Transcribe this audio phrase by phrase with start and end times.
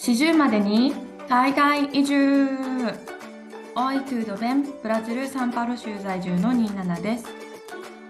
[0.00, 0.94] 40までに
[1.28, 2.48] 海外移住
[3.74, 4.64] Oi tudo bem?
[4.82, 7.26] ブラジル・サンパウロ州在住の27です。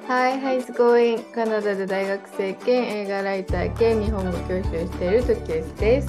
[0.06, 1.28] Hi, how's it going?
[1.32, 6.08] カナダで大学生兼映画ライター兼日本語教師をしているトキエスです。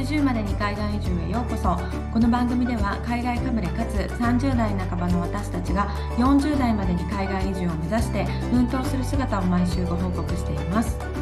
[0.00, 1.76] 40までに海外移住へようこそ。
[2.12, 11.15] この番組では海外かぶれかつ30代半ばの私たちが40代までに海外移住を目指して奮闘する姿を毎週ご報告しています。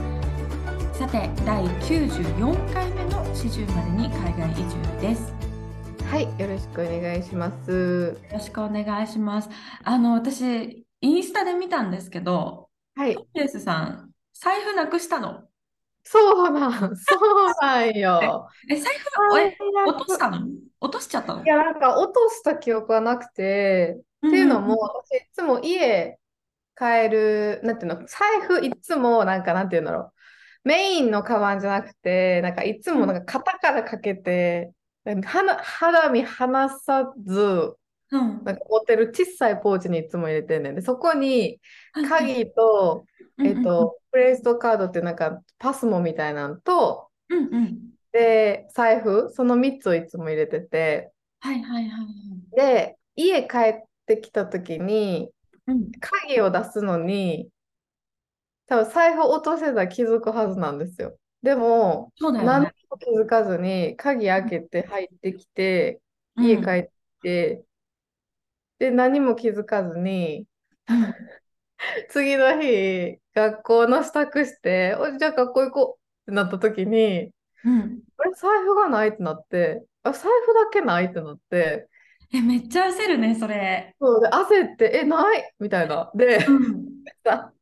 [1.14, 5.32] さて、第94回目の40までに海外移住です。
[6.10, 8.18] はい、よろしくお願いします。
[8.20, 9.48] よろしくお願いします。
[9.84, 15.44] あの、私、インスタで見たんですけど、はい、ケースさん、財布なくしたの？
[16.02, 18.48] そうなん、そうなんよ。
[18.68, 20.48] え、財布、え、落としたの？
[20.80, 21.44] 落としちゃったの？
[21.44, 26.18] いや、なんか落とした記憶はなくて、っていうのも、私いつも家
[26.76, 30.12] 帰る、なんていうの、財布いつもなんか、なんていうんだろう、
[30.64, 34.72] メインのカバンじゃなくて、なんかいつもなんか肩からかけて、
[35.24, 37.74] 肌肌身離さず、
[38.10, 41.60] うん、なんか持ってる小さいポーチにいつも入れてんねんで、そこに
[42.08, 43.04] 鍵と、
[43.38, 47.54] うんえっと、クレジットカードってなんかパスモみたいなのと、うんうん。
[47.54, 47.78] うん
[48.14, 52.06] で、財布、その3つをいつも入れてて、はいはいはいは
[52.52, 52.56] い。
[52.56, 55.30] で、家帰ってきた時に、
[55.66, 57.48] うん、鍵を出すのに、
[58.66, 61.18] 多分財布落としてたら気づくはずなんですよ。
[61.42, 62.74] でも、そうだよ何ね。
[62.90, 66.00] も気づかずに、鍵開けて入ってきて、
[66.36, 66.90] うん家帰っ
[67.22, 67.64] て、
[68.78, 70.46] で、何も気づかずに、
[70.88, 71.14] うん
[72.10, 77.30] 次の日、学校の支度して、おじゃあ学校行こうってなった時に、
[77.64, 78.02] うん。
[78.18, 81.88] あれ、財布がないってなって、あ、財布だけないってなって、
[82.32, 83.96] え、めっちゃ焦るね、それ。
[84.00, 86.10] そうで、焦って、え、ないみたいな。
[86.14, 87.04] で、うん。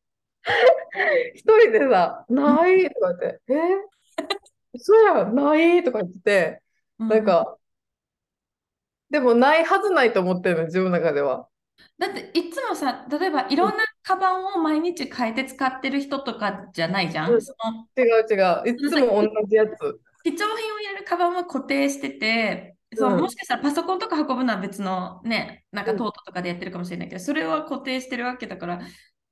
[0.45, 0.53] さ、
[1.35, 3.55] 一人でさ、ないとか言って、え？
[4.75, 6.63] 嘘やん、ないとか言って、
[6.99, 7.57] なんか、
[9.11, 11.49] でもないはずないと思ってるの、自分の中では。
[11.99, 17.33] だっていつもさ、例えばいろんなカバンを毎日変えて使ってる人とかじゃないじゃん？
[17.33, 18.75] うんその違う違う。
[18.75, 19.71] いつも同じやつ。
[20.25, 28.81] 貴重品を入れるカバンは固定してて、そううんもしかしたらパソコンとか運ぶのは別のね、なんかうんトートとかでやってるかもしれないけど、それは固定してるわけだから。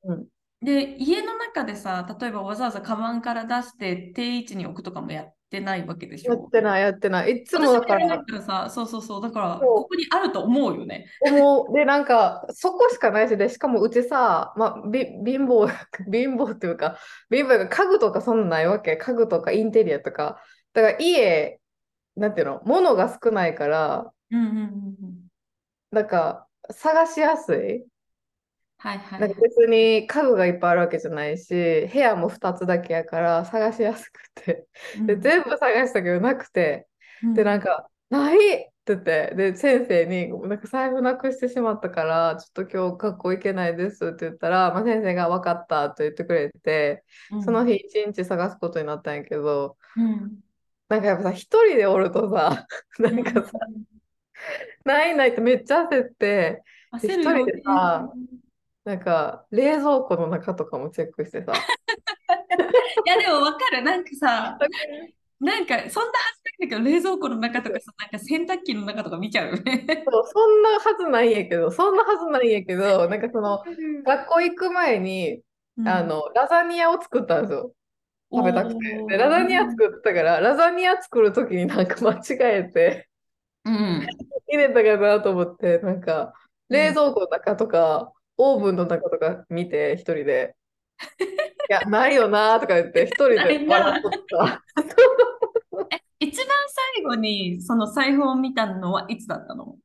[0.05, 0.27] うん
[0.63, 6.35] で、家の中でさ、例えばわざわざカバンから出して定位置に置くとかもやってないわけでしょ？
[6.35, 7.33] やってない、やってない。
[7.39, 11.07] いつも私だからからさ、そうそうそう、だからここにあると思うよね。
[11.23, 11.73] 思う。
[11.75, 15.67] で、なんか、そこしかないし、で、しかもうちさ、まあ、び貧乏、
[16.13, 16.99] 貧乏っていうか、
[17.31, 18.97] 貧乏が家具とかそんなないわけ。
[18.97, 20.43] 家具とかインテリアとか。
[20.75, 21.59] だから家、
[22.17, 24.63] なんていうの、物が少ないから、うんうんうん
[25.03, 25.29] うん。
[25.91, 27.85] なんか、探しやすい。
[28.81, 29.21] はいはい。
[29.21, 29.41] はいなんか。
[29.41, 31.55] 別に家具がいっぱいあるわけじゃないし、
[31.93, 34.67] 部屋も2つだけやから探しやすくて。
[35.07, 35.21] で、うん。
[35.21, 36.89] 全部探したけどなくて。
[37.23, 37.35] うん。
[37.35, 47.45] で、なんか、ないって言って、で、先生に、なんか財布なくしてしまったから、ちょっと今日学校行けないですって言ったら、まあ、先生が分かったと言ってくれて、うん。
[47.45, 50.43] その日一日探すことになったんやけど、うん。
[50.89, 52.67] なんかやっぱさ、一人でおるとさ、
[52.99, 53.53] なんかさ、
[54.85, 56.63] ないないってめっちゃ焦って、
[56.93, 57.43] 焦るよね。
[57.43, 58.13] 一人でさ
[58.85, 61.53] なんか冷蔵庫の中とかもチェックしてさ、
[63.07, 63.83] いやでもわかる。
[63.83, 64.59] なんかさ、
[65.41, 69.87] なんかそんなはずないんだけど、冷蔵庫の中とかさ、なんか洗濯機の中とか見ちゃうよね。
[70.11, 73.63] そうそんなはずないんやけど、そんなはずないんやけど、なんかその、
[74.05, 75.43] 学校行く前に、
[75.85, 77.73] あの、ラザニアを作ったんですよ。
[78.33, 78.79] 食べたくて。
[79.09, 83.09] で、ラザニア作ったから、ラザニア作るときになんか間違えて、
[83.65, 84.07] うん。
[84.49, 86.35] 入れたかなと思って、なんか、
[86.69, 88.13] 冷蔵庫の中とか、
[88.43, 90.57] オーブンの中とか見て、一人で、
[91.69, 94.63] いや、ないよなとか言って、一人で笑っとった。
[95.93, 96.47] え、一番
[96.97, 99.77] 最後にその財布を見たのはいつだったの？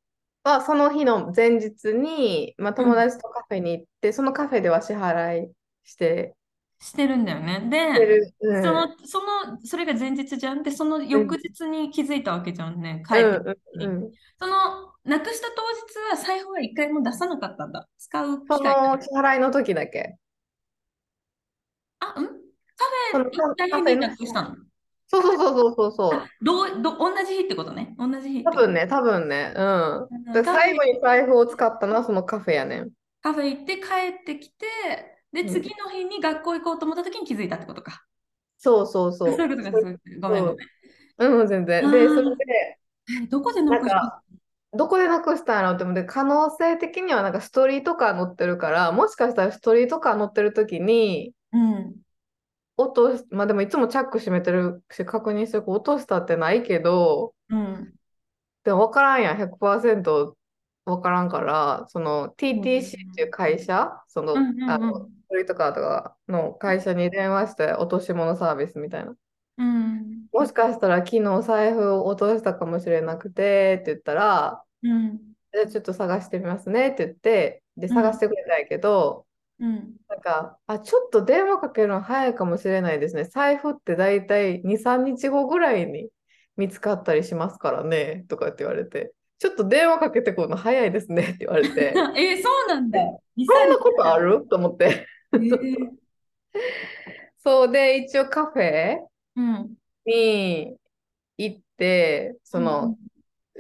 [0.44, 5.52] まあ、その日の前日に、まあ、友達とカフェに行って、そのカフェでは支払い
[5.84, 6.36] して
[6.86, 7.62] してるんだよね。
[7.70, 8.34] てで、る。
[8.42, 10.64] うんその、その、それが前日じゃん？
[10.64, 13.04] で、その翌日に気づいたわけじゃんね。
[13.08, 14.54] 帰ってうんうんうんその、
[15.04, 17.88] なくした当日は財布は一回も出さなかったんだ。
[17.98, 20.18] 使う機そ会がの支払いの時だけ。
[22.00, 22.26] あ、うん？
[23.12, 24.56] カフェ行った日になくしたの？
[25.08, 26.24] そうそうそうそうそうそう。
[26.42, 27.96] どう、ど、同じ日ってことね。
[27.98, 29.54] 同じ日多分ね、多分ね。
[29.56, 29.98] うん。
[30.04, 32.90] うんで最後に財布を使ったのはそのカフェやねん。
[33.22, 33.84] カフェ行って帰
[34.22, 34.66] ってきて、
[35.36, 38.06] で、うん次の日に学校行こうと思った時に気づいたってことか。
[38.58, 39.34] そうそうそう。
[39.34, 41.42] そういうことか、そうごめんごめん。
[41.42, 41.92] うん、全然。
[41.92, 42.80] で、それで、
[43.24, 44.24] えどこでなくした
[44.74, 51.96] どこでなくしたんやろって思って、可能性的にはなんかストーリーとか載ってるから、もしかしたらストーリーとか載ってる時に、うん。
[52.78, 57.94] 落とし、まあでもいつもチャック閉めてるし確認して落としたってないけど、うん。
[58.64, 60.36] でも分からんやん、100%
[60.86, 69.16] 分からんから、その TTC っていう会社、その、うんうんうんあの、クレジットカードがの会社に電話して落とし物サービスみたいな。
[69.58, 70.28] うん。
[70.32, 75.18] もしかしたら昨日財布を落としたかもしれなくてって言ったら、うん。
[75.54, 79.26] じゃあちょっと探してみますねって言って、で、うん探してくれたんやけど、
[79.60, 79.96] うん。
[80.08, 83.26] なんか、あ、ちょっと電話かけるの早いかもしれないですね。
[83.26, 86.10] 財布って大体2、3日後ぐらいに
[86.56, 93.00] 見つかったりしますからね、とかって言われて、ちょっと電話かけてくるの早いですねって言われて、 えー、そうなんだ。
[93.00, 94.46] そんなことある？
[94.50, 95.08] と思って。
[97.38, 98.98] そうで、一応カフェ。
[100.06, 100.78] に
[101.38, 102.98] 行って、その、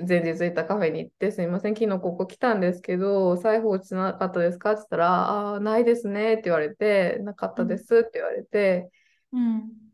[0.08, 4.72] 前日行ったカフェに行って、すみません、昨日ここ来たんですけど、財布落ちなかったですか？
[4.72, 8.90] って言ったら、ああ、ないですねって言われて、なかったですって言われて、
[9.32, 9.85] うん。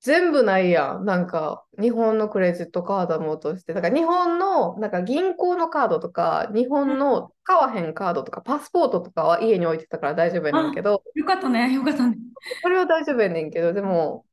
[0.00, 1.04] 全部ないやん。
[1.04, 12.16] なんか、日本のクレジットカードも落として、だから日本の、なんか銀行のカードとか、日本の買わへんカードとか、パスポートとかは家に置いてたから大丈夫やねんけど、よかったね、よかったね。
[12.62, 14.24] それは大丈夫やねんけど、でも、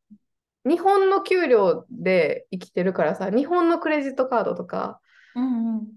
[0.65, 5.01] 日本の給料で生きてるからさ、日本のクレジットカードとか
[5.35, 5.87] うんうん。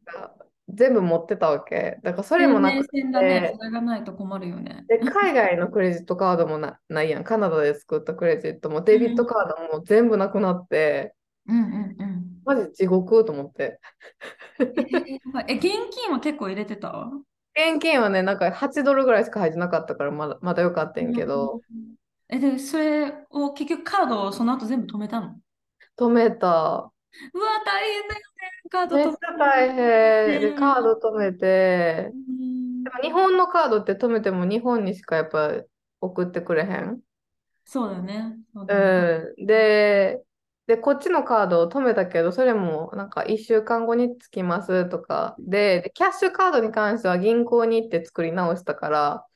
[0.70, 1.98] が全部持ってたわけ。
[2.02, 3.54] だからそれもなく天然だねて。
[3.58, 4.84] それがないと困るよね。
[4.88, 7.24] で、海外のクレジットカードもな、 ないやん。
[7.24, 11.14] カナダで作ったクレジットも、デビットカードも全部なくなって、
[11.46, 12.24] うんうんうん。
[12.44, 13.80] マジ地獄と思って。
[14.58, 14.64] え
[15.54, 17.10] 現金は結構入れてた？
[17.54, 21.60] 現金はね、なんか8ドルぐらいしか入ってなかったから、まだ、まだよかったんやけど、
[22.28, 25.36] え、で、それを結局カードをその後全部止めたの？
[25.98, 26.48] 止めた。
[26.48, 28.29] うわ、大変だよね。
[28.70, 30.40] カードめっち止めゃ大変。
[30.40, 35.52] で、ねカード止めて、うんでも日本のカードって止めても日本にしかやっぱ
[36.00, 37.02] 送ってくれへん。
[37.64, 38.36] そうだよね。
[38.52, 38.86] そうだよね
[39.36, 39.46] うん。
[39.46, 40.22] で、
[40.66, 49.26] で、こっちのカードを止めたけど、それもなんか1週間後に着きますとかで、で、キャッシュカードに関しては銀行に行って作り直したから、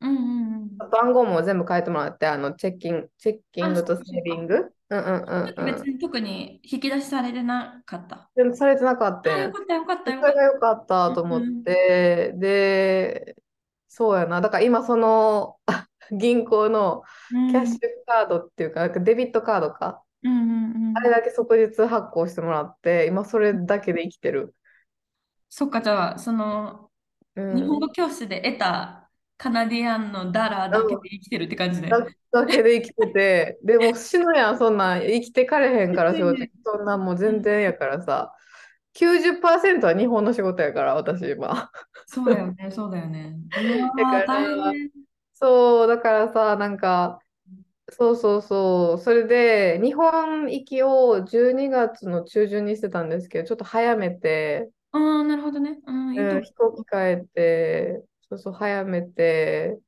[0.00, 0.88] うんうんうん。
[0.90, 4.72] 番号も全部変えてもらって、あの、チェッキング、チェッキングとセービング。
[4.90, 5.66] うんうんうんうん。
[5.66, 8.30] 別に特に引き出しされてなかった。
[8.34, 10.32] でもされてなかったよかったよかったそよかった。
[10.32, 13.36] れが良かったと思って、で、
[13.88, 14.40] そうやな。
[14.40, 15.58] だから今その
[16.12, 20.02] 銀行のうんキャッシュカードっていうか、なんかデビットカードか。
[20.22, 24.54] うんうんうんあれだけ即日発行してもらって、今それだけで生きてる。
[25.50, 26.90] そっか、じゃあ、その、
[27.36, 28.97] うん日本語教室で得た
[29.38, 31.88] カナディアンのダラーだけで生きてるって感じで。
[31.88, 38.34] だだけで生きてて、でも死ぬやん、そんなん生きてかれへんから仕事そんなんもう全然やからさ。
[38.94, 41.70] 90%は日本の仕事やから、私今。
[42.06, 43.36] そうだよね、そうだよね。
[43.96, 44.90] だから大変。
[45.34, 47.20] そう、だからさ、なんか、
[47.90, 55.78] そうそうそう、それで日本行きを12月の中旬にしてたんですけど、ちょっと早めて、ああ、なるほどね。
[55.86, 59.78] うん、いいと飛行機変えて、そうそう、早めて、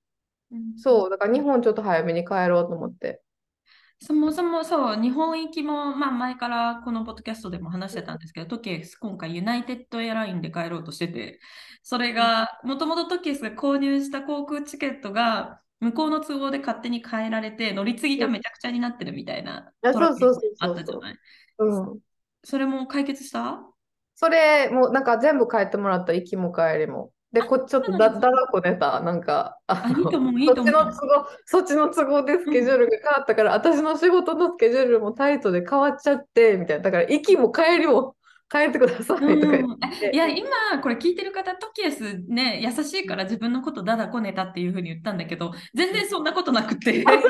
[0.50, 0.56] う。
[0.56, 3.22] うんそう、だから日本ちょっと早めに帰ろうと思って。
[4.02, 11.38] そもそもそう、日本行きも、まあ、前からこのポッドキャストでも話してたんですけど、トキエス、今回ユナイテッドエアラインで帰ろうとしてて、
[11.82, 20.14] それが、もともとトキエスが購入した航空チケットが、向こうの都合で勝手に変えられて、乗り継ぎがめちゃくちゃになってるみたいなあった
[20.84, 21.18] じゃない？
[21.58, 21.98] うん。
[22.42, 23.62] それも解決した？
[24.14, 27.12] それもうなんか全部帰ってもらった、行きも帰りも。
[27.32, 29.00] で、こっちちょっとだ、だらこ寝た。
[29.00, 30.40] なんか、ああいいと思う。
[30.40, 36.82] いいそっと思うちの都合、そっちの都合でスケジュールが変わったから、私の仕事のスケジュールもタイトで変わっちゃって、みたいな。
[36.82, 38.16] だから、行きも帰りも
[38.52, 40.10] 変えてくださいとかうん言って。
[40.12, 40.48] いや、今、
[40.82, 47.22] これ聞いてる方、トキエスね、優しいから自分のことだだこねたっていうふうに言ったんだけど、全然そんなことなくて、 全然ト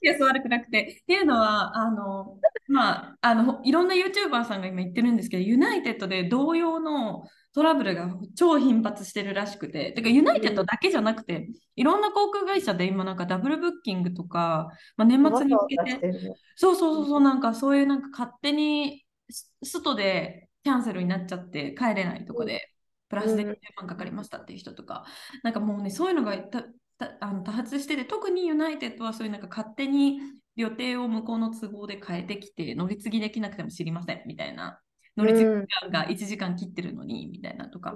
[0.00, 22.70] キエス悪くなくて、っていうのは、あの、まあ、あの、いろんな YouTuber さんが今言ってるんですけど、ユナイテッドで同様のトラブルが超頻発してるらしくて、てかユナイテッドだけじゃなくて、いろんな航空会社で今なんかダブルブッキングとか、まあ、年末に向けて、るそうそうそうそう、なんかそういうなんか勝手に海外でキャンセルになっちゃって帰れないとこで、
[23.08, 25.04] プラスでうん20万かかりましたっていう人とか、
[25.42, 26.64] なんかもうね、そういうのがた
[26.98, 30.20] たあの多発してて、特にユナイテッドはそういうなんか勝手に
[30.54, 34.80] 予定を向こうの都合で変えてきて、乗り継ぎできなくても知りませんみたいな、
[35.16, 37.94] 乗り時間が1時間切ってるのにみたいなとか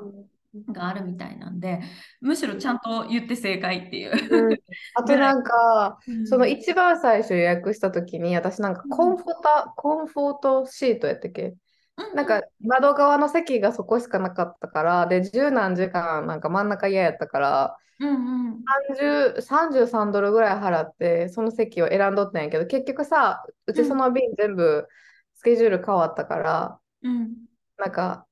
[0.73, 1.81] があるみたいなんで、
[2.21, 4.49] むしろちゃんと言って正解っていう。
[4.51, 4.59] うん。
[4.95, 6.27] あとなんか、うん。
[6.27, 11.55] その一番最初予約した時に、私なんかコンフォタ、コンフォートシートやったっけ？
[11.97, 18.13] うんなんか窓側の席がそこしかなかったから、で、十何時間なんか真ん中嫌やったから、うんう
[18.51, 18.65] ん。
[18.99, 24.89] 30 33ドルぐらい払って、その席を選んどったんやけど、結局さ、うちその便全部
[25.35, 27.37] スケジュール変わったから、うん
[27.77, 28.27] なんか、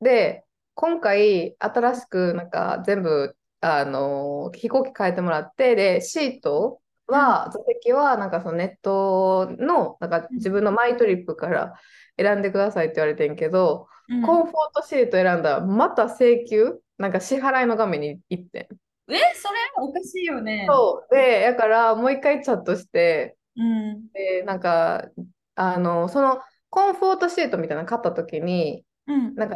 [0.00, 11.74] で、今回新しくなんか全部、あの飛行機変えてもらって、で、シートは、座席はなんかそのネットの、なんか自分のマイトリップから
[12.18, 16.78] 選んでくださいって言われてんけど、うんコンフォートシート選んだら、また請求？
[16.98, 18.68] なんか支払いの画面に行って
[19.08, 19.12] ん。
[19.12, 19.58] え、それ？
[19.78, 20.66] おかしいよね。
[20.70, 21.14] そう。
[21.14, 24.08] で、だからもう一回チャットして、うん。
[24.12, 25.08] で、なんか、
[25.54, 26.40] あの、その
[26.74, 29.36] コンフォートシートみたいなの買った時に、うん。
[29.36, 29.54] なんか、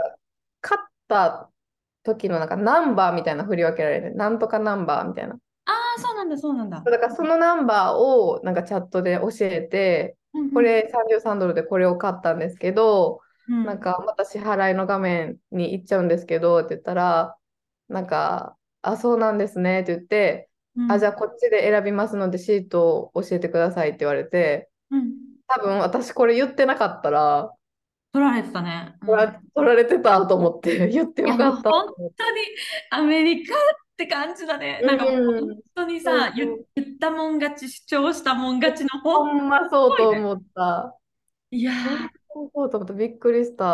[0.61, 1.51] 買った
[2.05, 4.15] 時のなんかナンバーみたいな振り分けられる。
[4.15, 5.35] なんとかナンバーみたいな。
[5.35, 6.81] ああ、そうなんだ、そうなんだ。
[6.81, 10.17] だからそのナンバーをなんかチャットで教えて、
[10.55, 17.37] これ33ドルでこれを買ったんですけど、うん、なんかまた支払いの画面に行っちゃうんですけどって言ったら、
[17.89, 27.53] なんか、あ、そうなんですねって言って、うん、あ、じゃあこっちで選びますのでシートを教えてくださいって言われて、うん、多分私これ言ってなかったら、
[28.13, 28.97] 取られてたね。
[29.03, 31.71] うん取ら、取られてたと思って 言ってよかった。
[31.71, 32.41] 本当に
[32.91, 33.59] アメリカっ
[33.97, 34.81] て感じだね。
[34.83, 39.39] なんか本当にさ、そう言言ったもん勝ち、主張したもん勝ちのほ本。
[39.39, 40.95] んまそうと思った。
[41.51, 42.09] いやー
[42.55, 42.95] そうと思った。
[42.95, 43.65] びっくりした。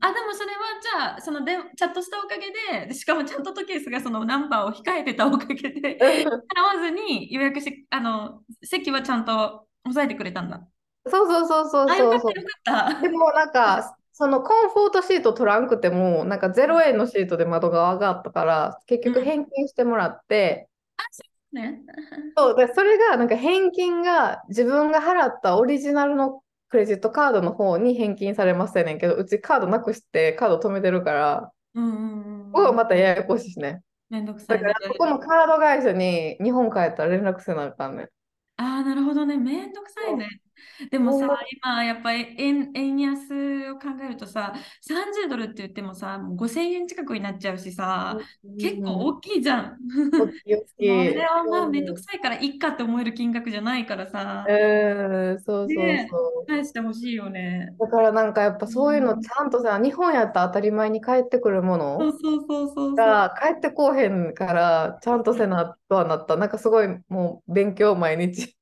[0.00, 10.66] あ、でもそれはじゃあ、そのでチャットしたおかげで、でしかもちゃんとトケースがそのナンバーを控えてたおかげで、 払わずに予約し、あの、席はちゃんと押さえてくれたんだ。
[11.06, 12.32] そうそうそうそうあ、よそうそう。
[12.32, 13.02] かったよかった。
[13.02, 20.68] でもなんか、そのコンフォートシート取らんくても、なんか0円のシートで窓が上がったから、結局返金してもらって、
[21.52, 21.82] ね。
[22.36, 31.88] そうで、それがなんか返金が自分が払ったオリジナルのクレジットカードの方に返金されますやねんけど、うちカードなくしてカード止めてるから、うんう
[32.52, 32.76] んここがうん。
[32.76, 33.82] またややこしいしね。
[34.08, 38.08] めんどくさだからそこのカード会社に日本帰ったら連絡せなあかんねん。
[38.56, 39.36] ああ、なるほどね。
[39.36, 40.28] めんどくさいね。
[40.90, 41.26] でもさ
[41.62, 48.18] 今やっぱり円、円安を考えるとさ、30ドルって言ってもさ、もう5000円近くになっちゃうしさ、
[48.58, 49.78] 結構大きいじゃん。
[50.16, 51.12] 大きい大きい。
[51.12, 56.46] それはまあめんどうくさいからいっかって思える金額じゃないからさ、うん、そうそうねそう。
[56.46, 57.74] 返してほしいよね。
[57.78, 62.96] だからなんかやっぱそういうのちゃんとさ、日本やったら当たり前に帰ってくるものそうそうそうそう。
[62.96, 66.36] が帰ってこうへんから、ちゃんとせなとはなった。
[66.36, 68.56] なんかすごいもう勉強毎日。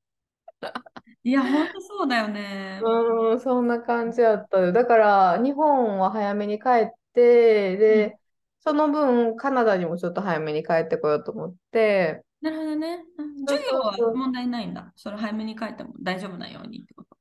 [1.23, 2.81] いや、ほんとそうだよね。
[2.83, 4.71] うん、そんな感じやったよ。
[4.71, 8.17] だから日本は早めに帰って、で、
[8.59, 13.05] その分カナダにもちょっと早めに帰ってこようと思って、なるほどね。
[13.47, 14.91] 授業は問題ないんだ。
[14.97, 17.17] それ早めに帰っても大丈夫なようにってこと。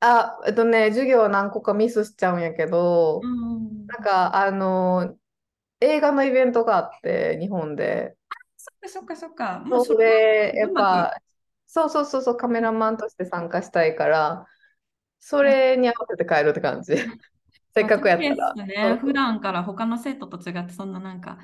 [0.00, 3.86] あ、えっとね、授業何個かミスしちゃうんやけど、うん。
[3.86, 5.16] なんかあの、
[5.80, 8.16] 映画のイベントがあって、日本で。
[8.56, 9.58] そっかそっかそっか。
[9.60, 11.20] もうそそれやっぱ、
[11.72, 14.46] そうそうそうそう、カメラマンとして参加したいから、
[15.20, 16.94] それに合わせて帰るって感じ。
[17.72, 18.54] せっかくやったら。
[18.54, 21.38] ね、普段から他の生徒と違ってそんななんか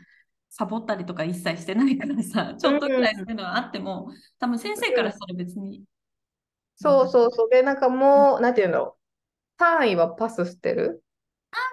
[0.50, 5.84] サボったりとか一切してないからさ、ちょっとぐらいそういうのはあっても、多分先生からしたら別に。
[6.74, 7.48] そうそうそう。
[7.48, 8.96] で、なんかもう、なんていうの、
[9.56, 11.05] 単位はパスしてるあ、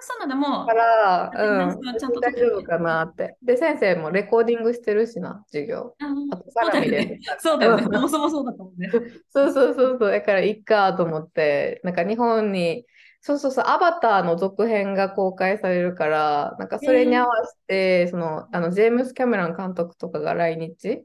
[0.00, 0.74] そうなんだ、もうか。
[0.74, 3.36] ら、うん、ちゃんと大丈夫かなって。
[3.42, 5.96] で、先生もレコーディングしてるしな、授業。
[6.00, 7.18] ああと、サラミで。
[7.40, 7.84] そうだよね。
[7.84, 8.88] うんそもそもそうだと思うね。
[9.30, 12.86] そうそうそうそう、だからいっかと思って、なんか日本に、
[13.20, 21.04] そうそうそう、アバターの続編が公開されるから、なんかそれに合わせて、その、あの、ジェームス・キャメロン監督とかが来日す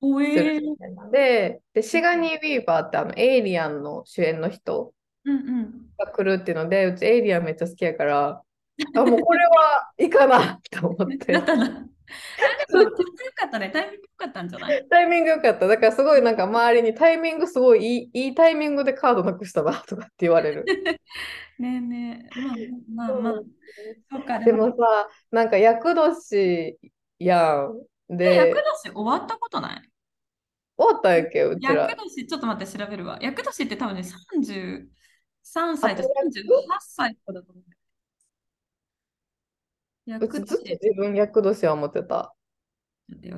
[0.00, 4.94] おえーるみたいで、で、シガニー・ウィーバーってあの、エイリアンの主演の人。
[5.98, 8.42] が来るっていうので、うちエイリアンめっちゃ好きやから、
[8.96, 11.52] あ、もうこれはいいかなと思っだてよか
[13.46, 13.70] ったね。
[13.70, 14.86] タイミングよかったんじゃない？
[14.88, 15.66] タイミング良かった。
[15.66, 20.64] だからすごいなんか周りにタイミングすごいいい、いいタイミングでカードなくしたなとかって言われる。
[21.58, 22.68] ねえねえ。
[22.94, 23.34] まあまあまあ。
[24.10, 26.76] そうか、でもさ、なんか厄年
[27.18, 28.14] やん。
[28.14, 29.82] えで、厄年終わったことない？
[30.76, 31.96] 終わったんやっけ、うちら厄。
[31.96, 33.18] 年、ちょっと待って、調べるわ。
[33.22, 34.02] 厄年って多分ね、
[35.42, 36.44] 33歳とあ38
[36.80, 37.64] 歳とかだと思う。
[40.06, 42.34] う厄ちずっと年、自分厄年は思ってた。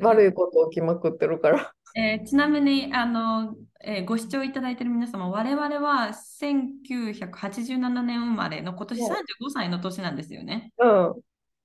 [0.00, 1.73] 悪いこと起きまくってるから。
[1.96, 10.73] えーちなみに、あの、えーご視聴いただいている皆様、我々は1987年生まれの今年はい35歳の年なんですよね。
[10.78, 11.14] うん。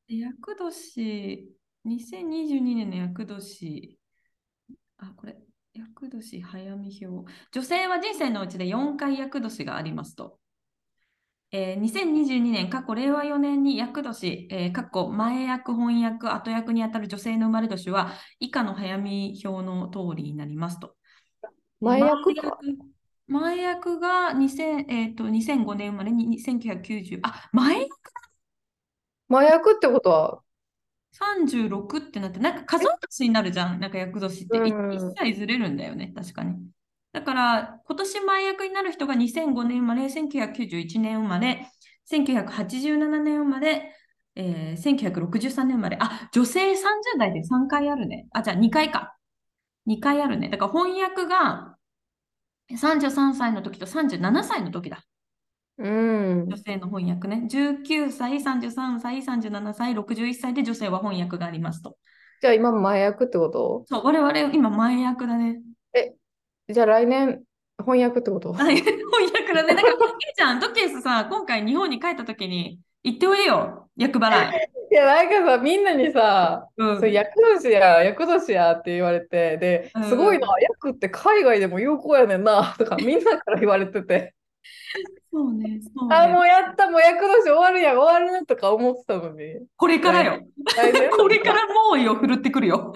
[0.08, 1.48] で厄年、
[1.86, 3.98] 2022年の厄年、
[4.98, 5.38] あ、これ、
[5.74, 7.32] 厄年早見表。
[7.52, 10.40] 女性は人生のうちで4回厄年がありますと。
[11.52, 20.96] えー2022年、過去令和4年に厄年、えー、過去前役、翻訳、後役にあたる女性の生まれ年は、以下の早見表の通りになりますと。
[21.82, 22.60] 前役か。
[23.28, 27.90] 前役が2000、えーと、2005年生まれに1990、あ、前役
[29.28, 30.42] 前役ってことは、
[31.20, 34.58] 36ってなって、なんか数え年になるじゃん、なんか役年って。
[34.58, 36.56] 一切ずれるんだよね、確かに。
[37.12, 41.68] だから、今年前役になる人が2005年生まれ、1991年生まれ、
[42.12, 43.96] 1987年生まれ、
[44.36, 45.98] えー、1963年生まれ。
[46.00, 46.76] あ、女性30
[47.18, 48.28] 代で3回あるね。
[48.32, 49.16] あ、じゃあ2回か。
[49.88, 50.50] 2回あるね。
[50.50, 51.76] だから翻訳が
[52.72, 55.04] 33歳の時と37歳の時だ。
[55.80, 56.46] うん。
[56.48, 57.48] 女性の翻訳ね。
[57.50, 61.98] 19歳、33歳、37歳、61歳で女性は翻訳がありますと。
[62.42, 63.84] じゃあ今前役ってこと？
[63.88, 65.62] そう、我々今前役だね。
[66.70, 67.42] じゃあ来年
[67.80, 68.54] 翻訳ってこと？
[68.54, 69.74] はい翻訳だね。
[69.76, 70.00] だから、いい
[70.36, 74.68] じゃん、ドケースさ、今回日本に帰った時に言っておいよ、役払い。
[74.92, 77.30] いや、なんかさ、みんなにさ、うんそれ役
[77.62, 84.34] 年や、役年やって言われて、でうん、すごいな、役って海外でも有効やねんな、とかみんなから言われてて、
[85.32, 86.34] そうね、そうあ、ね。
[86.34, 89.68] もうやった、もう役年終わるやん、終わるとか思ってたのに。
[89.78, 90.42] これからよ。
[91.18, 92.94] これから猛威を振るってくるよ。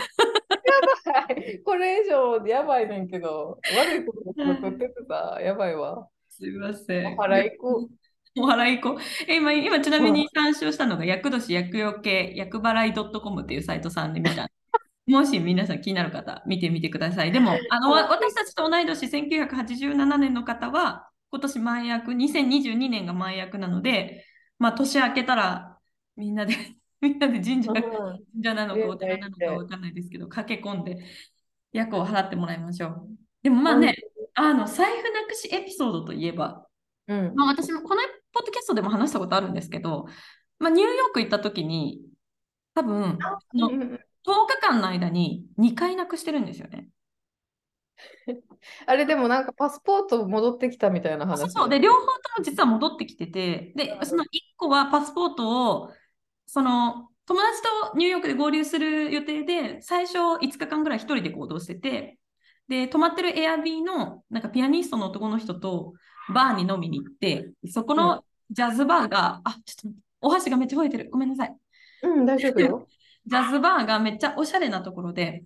[1.05, 6.07] はいこれ以上やばいねんけど、悪いことが残っててさ、やばいわ。
[6.29, 7.13] すいません。
[7.13, 7.89] お払い行こ
[8.41, 9.01] お払い行こう。
[9.27, 14.49] え今、今ちなみに参照したのが、厄年厄除け、厄払い .com っていうサイトさんで見た。
[15.05, 17.31] もし皆さん気になる方、見てみてください。
[17.31, 24.23] でも、あの、わ私たちと同い年1987年の方は、今年前役、2022年が前役なので、
[24.59, 25.79] まあ、年明けたら、
[26.15, 26.53] みんなで、
[27.01, 27.73] みんなで神社、う。
[27.73, 31.03] 神社なのかお寺なのかうんわかんないですけど、駆け込んで、
[31.71, 33.09] 役を払ってもらいましょう。
[33.41, 33.95] でもまあね、
[34.35, 36.67] あの、財布なくしエピソードといえば、
[37.07, 37.33] うん。
[37.33, 40.05] まあ、私もこのポッドキャストでも話したことあるんですけど、
[40.59, 41.99] まあ、ニューヨーク行った時に、
[42.75, 46.87] 多分、あの10うんうん日間の間に2回なくしてるんですよね。
[48.85, 51.41] あれでもなんかパスポート戻ってきたみたいな話。
[51.41, 51.69] そうそう。
[51.69, 52.05] で、両方と
[52.39, 55.89] も実は戻ってきてて、で、その1個はパスポートを、
[56.45, 62.19] その、友達とニューヨークで合流する予定で、最初5日間ぐらい1人で行動してて、
[62.67, 65.93] で、泊まってるエアビーの、なんかピアニストの男の人と
[66.33, 71.09] バーに飲みに行って、そこのジャズバーが、あ、ちょっと、お箸がめっちゃ吠えてる。
[71.11, 71.55] ごめんなさい。
[72.03, 72.87] うん、大丈夫よ。
[73.25, 75.45] ジャズバーがめっちゃおしゃれなところで、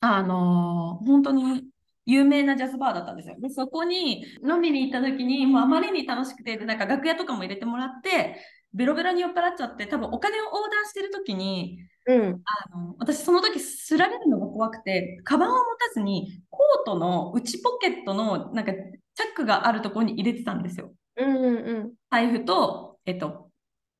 [0.00, 1.64] あのー本当に
[2.06, 3.36] 有名なジャズバーだったんですよ。
[3.38, 8.36] で、そこに飲みに行った時に、もうあまりに楽しくて、で、なんか楽屋とかも入れてもらって、
[8.72, 12.42] ベロベロに酔っ払っちゃって、多分お金をオーダーしてる時に、うん。
[12.44, 20.92] あの、私その時すられるのが怖くて、カバンを持たずに、コートの内ポケットの、なんか、チャックがあるところに入れてたんですよ。
[21.16, 21.94] うんうんうん。
[22.10, 23.50] 財布と、えっと、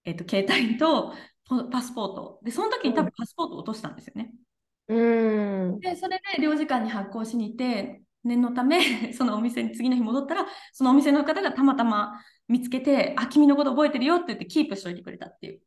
[0.04, 1.12] えっと、携帯と
[1.48, 2.40] パパスポート。
[2.42, 4.32] で、その時に多分パスポートを落としたんですよね。
[4.88, 5.80] うん。
[5.80, 8.78] で、それで領事館に発行しに行って、念のため、
[9.12, 15.60] そのお店に次の日戻ったら、そのお店の方がたまたま見つけて、あ、君のこと覚えてるよって言ってキープしといてくれたっていう。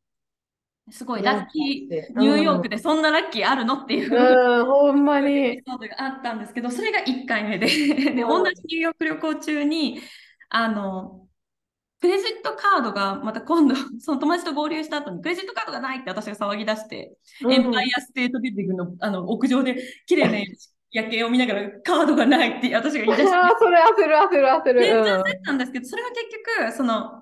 [0.91, 4.13] すごいラッキー、ニューヨークでそんなラッキーあるのっていう。
[4.13, 5.34] うん、ほんまに。
[5.36, 9.99] エピソードがあったんですけど、それが1回目で、で、うん同じニューヨーク旅行中に、
[10.49, 11.28] あの、
[12.06, 20.38] クレジットカードがまた今度、 その友達と合流した後に、クレジットカードがないって私が騒ぎ出して、エンパイアステートビルディングのあの屋上で綺麗な
[20.91, 24.82] 夜景を見ながらカードがないって私が言い出して、あーそれ焦る焦る焦る。
[24.82, 26.22] めっ焦ったんですけど、それが結
[26.68, 27.22] 局、その、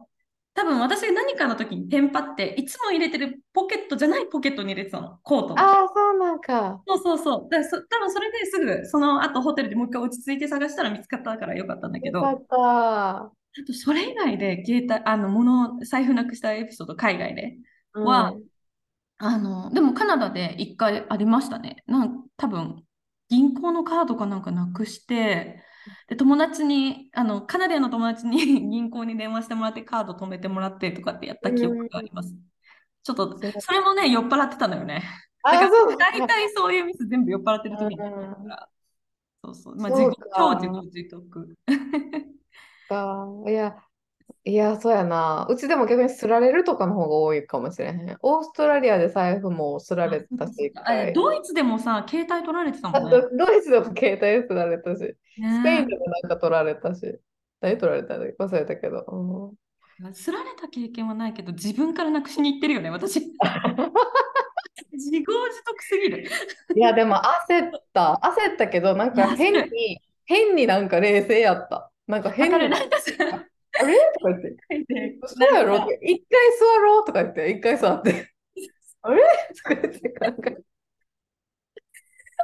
[0.55, 5.61] 多分私が何かの時にテンパって、いつも入れてるポケットじゃないポケットに入れてたの、コートの。
[5.61, 6.83] ああ、そうなんか。
[6.85, 7.49] そうそうそう。
[7.49, 13.42] だからそ多分それですぐ、その後ホテルでもう一回落ち着いて探したら見つかったからよかったんだけど、あよかった。
[13.65, 17.57] とそれ以外で携帯、あの、物、財布なくしたエピソード、海外で。
[17.93, 18.43] はうん
[19.17, 21.83] あの、でもカナダで一回ありましたね。
[21.87, 22.83] なん多分、
[23.29, 25.63] 銀行のカードかなんかなくして、
[26.07, 28.37] で、友達に、あの、カナダの友達に
[28.69, 32.35] 銀行に電話してもらってカード止めてもらってとかってやった記憶があります。
[33.03, 35.03] ちょっと、それもね、酔っ払ってたのよね。
[35.43, 37.97] あだか大体そういうミス全部酔っ払ってる時に。
[39.43, 39.75] そうそう。
[39.75, 41.57] まあ、自己自得。
[42.93, 43.49] か。
[43.49, 43.75] いや、
[44.45, 45.47] いや、そうやな。
[45.49, 48.17] うちでも逆にすられるとかの方が多いかもしれへん。
[48.21, 51.13] オーストラリアで財布もすられたし、一あ回。
[51.13, 53.21] ドイツでもさ、携帯取られてたあもんね。
[53.21, 57.19] とドイツでも携帯すられたし、スペインねでもなんか取られたし、
[57.61, 59.05] 何取られたの忘れたけど。
[59.07, 59.53] うん
[60.13, 63.21] すられた経験はないけど、自分からなくしに行ってるよね、私。
[64.91, 66.29] 自業自得すぎる。
[66.75, 67.15] いや、でも
[67.47, 68.19] 焦った。
[68.23, 71.92] 焦ったけど、なんか変に、 変になんか冷静やった。
[72.07, 72.51] なんか変。
[72.51, 72.69] なあれ？
[72.69, 74.33] とか
[74.69, 75.77] 言って、そうやろ？
[75.77, 75.99] って。
[76.03, 78.33] 一回座ろうとか言って、一回座って、
[79.01, 79.23] あれ？
[79.63, 80.09] とか言って。
[80.09, 80.57] 考え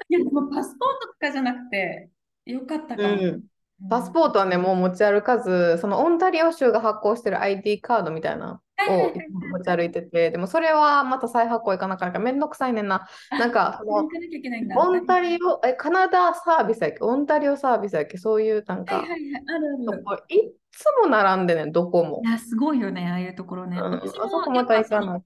[0.09, 2.09] いや、でもパスポートとかじゃなくて、
[2.45, 3.09] よかったかも。
[3.09, 3.43] うん。
[3.89, 9.11] パスポートはね、もう持ち歩かず、そのオンタリオ州が発行してる ID カードみたいなを
[9.51, 13.07] 持ち歩いてて、でもそれはまた再発行行かなからめんどくさいねんな。
[13.31, 13.81] なんか。
[13.85, 14.01] オ
[14.91, 16.97] ンタリオ、え、カナダサービスやっけ？
[17.01, 18.17] オンタリオサービスやっけ？
[18.17, 19.97] そういうなんか、はいはいはい、あるある。
[19.97, 22.29] とこいっつも並んでね、どこもい。
[22.29, 23.77] や、すごいよね、ああいうところね。
[23.77, 25.21] うん、あ私そこもまた行かない。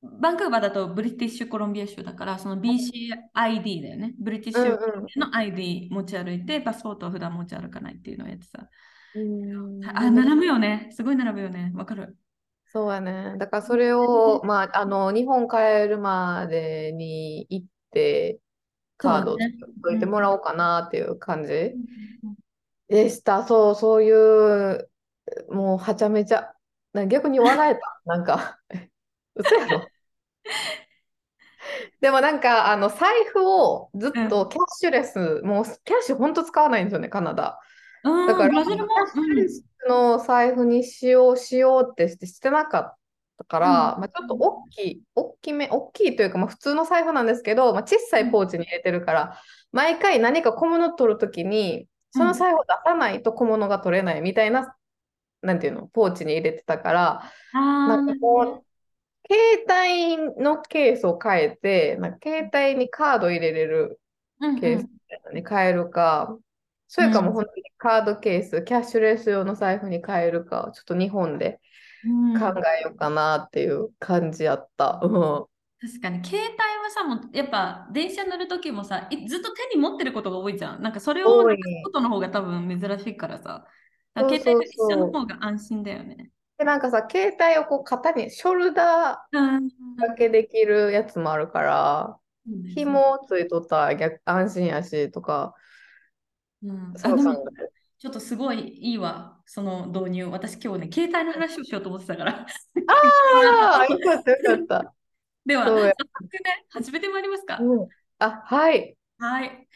[0.00, 4.14] バンクーバーだとブリティッシュコロンビア州だから、その BCID だよね。
[4.20, 8.70] ブリティッシうんュの ID 持ち歩いて、パスポートを普段持ち歩かないっていうのをやってた。
[9.16, 9.84] うん。
[9.84, 10.88] あ、並ぶよね。
[10.92, 11.72] すごい並ぶよね。
[11.74, 12.16] わかる。
[12.70, 13.36] そうやね。
[13.38, 18.40] だからそれを、まあ、あの、日本帰るまでに行って、
[18.98, 19.36] カードを
[19.94, 21.72] いてもらおうかなっていう感じ
[22.88, 23.46] でした。
[23.46, 24.90] そう、そういう、
[25.50, 26.52] もうはちゃめちゃ、
[27.08, 27.80] 逆に笑えた。
[28.04, 28.58] なんか、
[29.34, 29.88] 嘘やろ。
[32.00, 37.58] でもなんか、あの、財布をずっとキャッシュレス、もうキャッシュ本当使わないんですよね、カナダ。
[38.04, 42.96] うん、だから、ブラジルも、キャッシュレスの財布にしようしようってしてしてなかっ
[43.38, 44.00] たから、うん。
[44.00, 49.40] まあ、ちょっと大きい、大きめ、大きいというか、まあ、普通の財布なんですけど、まあ、小さいポーチに入れてるから、
[49.72, 54.74] 毎回何か小物取るときに、その財布を出さないと小物が取れないみたいな、
[55.42, 58.68] なんていうの、ポーチに入れてたから、あなんかーこう、
[59.30, 64.00] 携帯のケースを変えて、なんか携帯にカード入れれる
[64.40, 64.60] うんうん。
[64.60, 66.36] ケースみたいなのに変えるか、
[66.88, 67.34] それかもううん。
[67.34, 71.60] 本当にカードケース、キャッシュレス用の財布に変えるか、ちょっと日本で
[72.04, 72.38] うん。
[72.38, 75.00] 考えようかなっていう感じやった。
[75.02, 75.08] う
[75.44, 75.46] ん。
[75.80, 76.24] 確かに。
[76.24, 80.82] 携帯はさもうやっぱ電車乗る時もさいずっと手に持ってることが多いじゃん。
[80.82, 81.56] なんかそれを多い。
[81.56, 83.66] なくすことの方が多分珍しいからさ。
[84.16, 86.32] 携帯と一緒の方が安心だよね。
[86.58, 89.70] で、なんかさ、携帯をこう肩に、ショルダうん。
[89.98, 92.20] ーだけできるやつもあるから、
[92.74, 95.54] 紐ついとったら逆安心やしとか、
[96.62, 97.72] うん、あそうでも考える。
[97.98, 102.46] ちょっとすごいいいわその導入私今日ね携帯の話をしようと思ってたから
[102.86, 104.94] ああ、よかったよかった。
[105.44, 107.88] では早速ね始めてまいりますかうん。
[108.18, 108.96] あ、はい。
[109.18, 109.66] はい。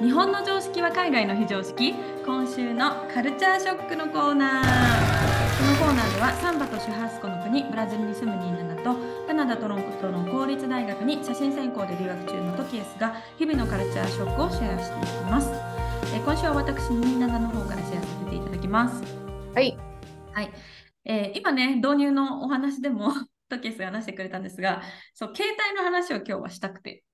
[0.00, 1.94] 日本の常識は海外の非常識
[2.26, 5.13] 今週のカルチャーショックのコーナーこ
[5.64, 8.96] のコーナーではサンバとシュハスコの国ブラジルに住むニーナナと
[9.26, 15.48] カナダ・トロントの公立大学に写真専攻で留学中のトキエスが日々のカルチャーショックをシェアしていきます。
[16.14, 19.02] えー今週は私ニーナナの方からシェアさせていただきます。
[19.54, 19.74] はい。
[20.32, 20.50] はい、
[21.06, 23.14] えー今ね導入のお話でも
[23.48, 24.82] トキエスが話してくれたんですが
[25.14, 27.04] そう携帯の話を今日はしたくて。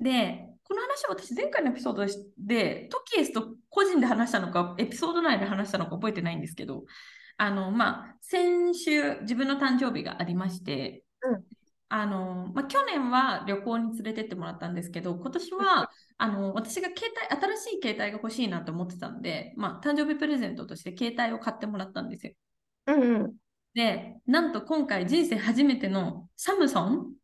[0.00, 2.04] でこの話を私前回のエピソード
[2.38, 6.84] でトキエスと個人で話したのかエピソード内で話したのか覚えてないんですけど
[7.38, 11.44] あのまあ先週自分の誕生日がありまして、うん。
[11.88, 22.32] あのまあ、去年は旅行に連れてってもらったんですけど今年はあの私が携帯新しい携帯が欲しいなと思ってたんで、まあ、誕生日プレゼントとして携帯を買ってもらったんですよ。
[22.86, 23.36] うんうん。
[23.74, 27.14] で、なんと今回人生初めてのサムソン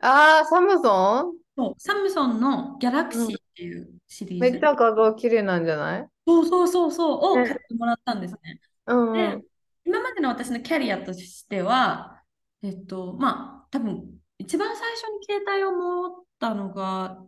[0.00, 4.48] ああ、サムソそうサムソンのギャラクシーっていうシリーズ。
[4.48, 6.08] ンめっちゃ画像綺麗なんじゃない？
[6.26, 8.60] そうそうそうそうをね買ってもらったんですね。
[8.86, 9.44] うんうで。
[9.84, 12.22] 今までの私のキャリアとしては、
[12.62, 14.04] えっと、まあ、多分
[14.38, 17.22] 一番最初に携帯を持ったのが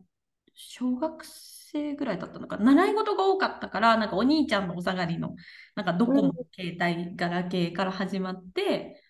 [0.55, 5.35] 小学生ぐらいだったのか習い事が多かったから、なんかお兄ちゃんのお下がりの、
[5.77, 9.03] なんかドコモ携帯、ガラケーから始まって、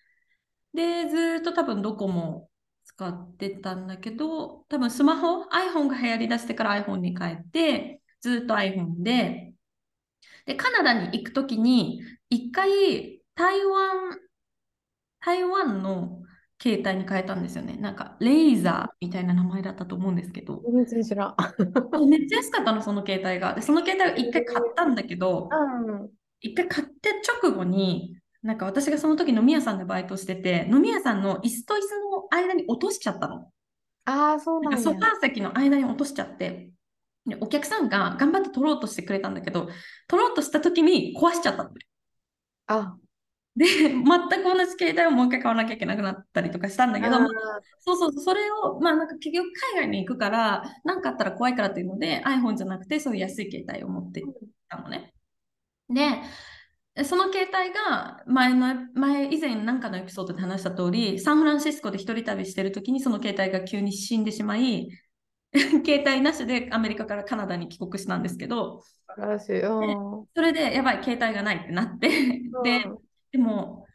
[0.73, 2.49] で、ずっと多分ドコモ
[2.83, 9.48] 使ってたんだけど、多分スマホ、iPhone が流行りだしてから iPhone に変えて、ずっと iPhone で、
[10.49, 14.17] で、カナダに行くときに、一回台湾、
[15.19, 16.23] 台湾の
[16.59, 17.77] 携帯に変えたんですよね。
[17.77, 21.35] なんか、レイザーみたいな名前だったと思うんですけど、全然知らん。
[22.09, 23.53] めっちゃ安かったの、その携帯が。
[23.53, 26.09] で、その携帯を一回買ったんだけど、うん。
[26.41, 31.81] 一回買って直後に、なんか私がその時飲み屋さんでバイトしてて、飲み屋さんの椅子と椅子
[32.11, 33.51] の間に落としちゃったの。
[34.05, 34.83] ああ、そうなんなんや。
[34.83, 36.71] かソファー席の間に落としちゃって、で
[37.39, 39.69] お客さんが頑張って取ろうとしてくれたんだけど、
[40.07, 41.69] 取ろうとした時に壊しちゃったの。
[42.67, 42.97] あ、
[43.55, 44.05] で、全く
[44.43, 47.17] 同じ携帯をもう一回買わなきゃいけなくなったりとかしたんだけど、
[47.79, 54.23] そうそうそれを、まあなんか結局海外に行くから、なんかあったら怖いからっていうので、iPhone じゃなくて、そういう安い携帯を持って
[54.69, 55.13] たのね。
[55.89, 56.21] で、
[57.03, 64.89] その携帯が前の、前、以前なんかのエピソードで話した通り、サンフランシスコで一人旅してる時にその携帯が急に死んでしまい、
[65.85, 68.83] 携帯なしでアメリカからカナダに帰国したんですけど。
[70.35, 72.09] それでやばい、携帯がないってなって、
[72.63, 72.85] で、
[73.31, 73.85] でも、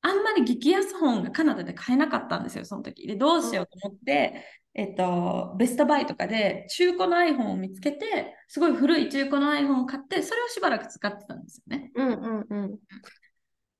[0.00, 3.06] あんまり激安本がカナダで買えなかったんですよ、その時。
[3.06, 4.44] で、どうしようと思って、
[4.74, 11.92] えっと、ベストバイとかで中古の iPhone を見つけて、すごい古い中古の iPhone を買って、それをしばらく使ってたんですよね。
[11.94, 12.78] うんうんうん。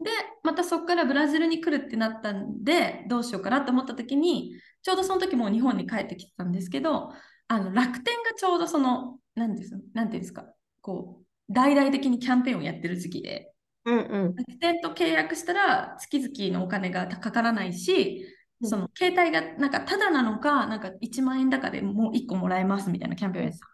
[0.02, 0.10] で、
[0.42, 7.12] またそこからブラジルに来るってなったんで、どうしようかなと思った時に、ちょうどその時もう日本に帰ってきてたんですけど、
[7.48, 10.46] あの楽天がちょうどその、なんですなんていうんですか、
[10.80, 13.52] こう、大々的にキャンペーンをやってる時期で、
[13.84, 14.36] うんうん。
[14.36, 18.26] 楽天と契約したら月々のお金がかからないし、
[18.64, 23.66] その携帯がなんかただなのか、なんか1万円高でもう1個もらえますみたいなキャンペーンをやってた。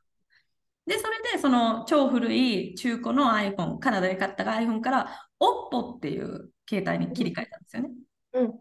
[0.87, 7.90] で、それでその超古い中古の iPhone、カナダで買った iPhone から OPPO っていう携帯に切り替えたんですよね。
[8.35, 8.61] うん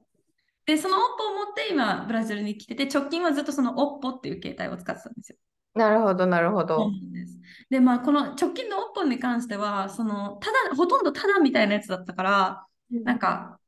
[0.67, 5.37] で、その OPPO を持って今ブラジルに来てて、直近はずっとその OPPO っていう携帯を使ってたんですよ。
[5.75, 6.91] なるほど、なるほど。
[7.69, 13.59] でまあ、この直近の OPPO に関しては、その、ただ、ほとんどただみたいなやつだったから、なんか、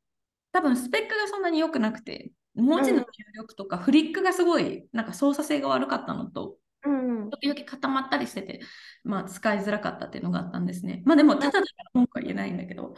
[0.51, 7.29] 多分スペックがそんなに良くなくて、文字の入力とかフリックがすごい、なんか操作性が悪かったのと、うんうん。
[7.29, 8.59] 時々固まったりしてて、
[9.03, 11.01] まあ、使いづらかったっていうのがあったんですね。
[11.05, 12.93] まあ、でも、ただだから文句は言えないんだけど。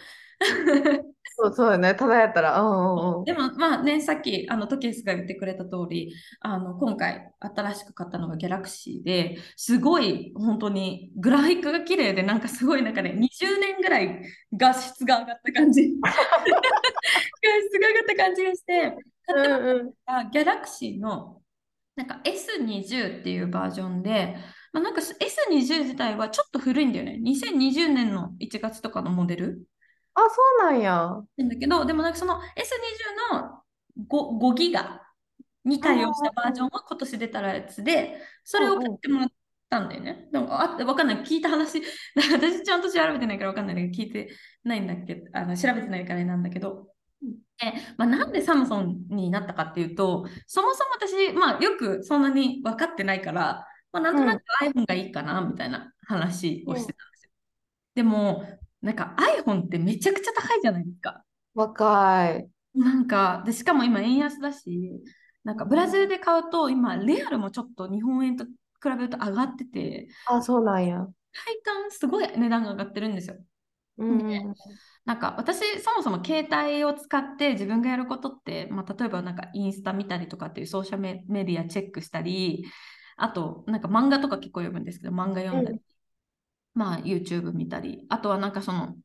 [1.37, 1.95] そうそうだね。
[1.95, 2.61] ただやったら。
[2.61, 3.25] うんう。
[3.25, 14.21] でも、まあね、さっき、あの、トキエスが言ってくれた通り、あの、今回、新しく買ったのがギャラクシーで、すごい、本当に、グラフィックが綺麗で、なんかすごい、なんかね、20年ぐらい
[14.55, 15.93] 画質が上がった感じ。
[16.01, 16.19] 画質
[17.79, 18.97] が上がった感じがして、
[19.33, 19.93] うんうん。
[20.05, 21.41] あギャラクシーの、
[21.95, 24.35] なんか S20 っていうバージョンで、
[24.73, 27.17] まあ、なんか S20 自体はちょっと古いんだよね。
[27.17, 29.67] 2020年の1月とかのモデル。
[30.13, 30.93] あ、そうなんや。
[31.37, 33.63] なんだけど、でもなんかその S20 の
[34.07, 35.01] 5, 5ギガ
[35.65, 39.29] に対応したバージョンは今年出たやつで、それを買ってもらっ
[39.69, 40.29] たんだよね。
[40.31, 41.17] でも、あわかんない。
[41.17, 41.81] 聞いた話、
[42.15, 44.29] 私ちゃんと調べてないからわかんないけど、聞いて
[44.63, 46.87] ないんだっけあの、調べてないからなんだけど、
[47.21, 57.31] でまあ、なんでサムソンになったかっていうと、そもそも私、まあ、よくそんなに分かってないから、まあ、なんとなく iPhone がいいかなみたいな話をしてたんですよ。
[57.95, 58.45] でも、
[58.81, 61.23] なんか iPhone ってめちゃくちゃ高いじゃないですか。
[61.53, 62.49] 若い。
[62.73, 65.03] なんか、で、しかも今円安だし、
[65.43, 68.51] なんかブラジルで買うと今、レアルもちょっと日本円と比
[68.83, 71.07] べると上がってて、あ、そうなんや。
[71.33, 73.37] 体感すごい値段が上がってるんですよ。
[73.97, 74.55] うんうん。
[75.05, 82.65] なんか私そもそも携帯を使って自分がやることって、まあ、例えばなんかインスタ見たりとかっていうソーシャルメメディアチェックしたり
[83.23, 85.81] あとなんか漫画とか結構読むんですけど漫画読んだり、うん。
[86.73, 88.05] まあ YouTube 見たり。
[88.09, 88.95] あとはなんかその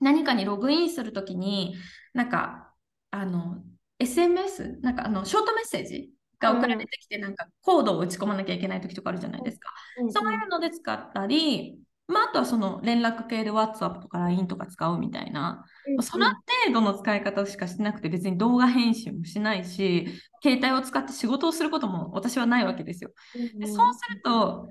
[0.00, 1.76] 何かにログインするときに
[2.12, 2.72] なんか
[3.10, 3.62] あの
[3.98, 9.70] SMS なんかあのショートメッセージが送られてきてなんかコードを打ち込まなきゃいけないときとかあるじゃないですか。
[10.10, 16.40] そういうので使ったり、まあ、あとはその連絡系で WhatsApp とか LINE とか使うみたいな、うんその程
[16.72, 20.08] 度の使い方しかしてなくて別に動画編集もしないし、
[20.42, 23.10] 携帯を使って仕事をすることも私はないわけですよ。
[23.58, 24.68] でそうすると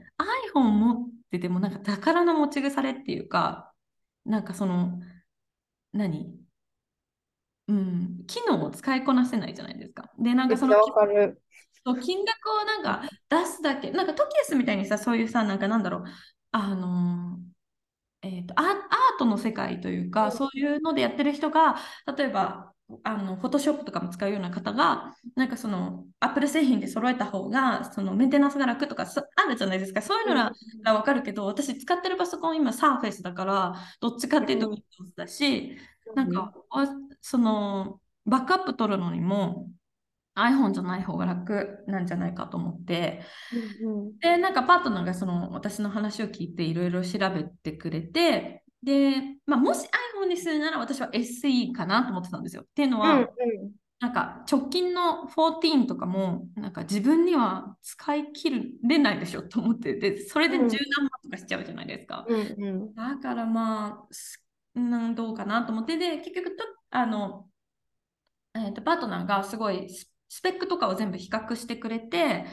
[0.54, 3.72] iPhone 持っててもなんか宝の持ち腐れっていうか、
[4.26, 5.00] なんかその、
[5.91, 6.36] 何？
[7.69, 10.12] うん、機能を使いこなせないじゃないですか。
[10.19, 16.04] で、なんかその金額をなんか出すだけ、なんかトキエスみたいにさ、そういうさ、なんかなんだろう、
[16.54, 18.76] あのー、えっと、ア、アー
[19.20, 21.78] トの世界というか、うんそういうのでやってる人が、
[22.18, 30.02] 例えば、あの、フォトショップとかも使うような方が、なんかその、アップル製品で揃えた方が、そのメンテナンスが楽とかそあるじゃないですか。
[30.02, 30.52] そういうのが
[30.84, 34.74] がわかるけど、私使ってるパソコン今サーフェスだから、どっちかっていうとうん。
[34.74, 35.78] Windows だし、
[36.16, 36.88] なんか、あ
[37.22, 39.70] その、バックアップ取るのにも
[40.36, 43.22] iPhone じゃない方が楽なんじゃないかと思って、
[43.84, 44.17] うんうん。
[44.19, 52.63] で、なんかパートナーがその私の話を聞いていろいろ調べてくれて、で、まあ、もし iPhone にするなら私は SE かなと思ってたんですよ。
[52.63, 53.28] っていうのは、うん
[54.00, 60.67] なんか直近の14とかも、なんか自分には使い切れないでしょと思って、で、それでうん。
[60.67, 62.26] 十何万とかしちゃうじゃないですか。
[62.28, 62.93] うんうん。
[62.96, 64.43] だからまあ、す
[64.76, 67.48] うん、どうかなと思って、で、結局と、あの、
[68.56, 72.46] えーと、パートナーがすごいススペックとかを全部比較してくれて、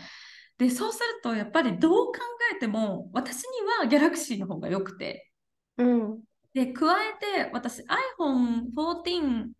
[0.59, 2.15] で、そうすると、やっぱりどう考
[2.55, 3.49] えても、私に
[3.81, 5.33] はギャラクシーの方が良くて、
[5.79, 6.23] うん。
[6.53, 9.53] で、加えて、私 iPhone 14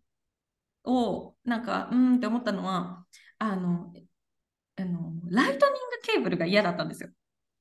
[0.85, 3.05] をなんか、うーんって思ったのは、
[3.39, 3.93] あの、
[4.77, 7.09] あの、ライトニングケーブルが嫌だったんですよ。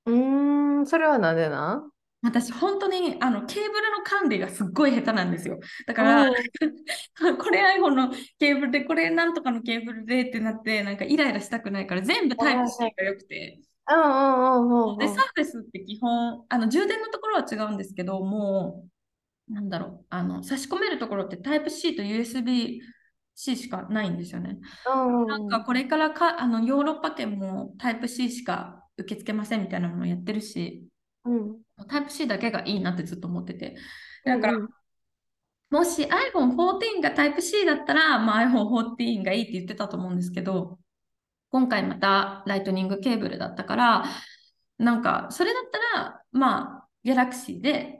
[0.07, 1.91] うーん、それはなんでな
[2.23, 5.59] 私、本当にあのケーブルの管理がすっごい下手なんですよ。
[5.87, 6.35] だから、うん
[7.39, 13.61] これ iPhone のケーブルで、これなんとかのケーブルでってなって、なんかイライラしたくないから、全部タイプ C が良くて。
[14.99, 18.85] で、うんサーフェスって基本、あの充電のところは違うんですけど、も
[19.51, 24.59] う、なんだろう、あの差し込めるところってタイプ C と USB-C しかないんですよね。
[24.87, 30.90] うんなんかこれからかあのヨーロッパ圏もタイプ C しか受け付けませんみたいなものをやってるし、
[31.25, 33.77] うんタイプ C だけがいいなってずっと思ってて。
[34.25, 34.69] だから、うん
[35.71, 40.81] もし iPhone14 がタイプ C だったら、まあ、iPhone14 がいいって言ってたと思うんですけど、
[41.51, 44.05] 今回またライトニングケーブルだったから、
[44.79, 45.63] なんかそれだっ
[45.95, 48.00] たら、まあ、Galaxy で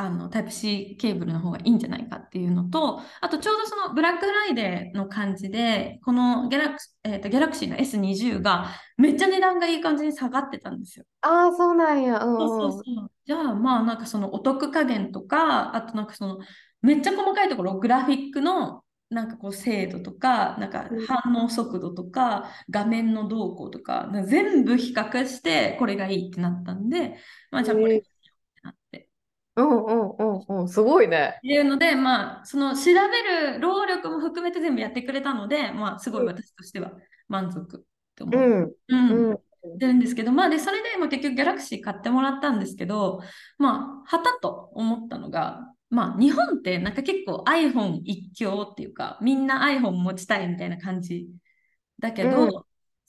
[0.00, 11.04] あのタイプ C ケーブルの方がいいんじゃないかっていうのと、あとちょうどそのブラックフライデーの感じで、この Galaxy,、えーと Galaxy の S20 がめっちゃ値段がいい感じに下がってたんですよ。
[11.20, 12.24] ああ、そうなんや。
[12.24, 13.10] うんそうそうそう。
[13.26, 16.38] じゃあまあなんかそのお得加減とか、あとなんかその
[16.82, 27.18] めっちゃ細かいところ、グラフィックのなんかこう精度とか、なんかうん反応速度とか、画面の動向とか、か全部比較してこれがいいってなったんで、
[27.50, 29.10] まあじゃあこれへえにしようってなって。
[29.60, 30.10] うんうん
[30.48, 30.68] うんうん。
[30.68, 31.34] すごいね。
[31.38, 36.92] っていうので、まあ、その調べる労力も含めて全部やってくれたので、まあ、すごい私としては
[37.28, 37.80] 満足っ
[38.14, 38.76] て思う。
[38.88, 39.38] うんうん
[39.78, 43.20] てるんですけど、まあ、で、それで、まあ、結局、ギャラクシー買ってもらったんですけど、
[43.58, 51.28] まあ、はたと思ったのが、まあ、日本ってなんか結構 iPhone 一強っていうか、みんな iPhone 持ちたいみたいな感じ
[51.98, 52.50] だけど、うん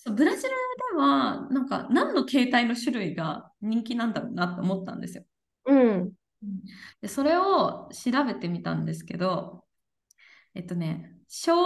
[0.04, 5.24] そうブラジルでは、なんか何の携帯の種類が人気なんだろうなって思ったんですよ。
[5.68, 6.12] うん
[7.02, 9.66] で、それを調べてみたんですけど、
[10.54, 11.58] えっとね、ショー、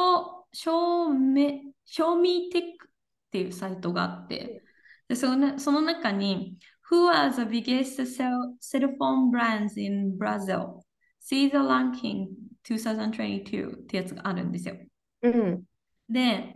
[0.54, 2.92] ショーメ、ショーミーテックっ
[3.32, 4.64] ていうサイトがあって、
[5.08, 6.58] でそのその中に、
[6.92, 10.82] Who are the biggest cell, cell phone brands in Brazil?
[11.22, 12.28] See the ranking
[12.68, 14.76] 2022ってやつがあるんですよ。
[15.24, 15.64] うん
[16.10, 16.56] で、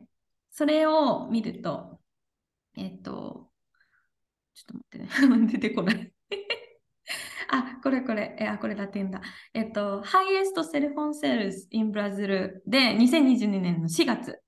[0.52, 2.00] それを見ると、
[2.78, 3.52] えっと、
[4.54, 6.14] ちょっと待ってね、 出てこない。
[7.52, 9.22] あ、これこれ、え、あ、これラテンだ。
[9.54, 14.40] えっと、Highest Cell Phone Sales in Brazil で2022年の4月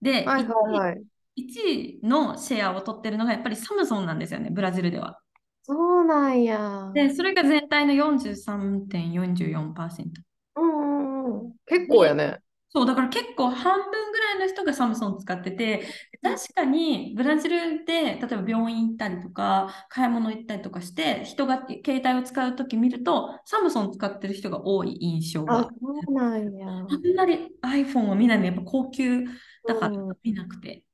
[0.00, 1.02] で、はいはいはい。
[1.34, 5.18] 1位のシェアを取ってるのがやっぱりサムソンなんですよね、ブラジルでは。
[5.62, 6.90] そうなんや。
[6.94, 10.20] で、それが全体の43.44%。
[10.56, 10.82] うんう
[11.28, 11.52] んうん。
[11.66, 12.40] 結構やね。
[12.74, 15.86] そう、だから結構半分ぐらいの人がサムソン使ってて、
[16.22, 26.68] 確かにブラジルで例えば病院行ったりとか、買い物行ったりとかして、人が携帯を使うとき見ると、サムソン使ってる人が多い印象があ、そうなんや。
[26.88, 29.24] あんまり iPhone を見ないの、やっぱ高級
[29.66, 30.84] だからうん見なくて。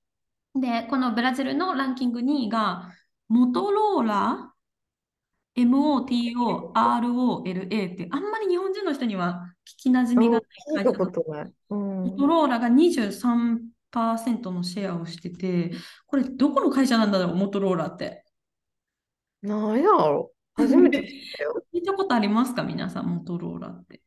[0.55, 2.93] で、このブラジルのランキング2位が、
[3.29, 4.55] モトローラ
[5.65, 7.43] MOTOROLA
[7.93, 10.43] って、あんまり日本人の人には聞きなじみがない
[10.77, 11.53] 聞いたことない。
[11.71, 15.73] うんモトローラが23%のシェアをしてて、
[16.07, 18.25] これどこの会社なんだろう、モトローラって。
[19.43, 21.63] なんやろ初めて聞いたよ。
[21.73, 24.03] 聞いたことありますか、皆さん、モトローラって。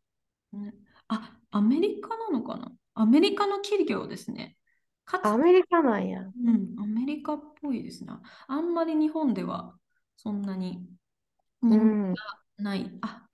[0.53, 0.73] ね
[1.07, 2.71] あ、アメリカなのかな？
[2.93, 4.57] アメリカの企業ですね。
[5.05, 6.21] かつアメリカなんや。
[6.21, 8.13] うん、アメリカっぽいですね。
[8.47, 9.75] あんまり日本では
[10.17, 10.85] そんなに
[11.61, 12.13] 人うん。
[12.13, 12.23] 気が
[12.63, 13.27] ない、あ、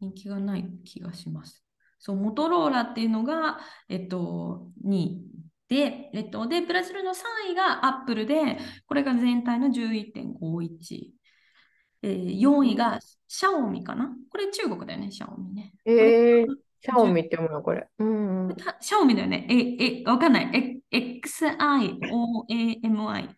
[0.00, 1.64] 人気がない気がします。
[1.98, 5.22] そう、モトローラっていうのが、えっと、2位
[5.68, 11.10] で、えっと、で、ブラジルの3位がアップルで、これが全体の11.51。
[12.02, 14.10] えー、4位がシャオミかな？
[14.30, 15.74] これ中国だよね、シャオミね。
[15.84, 16.46] えー、
[16.80, 17.62] シャオミって読むの？
[17.62, 17.86] これ。
[17.98, 18.56] うんうん。
[18.56, 19.46] たシャオミだよね。
[19.50, 20.80] え、え、わかんない。
[20.90, 23.28] え XIOAMI。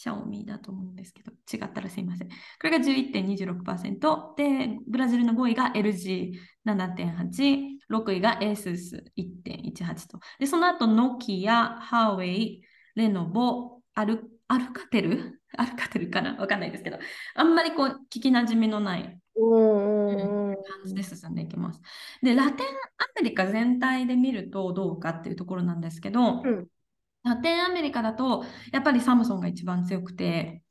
[0.00, 2.28] シャオミだと思うんですけど、違ったらすいません。
[2.28, 4.34] これが11.26%。
[4.34, 7.78] で、ブラジルの5位が LG7.8。
[7.90, 10.20] 6位が ASUS1.18 と。
[10.38, 12.62] で、その後、ノキア、ハーウェイ、
[12.94, 15.38] レノボ、アルアルカテル？
[15.58, 16.34] アルカテルかな？
[16.36, 16.98] わかんないですけど、
[17.34, 19.20] あんまりこう、聞きなじみのない。
[20.56, 21.80] 感じで進んでいきます。
[22.22, 22.70] で、ラテンア
[23.22, 26.66] メリカ全体で見るとどうかっていうところなんですけど、うん
[27.22, 30.62] ラテンアメリカだとやっぱりサムソンが一番強くて、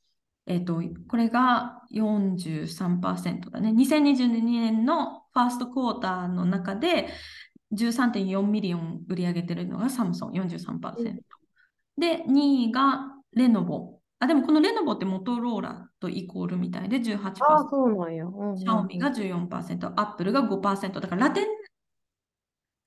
[0.46, 3.70] えっと、これが43%だね。
[3.72, 7.10] 2022年の first quarter の中で
[7.74, 11.20] 13.4 million 売り上げてるのがサムソン43%。
[11.98, 14.00] で、2位がレノボ。
[14.20, 17.20] あ、でもこのレノボってモトローラとイコールみたいで18%。
[17.44, 18.26] ああ、そうなんや。
[18.26, 21.00] うんうんシャオミが14%、アップルが5%。
[21.00, 21.46] だからラテン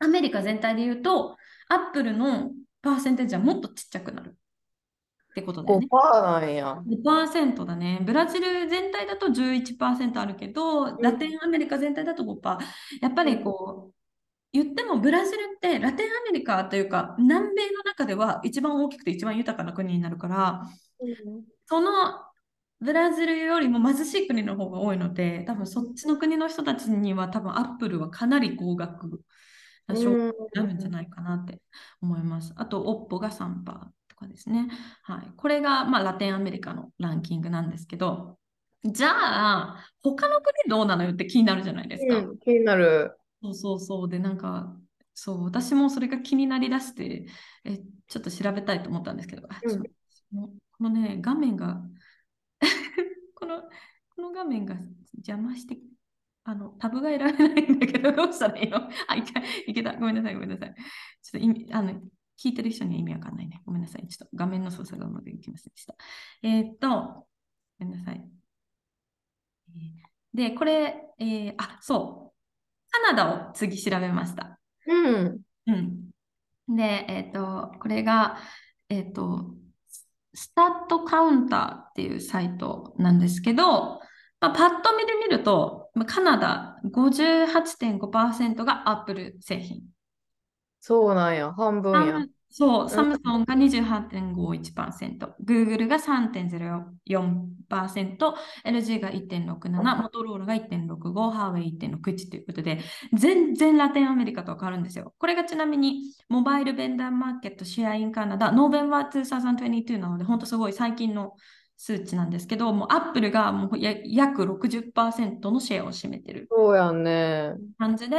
[0.00, 1.36] アメリカ全体で言うと、
[1.68, 2.50] アップルの
[2.83, 5.87] パーセンテージはもっとちっちゃくなるってことだよね。
[5.91, 6.83] 5%なんや。
[6.87, 8.01] 5%だね。
[8.05, 12.59] ブラジル全体だと11%あるけど、ラテンアメリカ全体だと5%。
[13.01, 13.95] やっぱりこう、
[14.53, 20.62] 言ってもブラジルってラテンアメリカというか南米の中では一番大きくて一番豊かな国になるから、
[21.64, 21.91] その
[22.80, 29.22] ブラジルよりも貧しい国の方が多いので、多分そっちの国の人たちには多分アップルはかなり高額
[29.87, 31.61] な商品になるんじゃないかなって
[32.01, 32.53] 思います。
[32.57, 33.64] あと、オッポが3%
[34.09, 34.68] とかですね。
[35.03, 35.33] はい。
[35.37, 38.39] これが、まあ、ラテンアメリカのランキングなんですけど、
[38.85, 42.18] じゃあ、他の国どうなのよって気になるじゃないですか。
[42.18, 43.16] うん、気になる。
[43.43, 44.09] そうそうそう。
[44.09, 44.76] で、なんか、
[45.14, 47.26] そう、私もそれが気になりだして、
[47.64, 49.83] え、ちょっと調べたいと思ったんですけど、あ、うん
[50.83, 51.80] このね、画面が、
[53.35, 53.62] この、
[54.16, 54.76] この画面が
[55.14, 55.78] 邪魔して、
[56.45, 58.78] あの、タブが選べないんだけど、どうしたらいいの？
[59.09, 59.32] あ、いけ
[59.66, 59.95] いけた。
[59.95, 60.74] ごめんなさい、ごめんなさい。
[60.74, 60.82] ちょ
[61.28, 61.93] っと意味、あの、
[62.36, 63.62] 聞いてる人には意味わかんないね。
[63.64, 64.09] ごめんなさい。
[64.09, 65.95] ちょっと画面の操作がうまくいきませんでした。
[66.43, 67.26] えーっと、ご
[67.78, 68.28] めんなさい。
[69.68, 72.90] えーで、これ、えーあ、そう。
[72.90, 74.59] カナダを次調べました。
[74.86, 75.40] うん。
[75.66, 76.11] うん。
[76.76, 78.38] で、えっと、これが、
[78.88, 79.55] えっと、
[80.34, 84.01] スタットカウンターっていうサイトなんですけど、
[84.43, 89.82] まあ、パッと見で見ると、まあカナダ58.5%がアップル製品。
[90.80, 91.53] そうなんや。
[91.53, 92.26] 半分や。
[92.51, 98.34] そう、んサムソンが28.51%、Google が3.04%、
[98.66, 102.80] LG が1.67%、モトローラが1.65%、ハーウェイ1.61ということで、
[103.16, 105.14] 全然ラテンアメリカと変わるんですよ。
[105.18, 111.36] これがちなみに、mobile vendor market share in Canada、November 2022なので、本当すごい最近の
[111.85, 117.55] 数値なんですけど、もうアップルがもうや約60%のシェアを占めてるそうやんね。
[117.76, 118.16] 感じで、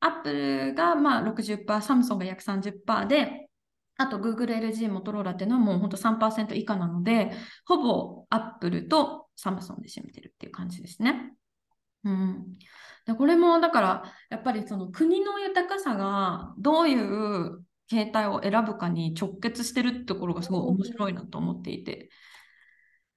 [0.00, 3.50] アップルがまあ60%、サムソンが約30%で、
[3.98, 7.30] あと Google、LG、モトローラっていうのはもう本当3%以下なので、
[7.66, 11.34] ほぼアップルとサムソンで占めてるっていう感じですね。
[12.02, 12.58] うん。
[13.06, 22.08] でこれもだから、やっぱりその国の豊かさがどういう携帯を選ぶかに直結してるってところがすごい面白いなと思っていて。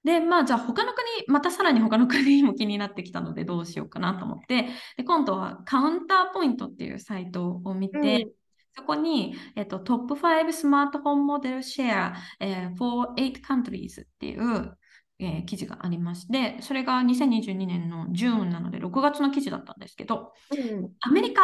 [0.04, 8.32] で、まあじゃあ他の国、またさらに他の国も気になってきたのでどうしようかなと思って、で今度はカウンターポイントっていうサイトを見て、うん。
[8.74, 14.78] そこに、えっと、トップ5スマートフォンモデルシェア、えー for 8 countries っていう、
[15.20, 20.94] えー記事がありまして、それが2022年のジューンなので6月の記事だったんですけど、うん。
[21.02, 21.44] アメリカ、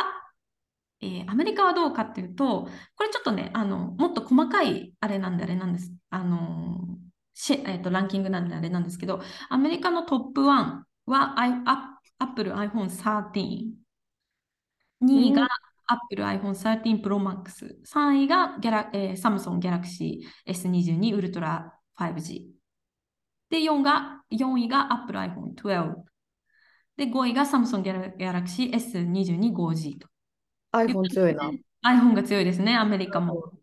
[1.01, 2.64] えーアメリカはどうかっていうと、
[2.95, 5.93] これちょっとね、あの、もっと細かいあれなんであれなんです。
[6.10, 11.36] あのーシェえーと、ランキングなんであれなんですけど、アメリカのトップ1は
[12.18, 13.74] Apple iPhone 13。
[15.04, 15.48] 2位が
[15.86, 17.76] Apple iPhone 13 Pro Max。
[17.86, 21.70] 3位がギャラ、えー、Samsung Galaxy S22 Ultra
[22.00, 22.48] 5G。
[23.52, 25.94] で、4が、4位が Apple iPhone 12。
[26.98, 27.84] で、5位が Samsung
[28.18, 30.08] Galaxy S22 5G と。
[30.74, 31.52] iPhone 強いな。
[31.86, 33.54] iPhone が強いですね、アメリカも。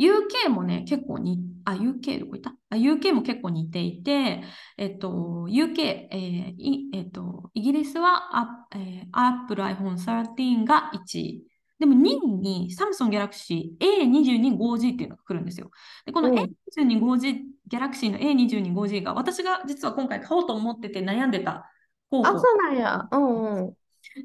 [0.00, 2.54] UK もね、結構に、あ、UK どこいた？
[2.70, 4.42] あ、UK も結構似ていて、
[4.78, 11.44] えっと、UK、えーいえっと、イギリスはあ、えー Apple iPhone 13が1位。
[11.78, 15.70] でも2位に Samsung Galaxy A22 5G っていうのが来るんですよ。
[16.04, 17.36] で、このうん A22 5G、
[17.70, 21.70] Galaxy の A22 5G が私が実は今回買おうと思ってて悩んでた
[22.10, 23.08] 候あ、補そうなんや。
[23.12, 23.76] うんうん。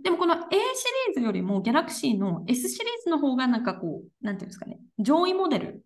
[0.04, 5.86] でもこの A シリーズよりも Galaxy の S シリーズの方がなんかこう、なんていうんですかね、上位モデル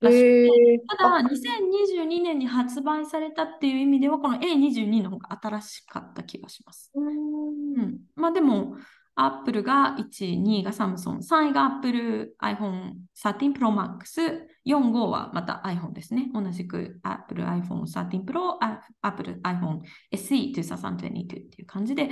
[0.00, 0.82] らしくて。
[0.98, 6.90] ただ、2022年に発売されたっていう意味では、この A22 の方が新しかった気がします。
[6.94, 7.00] う。
[7.00, 7.98] うんん。
[8.14, 8.76] まあでも、
[9.16, 16.30] Apple が1位、2位が Samsung、3位が Apple iPhone 13 Pro Max、4、5はまた iPhone ですね。
[16.34, 19.80] 同じく Apple iPhone 13 Pro、あ Apple iPhone
[20.12, 22.10] SE 2022っていう感じで、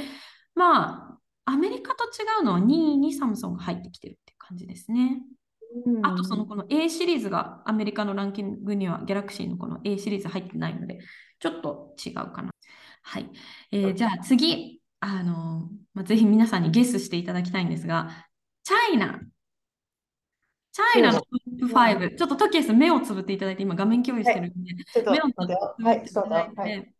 [0.54, 5.22] まあ、アメリカと違うのは2位に Samsung が入ってきてるって感じですね。
[5.86, 11.00] うんあとそのこの A シリーズがアメリカのランキングには Galaxy のこの A シリーズ入ってないので、
[11.40, 12.50] ちょっと違うかな。
[13.02, 13.30] はい。
[13.72, 18.28] えーじゃあ次、あのまあ、ぜひ皆さんにゲスしていただきたいんですが、
[18.62, 19.20] チャイナ。
[20.72, 22.16] チャイナのトップ5。
[22.16, 25.58] ちょっとトキエス目をつぶっていただいて、今画面共有してるんで、ちょっと目を待ってよ。
[25.78, 26.52] つぶはい、っていただ。
[26.56, 26.74] はい。
[26.82, 26.94] て、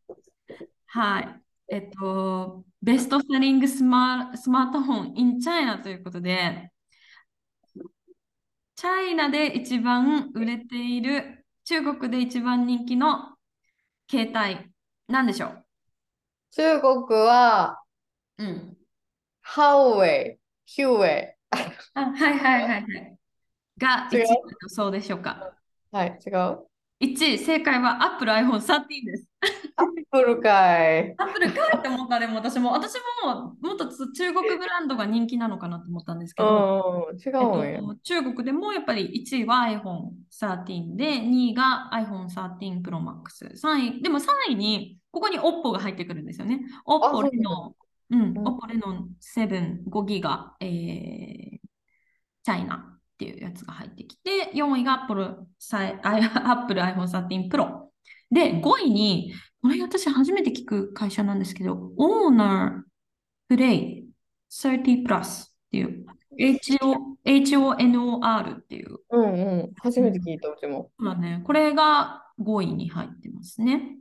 [0.87, 1.44] はい。
[1.69, 6.71] えっと、ベストセリングスマスマートフォン in China ということで、
[8.77, 13.37] チャイナで一番売れている、中国で一番人気の
[14.11, 14.71] 携帯、
[15.09, 15.65] なんでしょう？
[16.51, 17.81] 中国は、
[18.39, 18.77] うん。
[19.41, 21.35] ハウェイ、ヒューウェイ。
[21.95, 23.17] あ、はいはいはいはい。
[23.79, 25.57] が1違う位の予想でしょうか？
[25.93, 26.67] はい、違う
[27.01, 29.27] 1位、正解は Apple iPhone 13です。
[29.77, 31.15] アップルかい。
[31.19, 32.73] アップルかいって思ったでも私も。
[32.73, 37.31] 私ももっと中国ブランドが人気なのかなと思ったんですけど、うん、違
[37.63, 37.67] う。
[37.67, 46.61] えっと、中国でもやっぱり1位は iPhone13 で2位が iPhone13 Pro Max 3位でも3位にここに OPPO が入ってくるんですよね。
[46.87, 47.75] OPPO レノ
[48.11, 51.59] ン、うん、OPPO レノン7 5ギガ、えー、
[52.43, 57.84] チャイナっていうやつが入ってきて4位が Apple, Apple iPhone 13 Pro
[58.35, 59.33] で5位に
[59.63, 62.91] これ私初めて聞く会社なんですけど、オーナー
[63.49, 64.07] プレイ
[64.53, 66.05] 30プラスっていう、
[66.39, 68.99] HONOR っていう。
[69.11, 69.27] うんう
[69.65, 69.73] ん。
[69.81, 70.91] 初めて聞いた、うちも。
[70.99, 73.97] まあね、これが5位に入ってますね。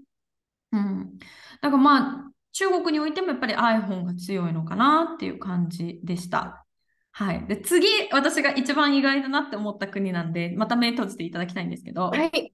[0.74, 1.18] うん。
[1.62, 6.66] だからまあ、中国においてもやっぱり iPhone が強いのかなっていう感じでした。
[7.12, 7.48] はい。
[7.48, 12.54] で、次、私が一番意外だなって思った国なんで、また目閉じていただきたいんですけど、はい。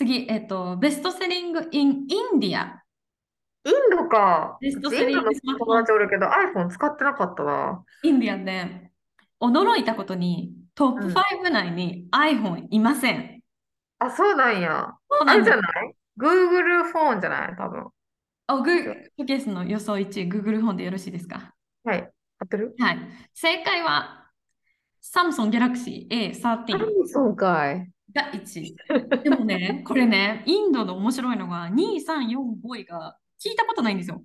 [0.00, 2.82] 次、えっと、ベストセリングインインディア。
[3.64, 4.56] インドか。
[4.58, 5.66] ベストセリングスマホ。
[5.66, 7.84] 友達おるけど iPhone 使ってなかったな。
[8.02, 8.90] インディアで
[9.42, 11.08] 驚いたことにトップ
[11.44, 13.42] 5内に iPhone いません。
[14.00, 14.94] うん、あ、そうなんや。
[15.10, 17.56] そうなんじゃない ?Google フォンじゃない？
[17.58, 17.88] 多分。
[18.46, 21.52] あ、Google ケースの予想1位、Google フォンでよろしいですか？
[21.84, 22.10] はい。
[22.38, 22.74] 合ってる？
[22.78, 22.98] はい。
[23.34, 24.30] 正解は、
[25.02, 26.32] サムソンギャラクシー A13。
[26.32, 27.90] サムソンかい。
[28.14, 28.74] が1。
[29.22, 34.22] でもね、 これね、インドの面白いのが、2、3、4、5位が聞いたことないんですよ。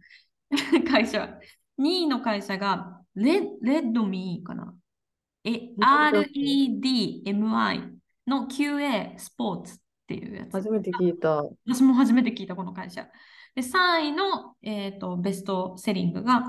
[0.90, 1.40] 会社。
[1.80, 4.76] 2位の会社がレ、レッドミーかな。
[5.44, 7.92] え、REDMI
[8.28, 10.54] の QA スポーツっていうやつ。
[10.54, 11.44] 初めて聞いた。
[11.66, 13.08] 私も初めて聞いた、この会社。
[13.54, 16.44] で、3位の、えーと、ベストセリングが、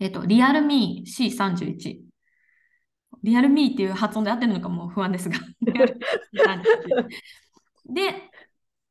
[0.00, 2.07] えっ、ー、と、リアルミー C31。
[3.22, 5.38] リアルミーっていう発音で合ってるのかも不安ですが。
[7.86, 8.30] で、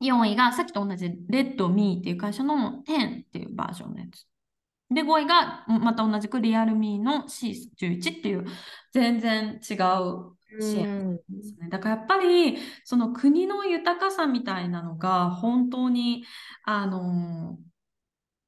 [0.02, 4.28] 4位がさっきと同じレッドミーっていう会社の10っていうバージョンのやつ。
[4.90, 8.46] で、5位がまた同じくリアルミーの C11 っていう
[8.94, 11.70] 全然違うシェアですね。
[11.70, 16.24] だからやっぱりその国の豊かさみたいなのが本当に
[16.64, 17.58] あの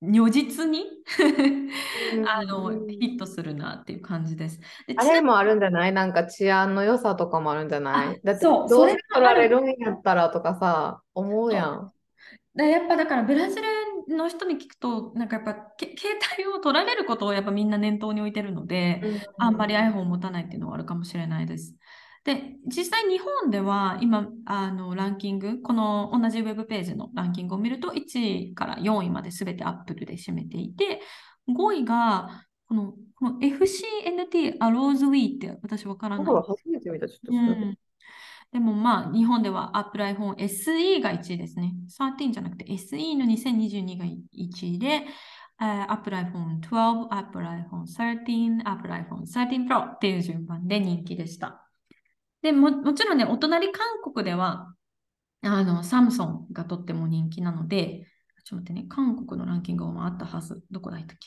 [0.01, 0.85] 如実に？
[2.27, 4.59] あのヒットするなっていう感じです。
[4.87, 5.93] であれもあるんじゃない？
[5.93, 8.21] なんか治安の良さとかもあるんじゃない？
[8.23, 11.91] だってどうせ取られるんやったらとかさ思うやん。
[12.55, 13.55] でやっぱだからブラジ
[14.07, 15.93] ルの人に聞くとなんかやっぱ携
[16.37, 21.75] 帯を取られることをやっぱみんな念頭に置いてるので、うん、あんまり iPhone を持たないっていうのはあるかもしれないです。
[22.25, 31.01] で、実際日本では今、あの、ランキング、この同じウェブページのランキングを見ると、1位から4位まで全てアップルで占めていて、
[31.47, 36.25] 5位が、このこの FCNT アローズウィーって私わからない。
[36.25, 37.77] 初めて見た、ちょっと、うん。
[38.51, 41.73] でもまあ、日本では Apple iPhone SE が1位ですね。
[41.99, 45.05] 13じゃなくて SE の2022が1位で、
[45.61, 51.68] uh, Apple iPhone 12、Apple iPhone 13、Apple iPhone 13 Pro っていう順番で人気でした。
[52.41, 54.73] でも、もちろんね、お隣韓国では、
[55.41, 58.05] あの、サムソンがとっても人気なので、
[58.45, 60.61] ちょっと待ってね、韓国のランキングもあったはず。
[60.71, 61.17] どこだったっ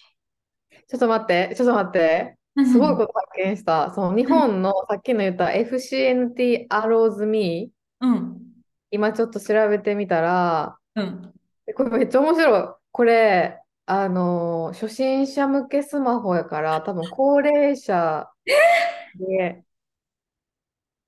[0.71, 0.85] け？
[0.89, 2.39] ちょっと待って、ちょっと待って。
[2.67, 3.95] すごいこと発見した。
[3.95, 8.39] その日本のさっきの言った FCNT アローズミー、うん、
[8.91, 11.33] 今ちょっと調べてみたら、うん、
[11.75, 12.69] これめっちゃ面白い。
[12.91, 18.29] これ、あの、初心者向けスマホやから、多分高齢者
[19.19, 19.65] で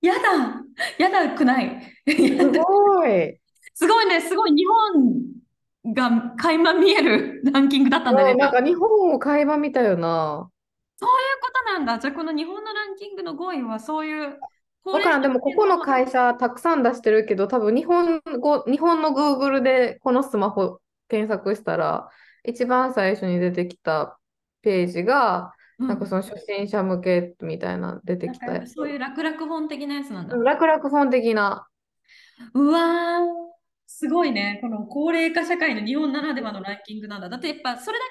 [0.05, 0.63] やだ
[0.99, 1.81] やだくない。
[2.07, 3.41] すごい。
[3.73, 8.35] すごいね、すごい日本が垣間見えるランキングだったんだね。
[8.35, 10.49] なんか日本を垣間見たよな。
[10.97, 11.99] そういうことなんだ。
[11.99, 14.39] じゃあこの日本のランキングの5位はそういう。
[14.85, 22.11] だからでもここの会社たくさん出してるけど、多分日本語、日本の Google でこのスマホ検索したら、
[22.45, 24.19] 一番最初に出てきた
[24.61, 28.75] ページが、なんかその初心者向けみたいな出てきたやつ。
[28.75, 30.37] そういう楽々本的なやつなんだ。
[30.37, 31.67] 楽々本的な。
[32.53, 33.23] うわー、
[33.87, 34.59] すごいね。
[34.61, 37.29] この高齢化社会の日本ならではのランキングなんだ。
[37.29, 38.05] だってやっぱそれだ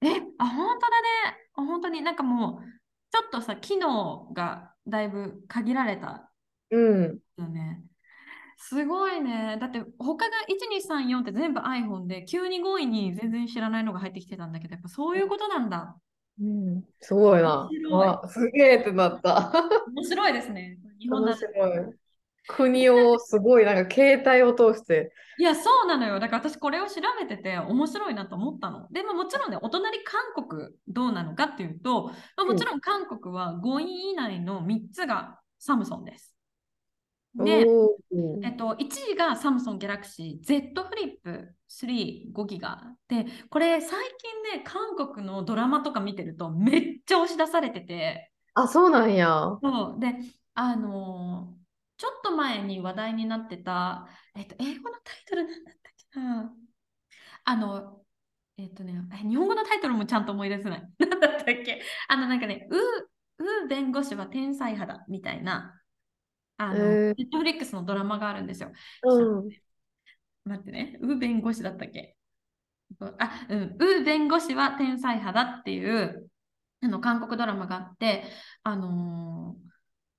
[0.00, 1.38] け、え、あ、本当だね。
[1.54, 2.64] 本当になんかもう、
[3.10, 6.30] ちょっとさ、機能がだいぶ限られた。
[6.70, 7.18] うん。
[7.36, 7.82] よね。
[8.60, 9.56] すごいね。
[9.60, 15.96] だって他が1234って全部 iPhone で急に5位に全然知らないのが入ってきてたんだけど、やっぱそういうことなんだ。
[16.40, 17.68] うん、すごいな。
[17.92, 19.52] あすげえってなった。
[19.94, 20.76] 面白いですね。
[21.00, 21.98] 日本面白い。
[22.48, 25.12] 国をすごいなんか携帯を通して。
[25.38, 26.18] いや、そうなのよ。
[26.18, 28.88] だから私これを調べてて面白いなと思ったの。
[28.90, 36.37] でももちろんね、お隣韓国どうなのかっていうと、まあ、もちろん韓国は5位以内の3つがサムソンです。
[37.44, 37.96] で、お
[38.42, 42.80] えっと、1位がサムソンギャラクシー Z フリップ3、5ギガ。
[43.08, 49.58] で、これ最近ね、韓国のドラマとか見てるとめっちゃ押し出されてて、あ、そうなんや。
[49.62, 50.00] そう。
[50.00, 50.14] で、
[50.54, 51.58] あのー
[51.98, 56.54] ちょっと前に話題になってた、えっと、英語のタイトルなんだったっけな。
[57.44, 58.04] あの、
[58.56, 60.82] えっとね、え日本語のタイトルもちゃんと思い出せない。
[60.98, 62.76] なんだったっけあの、なんかね、う、
[63.64, 65.77] う弁護士は天才肌みたいな、
[66.58, 68.70] あの、えーネットフリックスのドラマがあるんですよ。
[69.04, 69.48] うん。
[70.44, 72.14] 待ってね、う弁護士だったっけ？
[73.00, 76.28] あ、うん、う弁護士は天才派だっていう
[76.82, 78.24] あの韓国ドラマがあって、
[78.62, 79.56] あの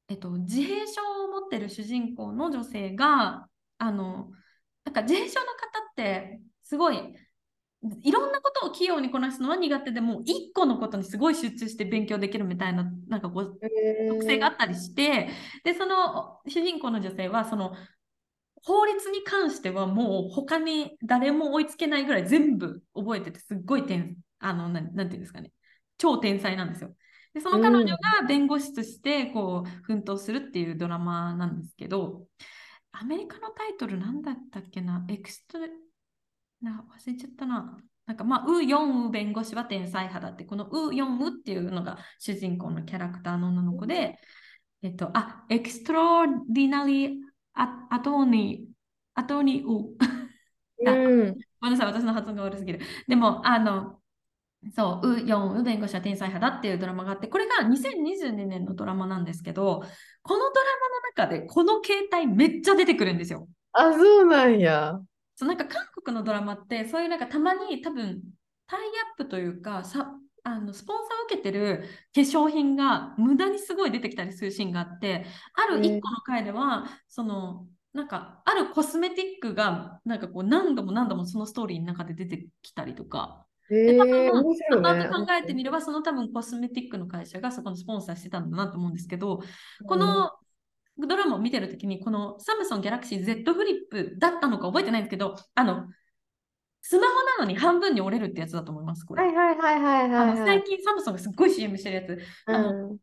[0.09, 4.31] ーえっと、自閉症を持ってる主人公の女性が、あの、
[4.83, 5.51] なんか自閉症の方
[5.91, 7.15] ってすごい
[8.03, 13.59] いろんなことを器用にこなすのは苦手でも一個のことにすごい集中して勉強できるみたいななんかこう
[14.09, 15.30] 特性があったりして、
[15.63, 17.73] で、その主人公の女性は、その
[18.63, 25.51] 法律に関してはもう他に誰も追いつけないぐらい全部覚えてて、すっごい天、あの、ななんていうんですかね、
[25.97, 26.93] 超天才なんですよ。
[27.34, 32.25] で、その彼女が弁護士としてこう奮闘するっていうドラマなんですけど、
[32.91, 35.59] アメリカのタイトルなんだったっけな、 Ext、
[36.62, 37.78] な忘れちゃったな。
[38.05, 44.18] なんかまあ、ウ・ヨンウ弁護士は天才肌だって、このウ・ヨンウっていうのが主人公のキャラクターの女の子で、
[44.82, 47.11] えっと、あ、 Extraordinary
[47.53, 49.95] ア Attorney、Attorney Woo。
[50.86, 51.38] うん。
[51.62, 52.80] ごめんなさい、私の発音が悪すぎる。
[53.07, 53.99] でも、あの、
[54.72, 59.84] そう、ウ・ヨンウ弁護士は天才派だっていうドラマがあって、これが2022年のドラマなんですけど、
[60.24, 60.62] このドラ
[61.16, 63.47] マの中でこの携帯めっちゃ出てくるんですよ。
[63.74, 64.99] あ、そうなんや。
[65.39, 68.21] そうなんか韓国のドラマってそういうなんかたまに多分
[68.67, 70.11] タイアップというかさ
[70.43, 83.45] あのスポンサーを受けてる化粧品が無駄にすごい出てきたりするシーンがあってある一個の回では、そのなんかあるコスメティックがなんかこう何度も何度もそのストーリーの中で出てきたりとか。
[83.69, 84.05] で考
[85.39, 89.43] えてみればその多分コスメティックの会社がそこのスポンサーしてたんだなと思うんですけど
[89.87, 90.31] この
[91.07, 95.87] ドラマを見てるときに、このサムソンギャラクシー Z フリップだったのか覚えてないんですけど、あの、
[96.81, 99.23] スマホなのに半分に折れるってやつだと思います、これ。
[99.23, 100.63] はいはいはいはいはいはい最。
[100.63, 102.97] 近サムソンがすっごい CM してるやつ、あのうん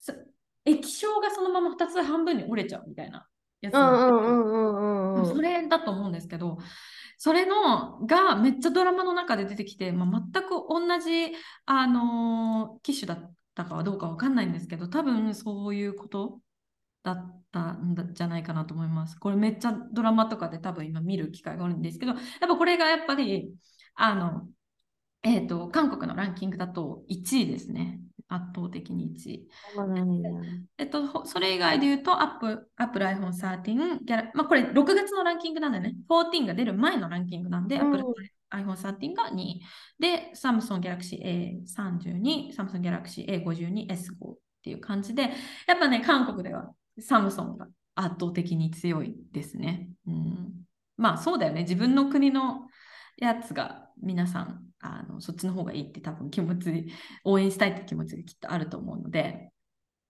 [0.00, 0.26] す
[0.64, 3.26] 液晶がそのまま2つ半分に折れちゃうみたいな
[3.60, 5.24] やつうんな。
[5.24, 6.58] それだと思うんですけど、
[7.18, 11.32] それのがめっちゃドラマの中で出てきて、まあ、全く同じ、
[11.64, 16.40] あのー機種だったかはどうかわかんないんですけど、多分そういうこと
[17.06, 19.16] だったんだじゃないかなと思います。
[19.18, 23.54] これめっちゃドラマとかで多分今見る機会があるんですけど、やっぱこれがやっぱり、
[23.94, 24.48] あの、
[25.22, 28.00] えっ、と、韓国のランキングだと1位ですね。
[28.28, 29.48] 圧倒的に1位。
[30.78, 38.04] えっと、ほそれ以外で言うと、Apple, Apple iPhone 13、ギャラまあ、これ6月のランキングなんでね、14が出る前のランキングなんで、うん Apple
[38.50, 39.60] iPhone 13が2位。
[40.00, 41.22] で、Samsung Galaxy
[41.64, 45.22] A32、Samsung Galaxy A52、S5 っていう感じで、
[45.68, 49.90] やっぱね、韓国ではサムソンが圧倒的に強いですね。
[50.06, 50.52] うん、
[50.96, 51.62] まあ、そうだよね。
[51.62, 52.68] 自分の国の
[53.16, 56.86] やつが皆さん、あのそっちの方がいいって多分気持ち、
[57.24, 59.50] 応援したいって気持ちがきっとあると思うので、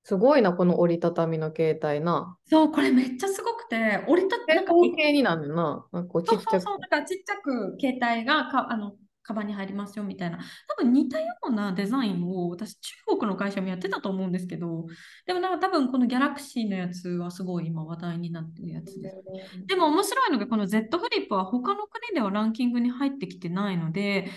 [0.07, 2.37] すごいな、この折りたたみの携帯な。
[2.49, 5.85] そう、これめっちゃすごくて、折りたって、なんになるな。
[5.91, 6.43] なんかちっちゃく。
[6.43, 8.93] そうそうそう、だからちっちゃく携帯がか、あの、
[9.27, 14.87] カバンに入りますよみたいな、多分似たようなデザインを私、中国の会社もやってたと思うんですけど、
[15.27, 19.67] でもなんか多分このギャラクシーのやつはすごい今話題になってるやつです。
[19.67, 24.31] でも面白いのが、この Z フリップは他の国ではランキングに入ってきてないので、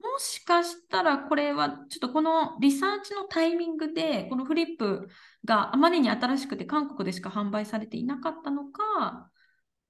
[0.00, 5.08] もしかしたらこれはちょっとこのリサーチのタイミングで、このフリップ
[5.44, 9.30] があまりに新しくて韓国でしか販売されていなかったのか、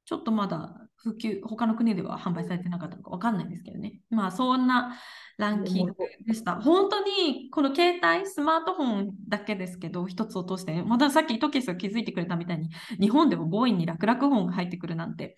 [0.04, 4.00] ちょっとまだ普及、他の国では販売されてなかったのかわかんないんですけどね。
[4.10, 4.96] まあそんな
[5.36, 5.94] ランキング
[6.26, 6.60] でした。
[6.60, 15.36] 本当にこの携帯、スマートフォンだけですけど、一つ落として、またさっきトキスが気づいてくれたみたいに、日本でも5位に楽々本が入ってくるなんて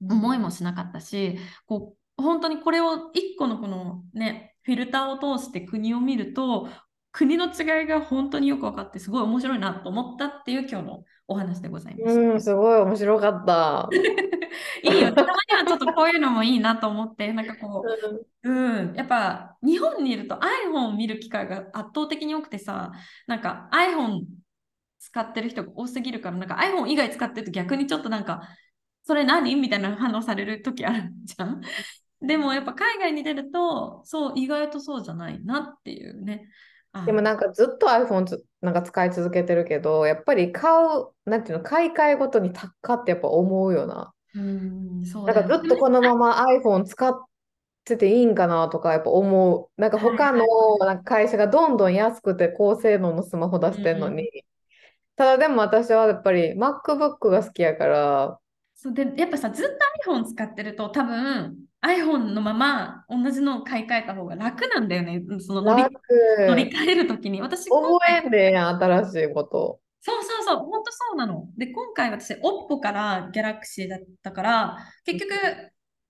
[0.00, 6.68] 思いもしなかったし、こう本当にこれを一個のこのね、フィルターを通して国を見ると、
[7.12, 12.20] 国の違いが本当によく分かって、すごい面白いなと思ったっていう今日のお話でございました。
[12.20, 13.88] うん、すごい面白かった。
[14.82, 17.82] いいよ、たまにはちょっとこういうのもいいなと思って、なんかこ
[18.42, 22.92] う、うん、やっぱ日本にいると iPhone を見る機会が圧倒的に多くてさ、
[23.26, 24.24] なんか iPhone
[24.98, 28.42] 使ってる人が多すぎるから、なんか iPhone 以外使ってると逆にちょっとなんか、
[29.02, 31.60] それ何みたいな反応される時あるじゃん。
[32.20, 36.67] でもやっぱ海外に出ると、そう、意外とそうじゃないなっていうね、あ
[37.06, 44.12] でもなんかずっと iPhone つなんか使い続けてるけど、やっぱり買う、なんていうの、買い替えごとに高ってやっぱ思うよな。
[44.34, 45.68] うん、そうなんかだよね。
[45.68, 47.14] ずっとこのまま iPhone 使っ
[47.84, 49.80] てていいんかなとかやっぱ思う。
[49.80, 50.44] なんか他の
[50.78, 54.28] なんか会社がどんどん安くて高性能のスマホ出してんのに。
[55.16, 58.38] ただでも私はやっぱり MacBook が好きやから、
[58.80, 59.66] そうで、やっぱさ、ずっ
[60.04, 65.22] と iPhone 使ってると、多分 iPhone のまま同じのを買い替えた方が楽なんだよね。
[65.40, 65.94] その乗り楽。
[66.48, 67.40] 乗り換えるときに。
[67.40, 69.80] 私、今覚回えんでやん、新しいこと。
[70.00, 71.46] そうそうそう、本当そうなの。
[71.56, 75.34] で、今回私、Oppo から Galaxy だったから、結局、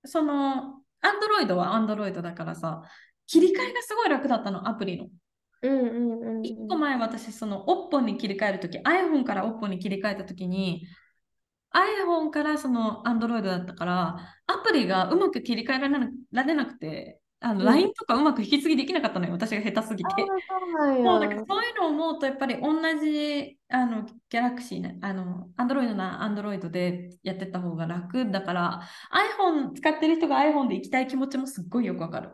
[0.04, 2.82] その、Android は Android だからさ、
[3.26, 5.08] 切り替えがすごい楽だったの、アプリの。
[5.60, 10.86] うんうんうん一個前私、その Oppo に切り替えるとき、iPhone から Oppo に切り替えたときに、
[11.78, 14.16] iPhone からその Android だったから、
[14.46, 20.10] アプリがうまく切り替えられなられなくて、あのうん LINE とかうまく引き継ぎできなかったのよ、私が下手すぎて。
[20.16, 21.46] そうだからや。
[21.48, 28.82] そういうのを思うと、やっぱり同じあの Galaxy ね、あの Android な Android でやってた方が楽だから、
[29.38, 32.30] iPhone 使ってる人が iPhone で行きたい気持ちもすっごいよくわかる。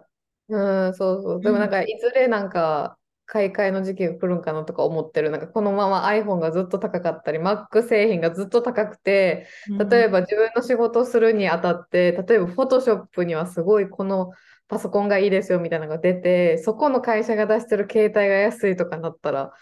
[0.48, 1.40] うん、そうそう。
[1.40, 5.30] でもなんか、いずれなんか、買い替えの時期が来るんかなとか思ってる。
[5.30, 9.46] なんか、このまま iPhone がずっと高かったり、Mac 製品がずっと高くて、
[9.90, 14.30] 例えば自分の仕事をするにあたって、例えば Photoshop にはすごいこの
[14.68, 19.52] パソコンがいいですよみたいなのが出て、そこの会社が出してる携帯が安いとかなったら、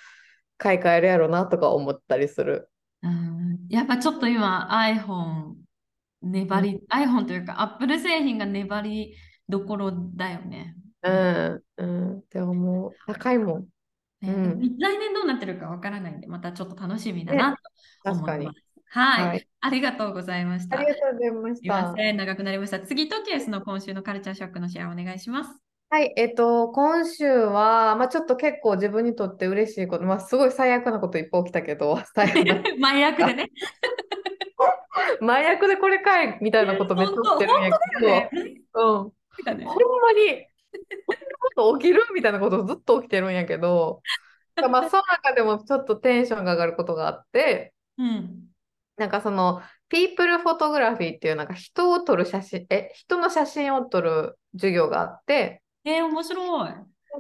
[0.59, 2.69] 買い替えるやろなとか思ったりする。
[3.03, 3.33] うん
[3.69, 5.55] やっぱちょっと今 iPhone
[6.23, 9.17] 粘り、iPhone というか Apple 製品が粘り
[9.49, 10.77] どころだよね。
[11.03, 12.93] うん、うん、って思う。
[13.07, 13.67] 高いもん。
[14.21, 17.57] ねうん来年どうなってるかわからないんで、またちょっと楽しみだな
[18.05, 18.53] と思確かにいま。
[18.53, 18.73] す。
[18.87, 19.49] はい、はい。
[19.61, 20.79] ありがとうございました。
[20.79, 21.95] ありがとうございましすいまた。
[21.97, 22.81] せん、長くなりました。
[22.81, 25.51] 次、トキエスの今週のカルチャーショックのシェアお願いします。
[25.89, 33.51] はい、えっと、今週は、まあ、ちょっと結構自分にとって嬉しいこと、まあ、すごい最悪なこといっぱい起きたけど、 最悪な前役でね。
[35.21, 38.31] 前役でこれかいみたいなことめっちゃ起きてるんやけね
[38.73, 40.47] ど、うん、ほんまに、
[41.07, 41.23] こんな
[41.67, 42.03] こと起きる？
[42.15, 44.03] みたいなことずっと起きてるんやけど、
[44.71, 48.49] まあ、その中でもちょっとテンションが上がることがあって、うん。
[48.97, 56.71] なんかその、ピープルフォトグラフィーっていう、なんか人を撮る写真、え、人の写真を撮る授業があって、えー、面白い。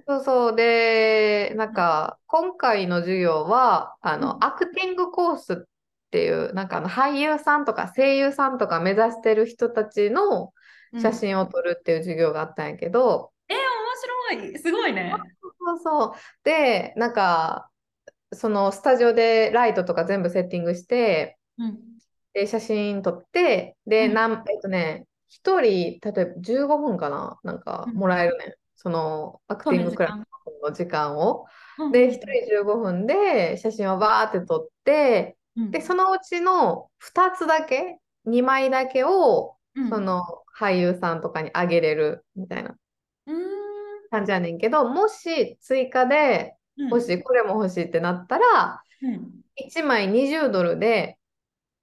[0.06, 0.56] そうそう。
[0.56, 5.56] で、なんか、今回の授業は、あうんの、アクティングコースっ
[6.10, 10.52] ていう、なんかあの、俳優さんとか声優さんとか目指してる人たちの
[10.94, 13.31] 写うん真を撮るっていう授業があったんやけど、
[14.32, 14.58] い。
[14.58, 15.14] すごいね。
[15.42, 16.12] そうそう。
[16.44, 17.70] で、なんか、
[18.32, 21.78] そのスタジオでライトとか全部セッティングして、うん。
[22.32, 28.56] で、写真撮って、で、うんなん、えっとね、一人、例えば15分かな、なんかうんもらえるね。
[28.76, 31.46] その、アクティングクラスの時間を。
[31.78, 40.22] うんで、1人15分で写真をバーって撮って、うんで、そのうちの2つだけ、2枚だけを、うんその
[40.58, 42.76] 俳優さんとかにあげれるみたいな
[43.26, 43.51] うーん
[44.12, 51.18] 感じやねんけど、もし追加でうん欲しい、これも欲しいってなったら、うん1枚20ドルで、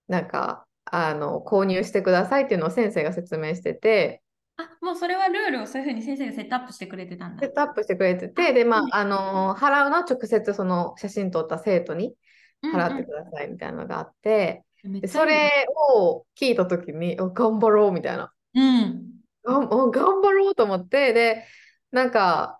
[0.07, 4.23] なんか、あの、購入してくださいっていうのを先生が説明してて、
[4.57, 7.53] あ、もうそれはルールをそういうふうに先生がセットアップしてくれてたんだセッ。
[7.53, 12.15] トアップしてくれてて、で、まあ、あの、払うのは直接その写真撮った生徒に
[12.63, 18.31] 払ってくださいみたいなのがあって、うんうんで、それを聞いたときに、あ頑張ろうみたいな。
[18.55, 19.03] うん。
[19.43, 21.45] 頑張ろうと思って、で、
[21.91, 22.59] なんか、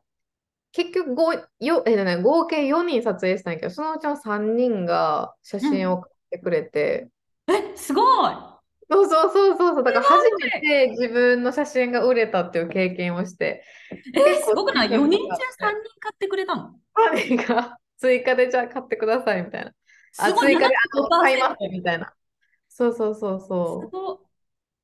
[0.72, 7.10] 結局ごよ、えっとね、合計4人撮影したんやけど、そのうちの3人が写真を買ってくれて、
[7.48, 8.34] え、すごい。
[8.92, 13.64] そうそうそうそうそう、だから初めて自分の写真が売れたっていう経験をして、
[14.16, 19.72] えすごくない ?4 人中3人買ってくれたの？3人が追加でじゃあ買ってくださいみたいな。
[20.18, 22.14] あ、追加であの75%買いますみたいな。
[22.68, 24.24] そうそうそうそ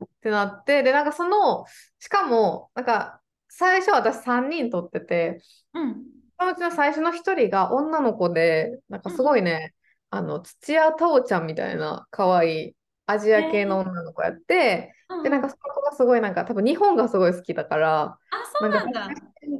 [0.01, 0.03] う。
[0.03, 1.65] ってなって、で、なんかその、
[1.99, 3.21] しかも、なんか、
[3.57, 5.39] 最初私3人撮ってて、
[5.73, 5.79] い。
[5.79, 6.05] うん。
[6.37, 9.73] そのうちの最初の1人が女の子で、なんかすごいね、
[10.09, 12.75] あの、土屋太鳳ちゃんみたいな可愛い
[13.05, 14.93] アジア系の女の子やって、
[15.23, 18.17] で、なんかその子がすごいなんか、多分日本がすごい好きだから、あ、
[18.59, 19.09] そうなんだ。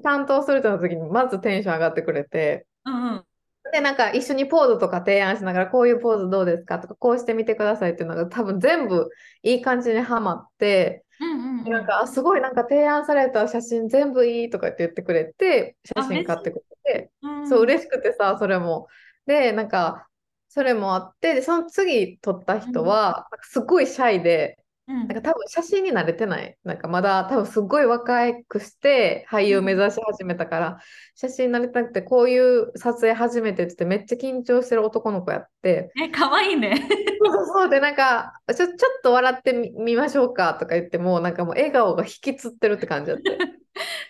[0.04, 3.26] 担当するとの時にまずテンション上がってくれて、うんうん。
[3.76, 9.10] で、なんか一緒にポーズとか提案しながら、こういうポーズどうですかとか、こうしてみてくださいっていうのが多分全部
[9.44, 11.70] いい感じにはまって、うんうんうん。
[11.70, 18.88] なんか、あすごいなんか提案された写真全部いいとかって言ってくれて、写真買ってくれて、うんそう、嬉しくてさ、それも。
[19.26, 20.08] で、なんか、
[20.48, 26.58] それもあって、で、その次撮った人は、なんかすごいシャイで、うんなんか多分写真に慣れてない。
[26.64, 30.80] なんかまだ多分すっごい若くして俳優目指し始めたから、
[31.16, 36.88] 写真に慣れてなくて、こういう撮影初めてって言ってめっちゃ緊張してる男の子やって、え、かわいいね。
[37.24, 43.38] そうそうで、なんかちょ、ちょっと笑ってみ、みましょうかとか言っても、なんかもう笑顔が引きつってるって感じだって。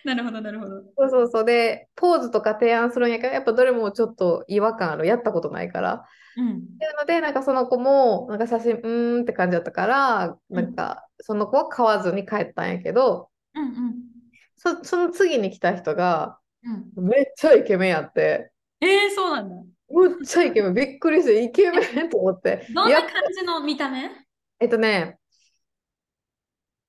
[0.06, 0.82] なるほど、なるほど。
[0.96, 1.44] そうそうそう。
[1.44, 5.06] で、ポーズとか提案するんやけど、やっぱどれもちょっと違和感ある。
[5.06, 6.04] やったことないから。
[6.36, 6.48] うん。
[6.48, 13.94] っていうので、なんかその子も、なんか写真、うーんって感じだったから、なんかその子は買わずに帰ったんやけど、うんうん。
[14.56, 16.38] そ、その次に来た人が、
[16.96, 19.56] うん、めっちゃイケメンやって、えー、そうなんだ。
[19.88, 22.66] むっちゃイケメン、びっくりして、イケメンと思って。
[22.68, 24.10] やどんな感じの見た目？
[24.60, 25.18] えっとね、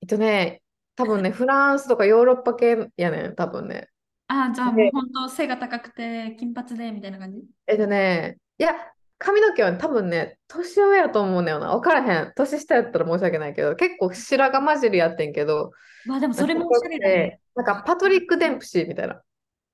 [0.02, 0.62] えっとね、
[0.98, 3.88] 多分ね、フランスとかヨーロッパ系やねん、多分ね。
[4.26, 7.38] あ、じゃあもうで本当背が高くて金髪でみたいな感じ？
[7.68, 8.74] えっとね、いや、
[9.16, 11.72] 髪の毛は多分ね、年上やと思うねよな。
[11.74, 12.32] 分からへん。
[12.34, 15.70] 年下やったら申し訳ないけど、結構白髪混じりやってんけど、
[16.04, 17.40] まあでもそれもおしゃれだね。
[17.54, 19.22] なんかパトリック・デンプシーみたいな。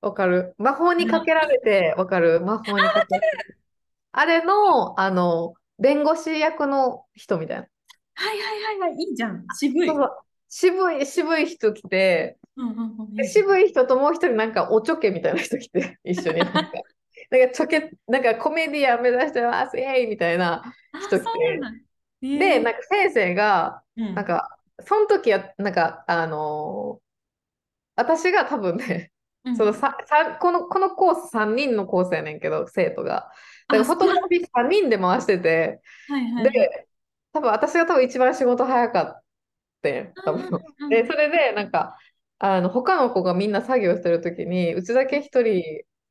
[0.03, 0.55] わかる？
[0.59, 2.43] 魔法にかけられて、わかる？
[2.43, 3.57] 魔法にかけられて。
[4.13, 7.67] あれの、あの、弁護士役の人みたいな。
[8.15, 9.45] はいはいはいはい、いいじゃん。
[9.59, 9.89] 渋い。
[9.89, 10.11] そうそう
[10.57, 12.39] 渋い、渋い人来て、
[13.25, 16.61] 渋い人ともう一人なんかおちょけみたいな人来て、 一緒になんか。
[17.31, 20.63] なんかちょけ、なんかコメディアン目指してます、イエーイみたいな。
[20.93, 21.25] あ、人来
[22.21, 24.49] てで、なんか先生が、うんなんか、
[24.79, 27.05] その時や、なんか、あのー
[27.97, 29.11] 私が多分ね、
[29.45, 33.29] うんそのささこの、このコース3人のコースやねんけど、生徒が。
[33.69, 36.53] だからあフォトグラフィー3人で回してて、はいはいはい。
[36.53, 36.87] で、
[37.33, 39.24] 多分私が多分一番仕事早かっ
[39.85, 40.51] て、多分。
[40.89, 41.99] で、それで、なんか、
[42.39, 45.63] あの、他の子がみんな作業してる時に、うちだけ一人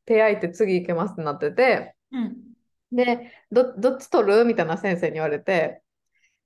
[0.05, 2.53] 手空いて次行けますってなってて、うん
[2.93, 5.81] で、ど、どっち取るみたいな先生に言われて、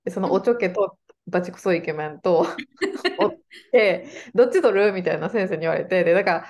[0.04, 2.46] で、そのおちょけとバチクソイケメンと、
[3.20, 3.34] おっ
[3.70, 6.46] て、どっち取るみたいな先生に言われて、で、だか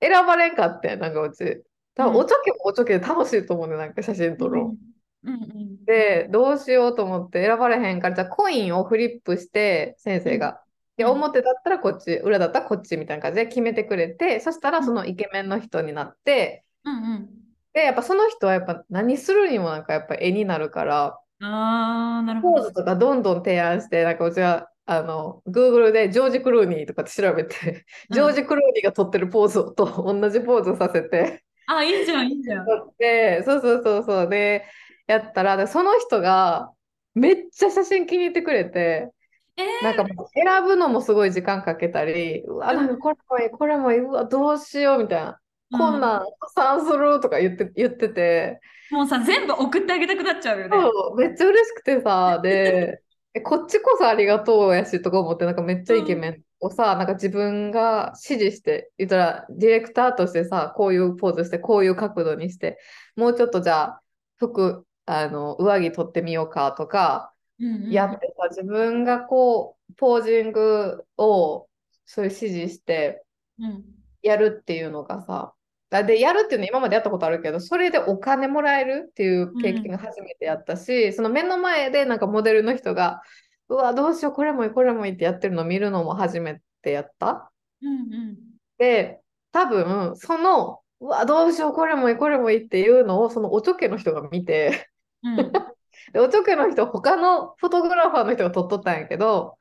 [0.00, 1.64] ら、選ばれんかって、なんかうち。
[1.96, 4.66] 多分うんおちょけもおちょけで楽しいと思うね、なんか写真撮るの。
[4.68, 4.87] うん
[5.24, 10.62] うんで、どうしようと思って選ばれへんから、じゃあコインをフリップして、先生が。
[10.96, 11.10] で、うん。
[11.12, 17.28] 表だったらこっち、裏だったらこっちみたいな感じで決めてくれて、そしたらそのイケメンの人になって、うんうん。
[17.72, 22.54] で、やっぱその人はやっぱ何するにもなんかやっぱ絵になるから、ああ、なるほど。
[22.56, 32.66] ポーズとかどんどん提案して、なんかうちは、あの、Google でジョージ・クルーニーとかって調べて、ジョージ・クルーニーが撮ってるポーズと同じポーズさせて、あ、いいじゃん、いいじゃん。
[32.66, 34.64] 撮って、そうそうそうそう、で、
[35.08, 36.72] やったら、でその人が
[37.14, 39.10] めっちゃ写真気に入ってくれて、
[39.56, 40.04] えーなんか
[40.34, 45.40] 選ぶのもすごい時間かけたり、うわ、なんかこれもいい、これもいい、うわ、どうしようみたいな。
[45.70, 50.76] こんなん破産するとか言って、言ってて、もうさ、全部送ってあげたくなっちゃうよね。
[50.76, 53.02] そう、めっちゃ嬉しくてさ、で、
[53.34, 62.78] えこっちこそありがとうやしとか思って、なんかめっちゃイケメンをさ、なんか自分が指示して、言ったらディレクターとしてさ、こういうポーズして、こういう角度にして、
[63.16, 64.02] もうちょっとじゃあ
[64.36, 67.90] 服、あの、上着取ってみようかとか、うんうん。
[67.90, 71.66] やってさ、自分がこう、ポージングを
[72.04, 73.24] そういう指示して
[73.58, 73.84] うん。
[74.22, 75.54] やるっていうのがさ、
[75.90, 83.22] あで、やるっていうのは今までやったことあるけど、それでお金もらえるっていう経験が初めてやったし、その目の前でなんかモデルの人が、
[83.68, 87.50] うわ、どうしよう、これもいい、これもいいってやってるのを見るのも初めてやった。
[87.82, 87.92] うんう
[88.32, 88.36] ん。
[88.76, 89.20] で、
[89.52, 94.88] 多分、その、うわ、どうしよう、これもいい、これもいいっていうのを、そのおちょけの人が見て、
[95.22, 95.52] うん
[96.12, 99.58] で、おちょけの人、他のフォトグラファーの人が撮っとったんやけど、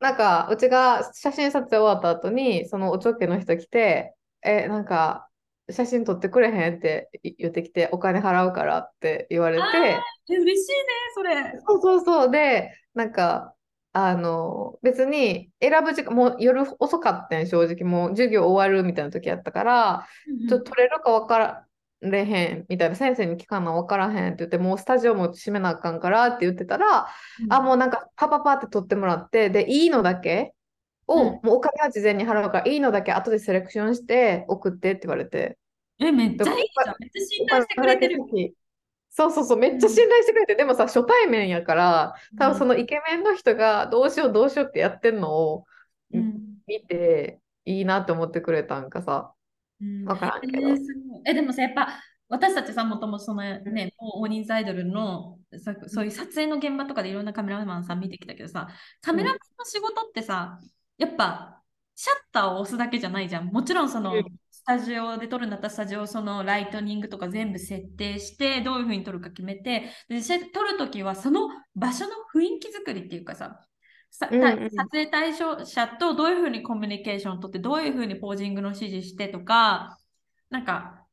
[0.00, 5.28] なんか、うちが写真撮影終わった後に、そのおちょけの人来て、え、なんか、
[5.70, 7.08] 写真撮ってくれへんって
[7.38, 9.62] 言ってきて、お金払うからって言われて、
[10.28, 11.60] え、嬉しいね、それ。
[11.66, 12.30] そうそうそう。
[12.30, 13.54] で、なんか、
[13.92, 17.84] あの、別に選ぶ時間、もう夜遅かったん、正直。
[17.84, 20.08] もう授業終わるみたいな時やったから、
[20.48, 21.66] ちょっと取れるか分から
[22.00, 27.08] れへんみたいな、先生に聞かな分からへんって言って、もうスタジオも閉めなあかんからって言ってたら、
[27.48, 30.54] あ、もうなんかパパパって取ってもらって、で、いいのだけ
[31.06, 31.26] を、うん。
[31.26, 35.58] もうお金は事前に払うから、いいのだけ後でセレクションして送ってって言われて、
[35.98, 36.96] え、めっちゃいいじゃん。
[36.98, 38.18] めっちゃ信頼してくれてる。
[39.10, 45.66] そうそうそう、めっちゃ信頼してくれて、でもさ、初対面やから、多分その、のイケメンの人がどうしようどうしようってやってんのを
[46.12, 46.58] うん。
[46.66, 49.33] 見て、いいなって思ってくれたんかさ、
[49.84, 50.68] うんわからんけど。
[50.68, 50.78] えー
[51.26, 58.68] え、でもさ、やっぱ私たちさ、もともとそのね、もう大人数アイドルのさそういう撮影の現場とかでいろんなカメラマンさん見てきたけどさ、
[59.02, 60.58] カメラマンの仕事ってさ、
[60.98, 61.62] やっぱ
[61.94, 63.46] シャッターを押すだけじゃないじゃん。
[63.46, 64.24] もちろんそのうん
[64.64, 73.66] スタジオで撮るんだったらスタジオそのライトニングとか全部設定してどういうふうに撮るか決めてで撮るときはその場所の雰囲気作りっていうかささ
[74.30, 79.98] うんうん撮影対象者とどういうふうにコミュニケーションをとってどういうふうにポージングの指示してとか
[80.50, 81.04] なんか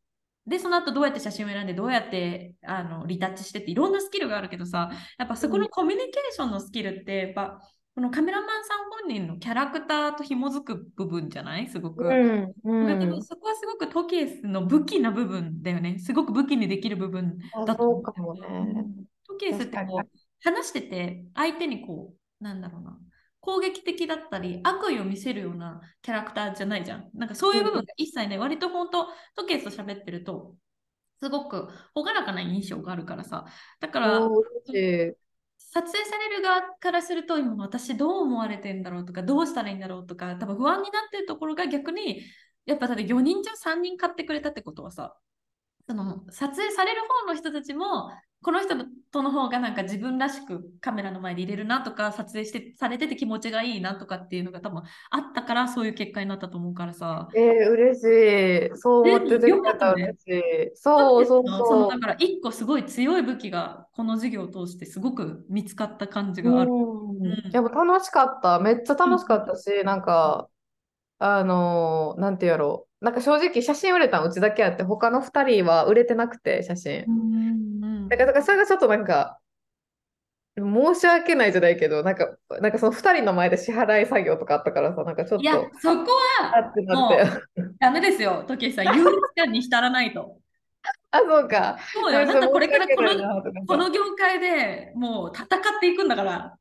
[0.46, 7.60] でその後どうやって写真を選んでどうやってあのリタッチしてっていろんなスキルがあるけどさやっぱそこのコミュニケーションのスキルってやっぱ
[7.94, 11.68] このカメラマンさん本人のキャラクターと紐づく部分じゃない？
[11.68, 12.06] すごく。
[12.06, 13.22] うんうんだけど。
[13.22, 16.00] そこはすごくトキエスの武器な部分だよね。
[16.00, 18.86] すごく武器にできる部分あだと思そうかもね。
[19.28, 20.10] トキエスってこ確う
[20.44, 22.98] 話してて相手にこうなんだろうな
[23.40, 27.10] 攻撃的だったり悪意を見せるようなキャラクターじゃないじゃん。
[27.16, 30.56] なんかそういう部分が一切ね、割と本当トキエスと喋ってると
[31.24, 33.46] すごく朗らかな印象があるからさ。
[33.80, 34.30] だから
[35.58, 42.24] 撮影される側からすると今私どう思われてんだろうとかどうしたらいいんだろうとか多分不安になってるところが逆に
[42.66, 45.16] やっぱだって4人中3人買ってくれたってことはさ
[45.88, 48.12] その撮影される方の人たちも
[48.44, 48.76] この人
[49.12, 54.82] との方がなんか自分らしくカメラの前で入れるなとか撮影してされてて気持ちがいいなとかっていうのが多分
[55.12, 58.78] あったからそういう結果になったと思うからさえー、嬉しい。
[58.78, 60.72] そう思っててくれたら嬉しい。
[60.76, 62.00] そうそうそうだ。
[62.00, 66.72] から一個すごい強い武器がこの授業を通してすごく見つかった感じがある。
[66.72, 68.60] うん楽しかった。
[68.60, 70.50] めっちゃ楽しかったし、なんか、
[71.20, 73.06] あのーなんてやろう。
[73.06, 77.06] なんか正直写真売れたのうちだけあって、他の2人は売れてなくて、写真。
[77.08, 79.40] うんだから、だからそれがちょっとなんか、
[80.58, 87.10] 申し訳ないじゃないけど、なんか、なんかその2人の前で支払い作業とかあったからさ、なんかちょっいやと、、そこはあってなっ
[87.56, 87.72] て。
[87.80, 88.96] ダメですよ、時計さん。
[88.98, 90.38] 優越感に浸らないと。
[91.12, 91.78] あ、そうか。
[91.94, 92.26] そうよ。
[92.26, 96.58] だってこれからこのこの業界でもう戦っていくんだから。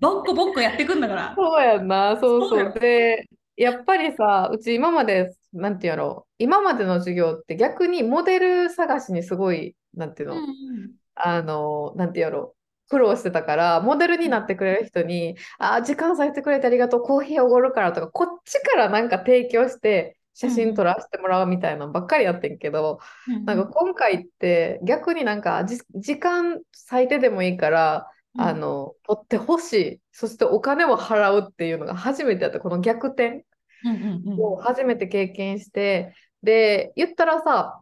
[0.00, 1.34] ボッコボッコやっていくんだから。
[1.36, 2.80] そうやんな、そうそうよそう。
[2.80, 10.44] で、やっぱりさ、うち今まで、なんていうの、今までの授業って逆にモデル探しにすごい、なんていうの、うん
[11.16, 12.30] あの、なんていう。
[12.30, 12.52] の、
[12.88, 28.40] 苦労してたから、モデルになってくれる人に、あー、時間割いてくれてありがとう、コーヒーおごるからとか、こっちからなんか提供して、写真撮らせてもらうみたいなのばっかりやってんけど、うんなんか今回って逆になんかじ時間割いてでもいいから、うん。
[28.40, 30.00] あの、撮ってほしい。
[30.10, 32.58] そしてお金を払うっていうのが初めてやった。
[32.58, 33.44] この逆転
[34.38, 37.80] を初めて経験して、で、言ったらさ、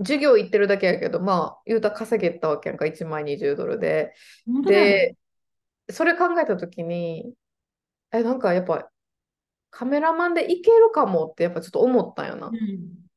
[0.00, 4.12] 授業行ってるだけやけど、まあ、言うたら稼げたわけやんか、1枚20ドルで。
[4.64, 5.16] で、
[5.90, 7.32] それ考えたときに、
[8.12, 8.90] え、なんかやっぱ
[9.70, 12.48] カメラマンでいけるかもってやっぱちょっと思ったんよな。
[12.48, 12.56] うん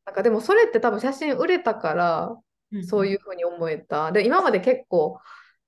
[0.05, 2.37] なんかでもそれって多分写真売れたから、
[2.73, 4.11] うんそういうふうに思えた。
[4.11, 5.19] で、今まで結構、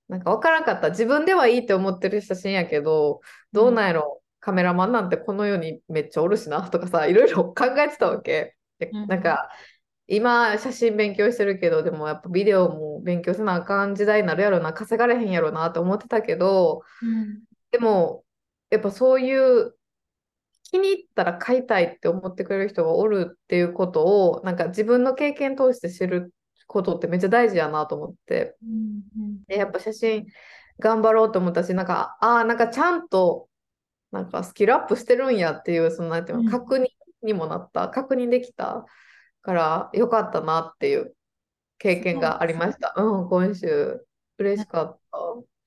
[0.10, 0.90] なんか分からんかった。
[0.90, 8.56] 自分ではいいって思ってる写真やけど、どうなんやろ、カメラマンなんてこの世にめっちゃおるしなとかさ、いろいろ考えてたわけ。
[8.80, 9.50] でうんなんか、
[10.08, 17.44] 今、写真勉強してるけど、でもやっぱビデオも勉強せなあかん時代になるやろな、稼がれへんやろなって思ってたけど、うん。
[17.72, 18.24] でも、
[18.70, 19.76] やっぱそういう
[20.64, 26.34] 気に入ったら買いたいって思ってくれる人がおるっていうことを、なんか自分の経験通して知る
[26.68, 28.56] ことってめっちゃ大事やなと思って。
[28.64, 30.26] うんで、やっぱ写真
[30.80, 33.48] 頑張ろうと思ったし、なんか、ああ、なんかちゃんと、
[34.12, 36.50] なんかスキルアップしてるんやっていう、そのなんていうの、うん。
[36.50, 36.88] 確認
[37.24, 38.86] にもなった、確認できた
[39.46, 41.16] から、よかったなっていう
[41.78, 42.94] 経験がありました。
[42.98, 44.06] うん、今週。
[44.38, 45.18] 嬉しかった。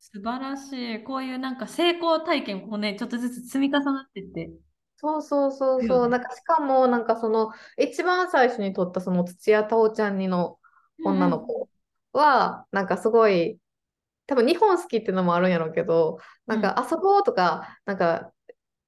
[0.00, 1.02] 素晴らしい。
[1.04, 4.50] こういうなんか成功体験をね、ちょっとずつ積み重なってって。
[4.96, 6.02] そうそうそうそう。
[6.04, 10.58] ねなんかしかも、なんかその、一番最初に撮ったその土屋太鳳ちゃんにの
[11.04, 11.68] 女の子
[12.12, 13.58] は、なんかすごい、
[14.26, 18.32] 多分日本好きっていうのもあるんやろうけど、なんか遊ぼうとか、なんか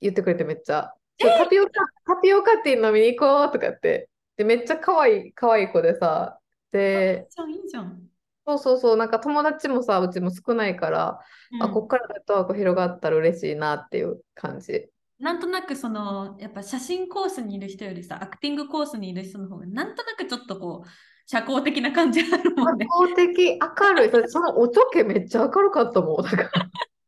[0.01, 1.70] 言ってくれてめっちゃ、タピオカ、
[2.07, 4.09] タピオカティー飲みに行こうとかって、
[4.41, 6.38] で、めっちゃ可愛い、可愛い子でさ、
[6.72, 8.01] で、じゃん、いいじゃん。
[8.47, 11.20] そうそうそう、なんか友達もさ、うちも少ないから、
[11.61, 14.88] あ、こっからネットワーク広がったら嬉しいなっていう感じ。
[15.18, 20.88] なんとなくそのやっぱ写真コースにいる人よりさアクティングコースにいる人の方がなんとなくちょっとこう
[21.26, 22.86] 社交的な感じあるもんね。
[22.86, 24.11] 公的、明るい。
[24.28, 26.24] そのおちょけめっちゃ明るかったもん。
[26.24, 26.51] なんか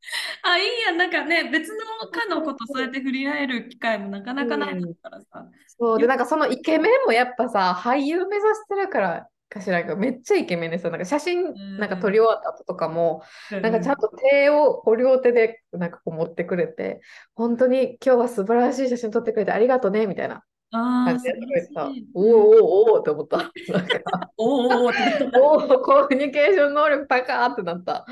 [0.42, 1.78] あいいやなんかね別の
[2.11, 5.46] 科の子とそうやって触れ合える機会もなかなかないからさ。
[5.66, 10.90] そうで、なんかそのイケメンもやっぱさ、俳優目指してるからかしらめっちゃイケメンですよ。
[10.90, 17.00] なんか写真んなんか撮り終わった後とかも、ななんかちゃんと手をお両手でなんかこう持ってくれて、
[17.34, 20.42] 本当に今日は素晴らしい写真撮ってくれてありがとうねみたいな。
[20.75, 21.87] ああ、感じで素晴らした。
[21.91, 22.07] い。
[22.14, 23.53] おおおおって思った。
[24.39, 28.07] おーおーっておお、コミュニケーション能力高ってなった。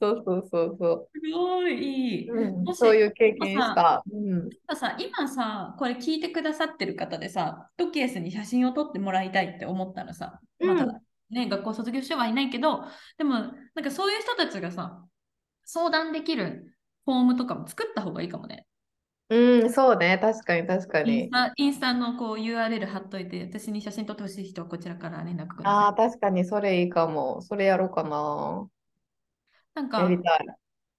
[0.00, 2.28] そうそうそうそすごい。
[2.28, 2.34] う。
[2.66, 4.02] うん、そういう経験した。
[4.12, 4.50] うん。
[4.76, 11.00] さ、今さ、これ聞いてくださってる方でさ、トキエスに写真を撮ってもらいたいって思ったらさ、まだ
[11.30, 12.84] ね、学校卒業してはいないけど、
[13.16, 15.04] でも、なんかそういう人たちがさ、
[15.64, 16.76] 相談できる
[17.06, 18.66] フォームとかも作った方がいいかもね。
[19.34, 20.18] うん、そうね。
[20.18, 21.30] 確かに確かにインス。
[21.30, 26.08] タインスタのこう URL 貼っといて、私に写真撮ってほしい人はこちらから連絡くだああ、さい。
[26.08, 27.42] 確かにそれいいかも。
[27.42, 28.68] それやろうかな。
[29.74, 30.46] なんか、やりたい。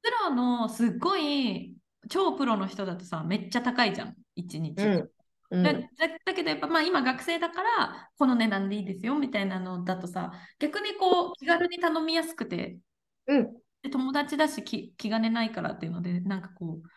[0.01, 1.75] プロのすっごい
[2.09, 4.83] 超プロの人だとさ、めっちゃ高いじゃん、1日。
[4.83, 5.09] うん。
[5.51, 5.81] うだん。
[5.81, 5.89] だ
[6.25, 12.79] だけどやっぱまあ今学生だからこの値段でいいですよみたいなのだとさ逆にこう気軽に頼みやすくて
[13.27, 13.57] うん。
[13.83, 16.87] で友達だし気気兼ねないからっていうのでなんかこう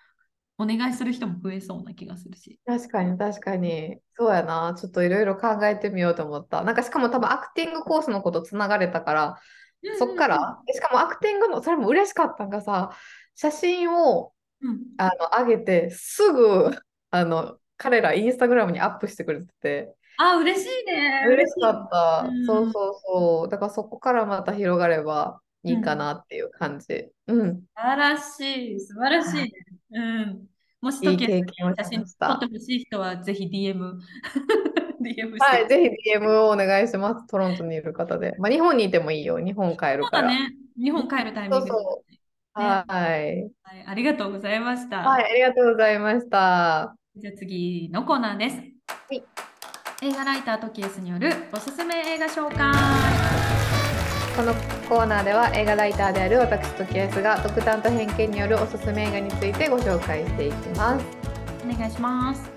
[0.59, 2.59] お願いする人も増えそうな気がするし。
[2.67, 3.99] 確かに確かに。
[4.17, 4.75] そうやな。
[4.77, 6.65] ちょっといろいろ考えてみようと思った。
[6.65, 9.37] なんかしかも多分アクティングコースのことつながれたから、
[9.99, 12.91] そっから、でしかもアクティングの、それも嬉しかったんがさ、
[13.35, 16.71] 写真をうんうんあの上げて、すぐ
[17.11, 21.25] あの彼らインスタグラムにアップしてくれてて、あ嬉しいね。
[21.29, 22.29] 嬉しかった。
[22.29, 23.49] うんそうそうそう。
[23.49, 25.41] だからそこからまた広がれば
[25.71, 27.09] いいかなっていう感じ。
[27.27, 27.57] うん。
[27.57, 29.51] 素晴らしい素晴らしいね。
[29.93, 30.47] うん。
[30.81, 33.99] もし時経験を写真撮ってほしい人はぜひ DM
[35.03, 35.39] DM。
[35.41, 37.27] はい、ぜひ DM をお願いします。
[37.27, 38.35] トロントにいる方で。
[38.39, 39.39] まあ、日本にいてもいいよ。
[39.39, 40.29] 日本帰るから。
[40.31, 40.55] そうだね。
[40.81, 42.05] 日本帰るタイミングでそうそ
[42.61, 43.51] ねはい。
[43.63, 43.85] はい。
[43.87, 44.99] ありがとうございました。
[44.99, 46.97] はい、ありがとうございました。
[47.17, 48.57] じゃあ次のコーナーです。
[49.11, 49.23] い
[50.03, 52.73] 映画ライタートキエスによるおすすめ映画紹介。
[54.37, 61.05] このコーナーでは映画ライターである私とケースが独断と偏見によるおすすめ映画についてご紹介していきます。
[61.63, 62.51] お願いします。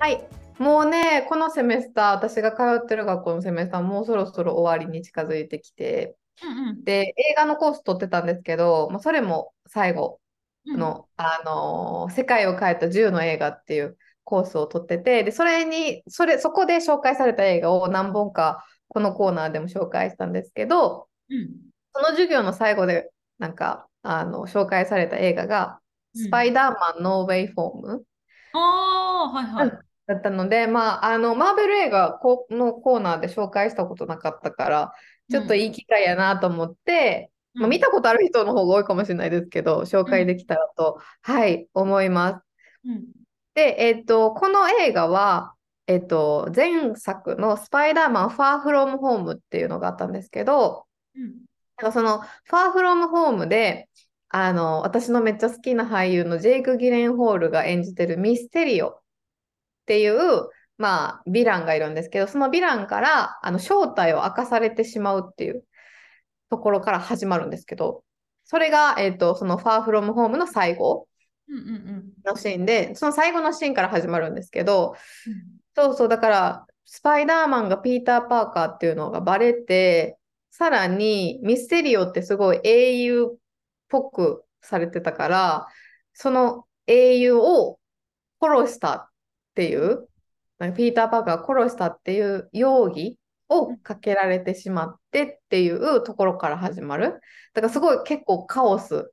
[0.00, 0.28] はい。
[0.58, 10.20] もうね、このセメスター、私が通ってる学校のセメスター、もうそろそろ終わりに近づいてきて、うんで、映画のコース取ってたんですけど、まあ、それも最後
[10.66, 10.78] うん。
[10.78, 21.50] の、あのー世界を変えた10の映画っていうコースを取ってて、で、それに、それ、そこで紹介された映画を何本かこのコーナーでも紹介したんですけど、うん。
[21.94, 25.84] その授業の最後で、なんか、あの、紹介された映画が、うん
[26.16, 28.04] スパイダーマンノーウェイフォーム
[28.52, 29.78] ああ、はいはい。
[30.06, 34.92] だったので、まあ、あの、マーベル映画このコーナーで紹介したことなかったから、
[35.30, 42.88] ちょっといい機会やなと思って、まあ、見たことある人の方が多いかもしれないですけど、紹介できたらと、はい、思います。
[42.88, 43.04] うん。
[43.54, 45.54] で、えっと、この映画は、
[45.86, 50.84] えっと、前作のスパイダーマンファーフロムホームっていうのがあったんですけど、うん。
[51.76, 53.88] なんかそのファーフロムホームで、
[54.28, 59.00] あの、私のめっちゃ好きな俳優のジェイク・ギレンホールが演じてるミステリオっ
[59.86, 65.64] ていう、まあ、ヴィランがいるんですけど、そのヴィランからあの正体を明かされてしまうっていう
[66.50, 68.02] ところから始まるんですけど、
[68.44, 71.06] それが、えっと、そのファーフロムホームの最後
[72.24, 74.96] のシーンで、その最後のシーンから始まるんですけど、
[75.26, 75.34] うん。
[75.76, 80.18] そうそう、だから、スパイダーマンがピーター・パーカーっていうのがバレて、
[80.56, 83.36] さらにミステリオってすごい英雄っ
[83.88, 85.66] ぽくされてたから、
[86.12, 87.80] その英雄を
[88.40, 89.08] 殺したっ
[89.56, 90.08] ていう、
[90.60, 97.20] なんかピーター・パーカーが殺したっていう容疑をかけられてしまってっていうところから始まる。
[97.52, 99.10] だからすごい結構カオス。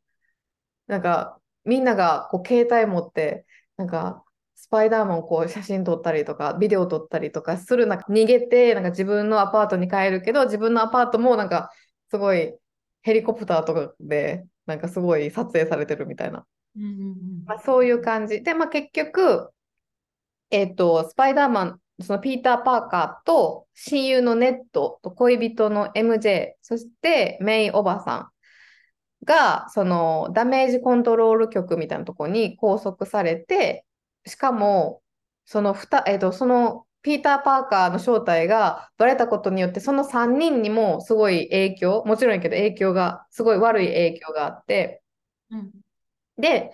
[0.86, 4.31] なんかみんながこう携帯持って、なんかス
[4.72, 11.70] パイダーマンをこう写真撮ったりとか、ビデオ撮ったりとかする中、逃げて、なんか自分のアパートに帰るけど、自分のアパートもなんか
[12.10, 12.56] すごい
[13.02, 16.46] ヘリコプターとかで、なんかすごい撮影されてるみたいな。
[16.78, 18.44] うんうんうんまあ、そういう感じ。
[18.44, 19.50] で、まあ結局、
[20.52, 28.30] えっと、スパイダーマン、そのピーター・パーカーと親友のネットと恋人の MJ、そしてメイおばさん
[29.26, 33.86] が、そのダメージコントロール局みたいなところに拘束されて、
[34.26, 35.02] しかも、
[35.46, 45.04] そのふた、えっと、そのピーター・パーカーの正体がバレたことによって、その3人にもすごい影響、もちろんやけど影響が、すごい悪い影響があって、
[45.50, 45.72] うん。
[46.38, 46.72] で、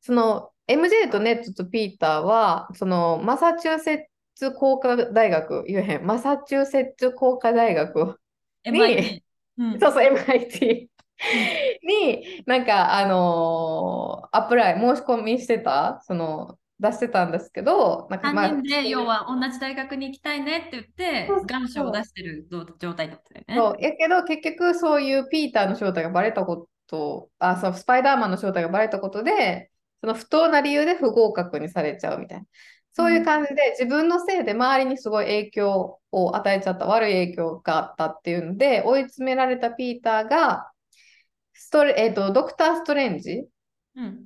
[0.00, 3.98] その MJ とネットとピーターは、そのマサチューセッ
[4.34, 8.20] ツ工科大学、言えへん、マサチューセッツ工科大学、
[8.64, 9.22] MIT
[9.58, 9.80] うん。
[9.80, 10.88] そうそう、MIT
[11.86, 22.48] に、なんか、あのーアプライ、申し込みしてた、その、出してたんですけど、なんかまあ、3人で要は同じ大学に行きたいねって言って願書を出してる
[22.78, 23.54] 状態だったよね。
[23.56, 29.70] そう、やけど結局そういうピーターの正体がバレたこと、あ、そう、スパイダーマンの正体がバレたことで、
[30.00, 32.46] その不当な理由で不合格にされちゃうみたいな。
[32.92, 40.72] そういう感じで自分のせいで周りにすごい影響を与えちゃった悪い影響があったっていうので追い詰められたピーターが
[41.52, 43.44] ストレ、えーと、ドクター・ストレンジ、
[43.94, 44.24] うん、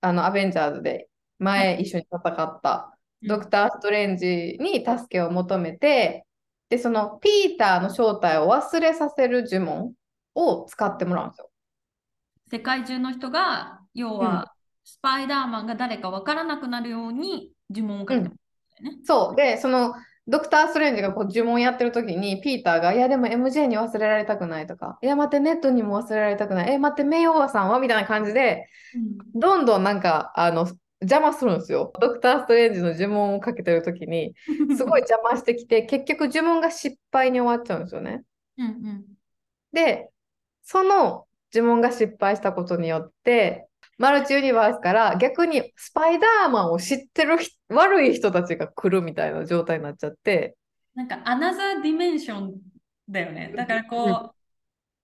[0.00, 1.08] あのアベンジャーズで
[1.44, 2.96] 前一緒に戦った。
[3.26, 6.26] ドクター・ストレンジに助けを求めて、
[6.68, 9.92] でそのピーターの正体を忘れさせる呪文
[10.34, 11.50] を使ってもらうんですよ。
[12.50, 14.52] 世界中の人が要は、
[14.84, 18.34] スパイダーマンが誰か分からなくなるように呪文をかけても
[18.80, 19.36] らう、ね、そう。
[19.36, 19.94] でその
[20.26, 28.68] ドクター・ストレンジがこう呪文やってる時にピーターが「いやでも MJ に忘れられたくない」とか「いや待ってネットにも忘れられたくない」「え待ってメイおばさんは?」みたいな感じで、
[29.34, 30.66] うん、どんどんなんかあの
[31.04, 31.92] 邪魔するんですよ。
[32.00, 34.34] ドクター・ストレンジの呪文をかけてる時に
[34.76, 38.22] すごい邪魔してきて結局呪文が失敗に終わっちゃうんですよね。
[38.58, 39.04] うんうん、
[39.72, 40.10] で
[40.62, 43.68] その呪文が失敗したことによって
[43.98, 47.36] マルチユニバースから逆にスパイダーマンを知ってる
[47.68, 50.56] 悪い人たちが来るみたいな状態になっちゃって。
[50.94, 52.54] なんか another dimension
[53.08, 53.52] だよね。
[53.56, 54.34] だからこ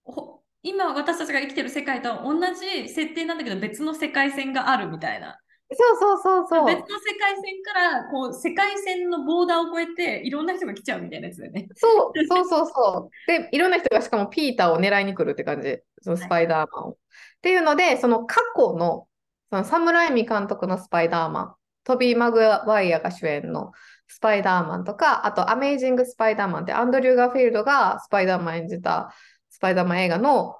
[0.07, 0.15] う、うん、
[0.63, 5.39] 今私たちが生きてる世界と同じ設定なんだけど別の世界線があるみたいな。
[5.73, 6.67] そうそうそうそう。
[6.67, 11.69] 別の世界線からこう世界線のボーダーを越えていろんな人が来ちゃうみたいなやつだよね。
[11.77, 13.31] そうそうそうそう。
[13.31, 15.79] で、いろんな人がしかもピーターを狙いに来るって感じ。
[16.03, 16.87] そのスパイダーマンを。
[16.87, 16.97] はい、っ
[17.41, 19.07] ていうので、その過去の
[19.51, 23.73] そのサムライミ監督のスパイダーマン、トビー・マグワイアが主演の
[24.07, 29.13] スパイダーマンとか、あとアメイジング・スパイダーマンってアンドリュー・ガーフィールドがスパイダーマン演じた
[29.51, 30.57] スパイダーマン映画の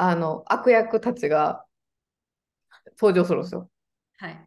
[0.00, 1.64] あの悪役たちが
[3.00, 3.70] 登場するんですよ。
[4.18, 4.46] はい。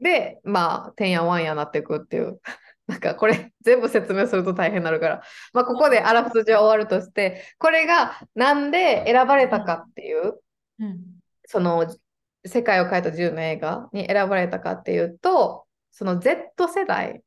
[0.00, 2.40] で、まあ、てんやわんやなっていくっていう。
[2.86, 5.22] なんかこれ全部説明すると大変になるから、
[5.54, 10.38] まあ、ここであらすじは終わるとして、これがなんで選ばれたかっていう、
[10.80, 11.00] うん、
[11.46, 11.86] その
[12.44, 17.22] 世界を変えた10の映画に選ばれたかっていうと、その Z 世代、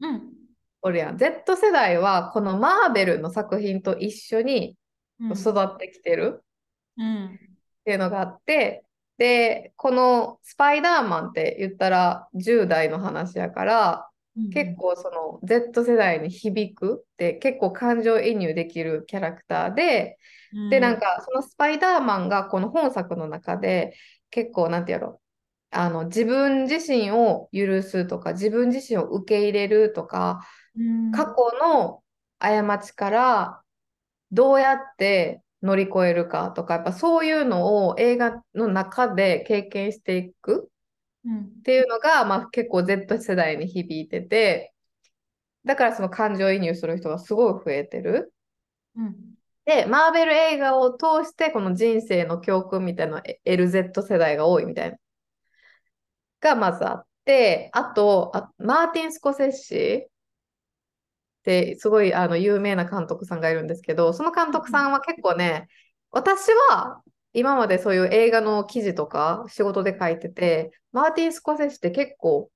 [0.00, 0.32] うん、
[0.80, 1.18] おるやん。
[1.18, 4.76] Z 世代はこのマーベルの作品と一緒に
[5.34, 6.42] 育ってきてる
[7.00, 7.04] っ
[7.84, 8.84] ていうのがあって、
[9.18, 20.18] で、このスパイダーマンって言ったら10代の話やから、うん、結構その Z 世代に響くって結構感情移入できるキャラクターで、
[20.52, 23.96] うん、で、なんかそのスパイダーマンがこの本作の中で
[24.30, 25.20] 結構なんてやろ
[25.70, 30.46] あの自分自身を許すとか自分自身を受け入れるとか、
[30.76, 32.02] うん、過去の
[32.38, 33.60] 過ちから
[34.30, 40.70] どうやって乗り越えるかとか、やっぱそういうのを映画の中で経験していく
[41.26, 44.74] っていうのが、まあ、結構 Z 世代に響いてて、
[45.64, 48.34] だからその感情移入する人がすごい増えてる。
[48.94, 49.16] うん、
[49.64, 54.98] で、マーベル映画を通してこの人生の教訓みたいな LZ 世代が多いみたいな。
[56.42, 60.08] がまずあって、あと、あマーティン・スコセッシ
[61.44, 65.68] ってすごいあの有名な監督さんがいるんですけど、その監督さんは結構ね、
[66.10, 67.02] 私は
[67.34, 72.50] 今までそういう映画の記事とか仕事で書いてて、マーティン・スコセッシって結構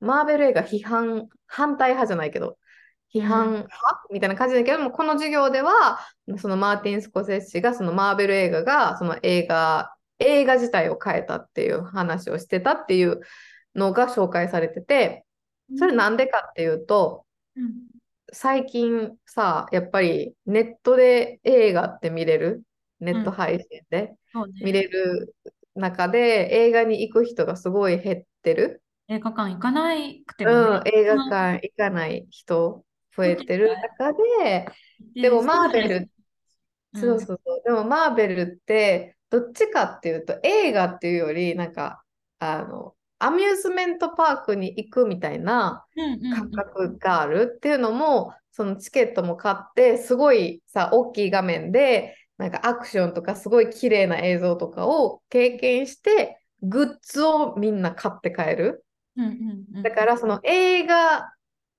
[0.00, 2.58] マーベル映画批判、反対派じゃないけど、
[3.14, 3.68] 批判派、
[4.10, 6.00] うん、みたいな感じだけども、この授業では、
[6.38, 13.20] そのマーティン・スコセッシがそのマーベル映画がその映画、映画自体を変えたっていう話をしてたっていう
[13.76, 15.24] のが紹介されてて、
[15.76, 17.24] それなんでかっていうと、
[17.56, 17.88] うん
[18.32, 22.62] 最近さ、やっぱりネットで映画って見れる、
[23.00, 24.14] ネット配信で？
[24.62, 25.34] 見れる
[25.74, 28.82] 中で映画に行く人がすごい減ってる？
[29.08, 32.84] 映画館行かないくても、ね、うん、映画館行かない人
[33.16, 34.66] 増えてる中で、
[35.14, 36.10] でもマーベル、
[36.94, 42.02] そうそうそう、でもマーベルってどっちかっていうと映画っていうよりなんか
[42.38, 45.84] あのアミューズメントパークに行くみたいな
[46.32, 58.84] 感覚があるっていうのも、そのチケットも買ってすごいさ大きい画面でなんかアクションとかすごい綺麗な映像とかを経験してグッズをみんな買って帰る。
[59.82, 61.32] だからその映画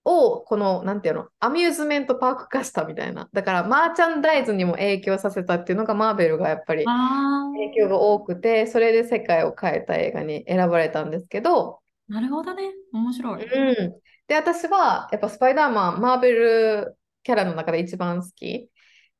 [0.09, 3.29] をこのなんていうのアミューズメントパーク化したみたいな。
[3.31, 11.79] だからマーチャンダイズにも影響させたっていうのがマーベルがやっぱり影響が多くてそれで世界を変えた映画に選ばれたんですけど。
[12.07, 12.71] なるほどね。
[12.91, 18.67] 面白い、うん、で私はやっぱスパイダーマンマーベルキャラの中で一番好き。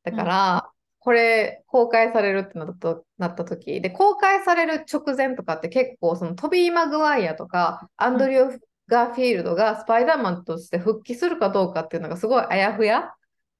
[0.03, 3.80] だから、うん、これ公開されるってなったなった時。
[3.80, 8.60] で公開される直前とかって結構そのトビー・マグワイアとかアンドリュー・
[8.90, 13.11] ガーフィールドがスパイダーマンとして復帰するかどうかっていうのがすごいあやふや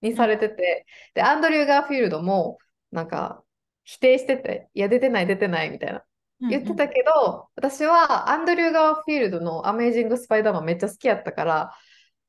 [0.02, 2.58] にされてて、で、アンドリュー・ガーフィールドも
[2.92, 3.44] なんか
[3.84, 6.04] 否定してて、いや、出てない、出てないみたいな。
[6.50, 11.72] 言ってたけど、私はアンドリュー・ガーフィールドのアメージング・スパイダーマンめっちゃ好きやったから、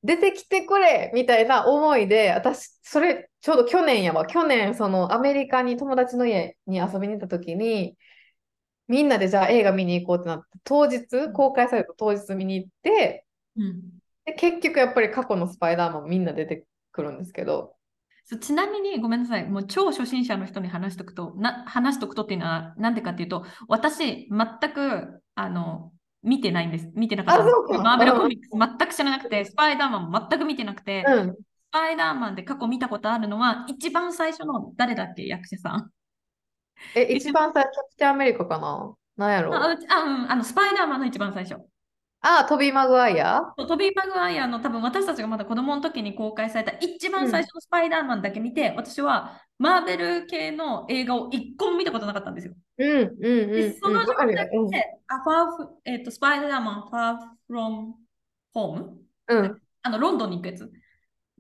[0.03, 4.27] 出てきてくれみたいな思いで、私、それちょうど去年やわ。
[4.27, 7.97] 去年、そのアメリカに友達の家に遊びに行った時に、
[8.91, 13.25] みんなでじゃあ映画見に行こうってなって、当日、公開された当日見に行って、
[13.57, 13.81] うん。
[14.25, 17.75] で結局やっぱり過去のスパイダーマンみんな出てくるんですけど、
[18.41, 25.93] ちなみにごめんなさい、もう超初心者の人に話しとくと、な話しとくとっていうのはなんでかっていうと、私、全くあの
[26.23, 26.91] 見てないんです。
[26.95, 27.83] 見てなかったか。
[27.83, 31.35] マーベルコミックス全く知らなくて、スパイダーマンも全く見てなくて、うん。
[31.35, 31.37] ス
[31.71, 35.91] パイダーマンで過去見たことあるのは、一番最初の誰だっけ、役者さん。
[36.95, 38.95] え、一番最初、キャプテンアメリカかな？
[39.17, 39.55] なんやろ？
[39.55, 41.61] あ、あうん、あのスパイダーマンの一番最初。
[42.23, 43.41] あ、トビー・マグワイア？
[43.57, 52.55] トビー・マグワイアの多分私たちがまだ子供の時に公開された一番最初のスパイダーマンだけ見て、私はマーベル系の映画を一個も見たことなかったんですよ。
[52.79, 54.07] うんうんうんで、そのうん。
[54.07, 54.39] わかるよ。
[54.53, 57.17] 状態で、あファーフえっと、スパイダーマン、ファー
[57.47, 57.95] フロム
[58.53, 58.99] ホーム？
[59.29, 59.39] うん。
[59.39, 59.63] うん。
[59.83, 60.71] あの、ロンドンに行くやつ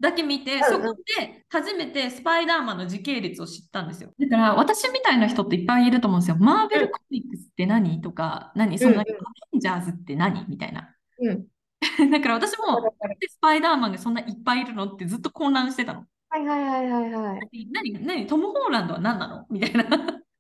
[0.01, 4.13] だけ見て、うんうんそこで初めてスパイダーマンの時系列を知ったんですよ。
[4.19, 6.37] だから、私みたいな人っていっぱいいると思うんですよ。
[6.39, 8.01] マーベルコミックスって何？
[8.01, 8.79] とか、何？
[8.79, 9.13] そんうんアベ
[9.57, 10.47] ンジャーズって何？
[10.49, 10.95] みたいな。
[11.19, 11.47] うん。
[12.11, 12.95] だから私も、
[13.29, 16.07] スパイダーマンがそんないっぱいいるのってずっと混乱してたの。
[16.29, 17.69] はいはいはいはいはい。
[17.73, 19.47] 何、何、トム・ホーランドは何なの？
[19.51, 19.85] みたいな。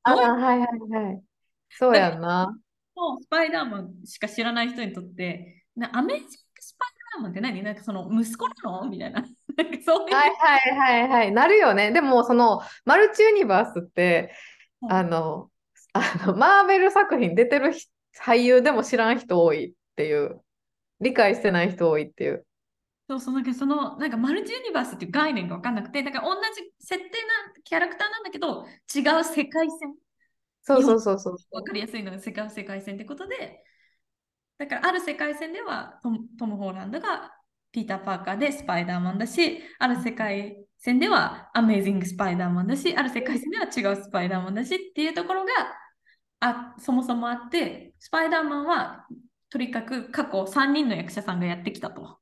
[0.04, 1.22] あ、 はいはいはい。
[1.70, 2.56] そうやんな。
[2.94, 7.62] もうスパイダーマンしか知らない人にとって、なアメージングスパイダーマンって何？
[7.62, 8.88] なんかその息子なの？
[8.88, 9.24] みたいな。
[9.56, 10.14] なんかそういう。
[10.14, 11.32] はいはいはいはい。
[11.32, 11.92] なるよね。
[11.92, 14.32] でも、その、マルチユニバースって、
[14.82, 15.50] うんあの、
[15.92, 20.40] あの、マーベル作品出てる人俳優でも知らん人多いっていう、
[21.00, 22.46] 理解してない人多いっていう。
[23.08, 27.08] そうそう、なんかその、なんかマルチユニバースっていう概念が分かんなくて、だから同じ設定な
[27.64, 29.94] キャラクターなんだけど、違う世界線。
[30.62, 31.36] そうそうそうそう。
[31.50, 33.64] 分かりやすいのが世界世界線ってことで、
[34.58, 37.32] だからある世界線ではトムトム・ホーランドが
[37.72, 45.50] ピーター・パーカーでスパイダーマンだし、ある世界線ではアメージング・スパイダーマンだし、ある世界線では違うスパイダーマンだしっていうところが
[46.40, 49.06] あそもそもあって、スパイダーマンは
[49.50, 52.18] とにかく過去3人の役者さんがやってきたと。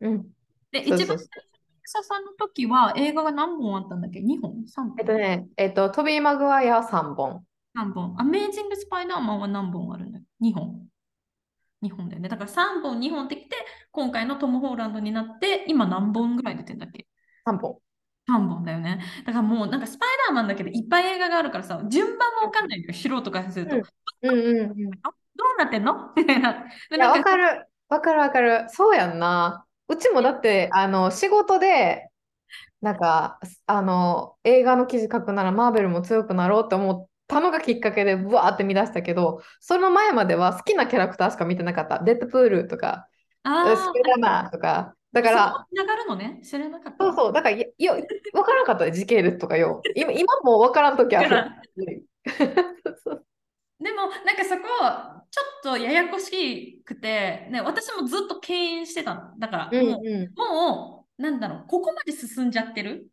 [0.00, 0.26] うん。
[0.72, 1.42] で、そうそう一番最初の
[1.76, 4.96] 役者さんの時は映画が何本あったんだっけ ?2 本 ?3 本？
[4.98, 7.44] えっとね、えっと、トビー・マグワイアは3本。
[7.76, 8.14] 3本。
[8.18, 10.86] アメージング・スパイダーマンは何本あるんだ ?2 本。
[11.84, 12.28] 2本だよね。
[12.28, 13.56] だから3本、2本ってきて、
[13.92, 17.06] 今回のトム・ホーランドになって、今何本ぐらい出てんだっけ
[17.46, 17.78] ？3本。
[18.28, 19.00] ?3 本だよね。
[19.26, 22.92] だからもうなんかスパイダーマンだけでいっぱい映画があるからさ、順番もわかんないよ。
[22.92, 23.76] 素人からすると。
[23.76, 23.84] うん
[24.22, 24.90] うんうんうん。
[25.02, 26.12] あどうなってんの？
[26.16, 26.64] みたいな。
[27.08, 27.68] わかる。
[27.88, 28.66] わかるわかる。
[28.68, 29.66] そうやんな。
[29.88, 32.08] うちもだって、あの、仕事で、
[32.80, 41.98] なんか、あの、映画の記事書くならマーベルも強くなろうって思ったのがきっかけで、ブワーって見出したけど、その前までは好きなキャラクターしか見てなかった。
[41.98, 43.08] デッドプールとか、
[43.42, 44.94] あスパイダーマンとか。
[45.12, 46.40] だだから、つながるのね。
[46.44, 47.04] 知らなかった。
[47.04, 47.94] そうそう、だから、いよ、
[48.34, 49.82] わからなかったね、時系列とかよ。
[49.96, 51.50] 今、今もわからんときある。
[53.80, 54.62] でも、なんかそこ、
[55.30, 59.38] ちょっとややこしくて、ね、私もずっと敬遠してたの。
[59.38, 63.08] だから、うんもう、うもう、なんだろう、ここまで進んじゃってる。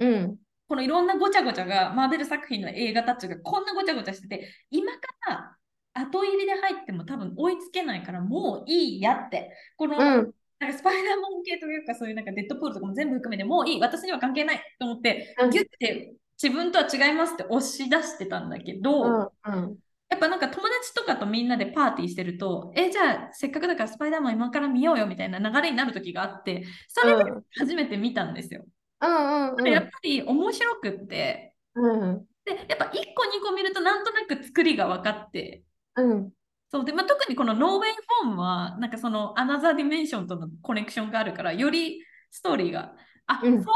[0.00, 0.04] ん。
[0.04, 0.38] うん。
[0.68, 5.56] このいろんなごちゃごちゃが、マーベル作品の映画たちがこんなごちゃごちゃしてて、今から
[5.94, 9.50] 後入りで入っても多分追いつけないから、もういいやって。
[9.76, 10.32] この、うん。
[10.60, 19.20] なんかスパイダーマン系というか、そういうなんかデッドプールとかも全部含めて、もういい、私には関係ないと思って、うんギュッて自分とは違いますって押し出してたんだけど、うん。
[19.44, 19.78] うん。
[20.08, 28.64] やっぱなんか友達とかとみんなでパーティーしてると、え、じゃあせっかくだからスパイダーマン今から見ようよみたいな流れになる時があって、それで初めて見たんですよ。
[29.00, 32.26] うんうんやっぱり面白くって、うん。
[32.44, 35.62] で、やっぱ1個2個見るとなんとなく作りが分かって、
[35.96, 36.30] うん。
[36.70, 42.94] そうで、まあ、特にこの No Way Home は、なんかその another dimension とのコネクションがあるから、よりストーリーが、
[43.26, 43.66] あ、うんそういうこ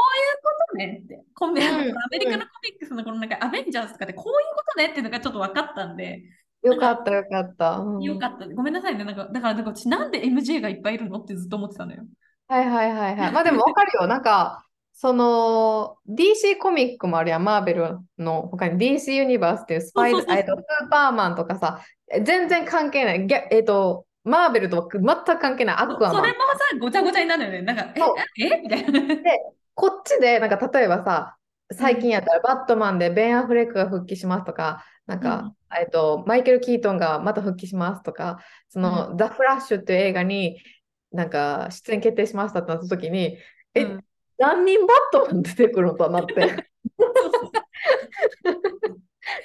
[0.71, 1.77] とねって、コンビうんア
[2.11, 6.23] メリカのコミックスのこのなんかアベンジャーズとかでこういうことねっていうのがちょっと分かったんで、
[6.63, 7.77] よかったよかった。
[7.77, 8.47] うんよかった。
[8.47, 9.03] ごめんなさいね。
[9.03, 12.03] なんか、だから、なんか私なんで MJ がいっぱいいるのってずっと思ってたのよ。
[12.47, 13.31] はいはいはいはい。
[13.31, 14.07] まあでもわかるよ。
[14.07, 21.81] なんか、その DC コミックもあるやん、マーベルの他に DC ユニバースっていうスパイそうそうそうえっと、スーパーマンとかさ、
[22.23, 23.27] 全然関係ない。
[23.51, 26.37] えっと、マーベルとは全く関係ないアそクアマンそれも。
[26.37, 27.61] さ、ごちゃごちゃになるよね。
[27.63, 27.93] なんか、
[28.39, 29.01] ええみたいな。
[29.73, 31.37] こっちで、なんか例えばさ、
[31.71, 38.39] 最近やったらバットマンでベン・アフレックが復帰しますとか、なんか、えっと、マイケル・キートンがまた復帰しますとか、
[38.69, 40.61] その、ザ・フラッシュっていう映画に
[41.11, 43.39] なんか出演決定しましたってなった時に、
[43.73, 44.05] え、うん
[44.43, 46.67] 何人バットマン出てくるのとはなって。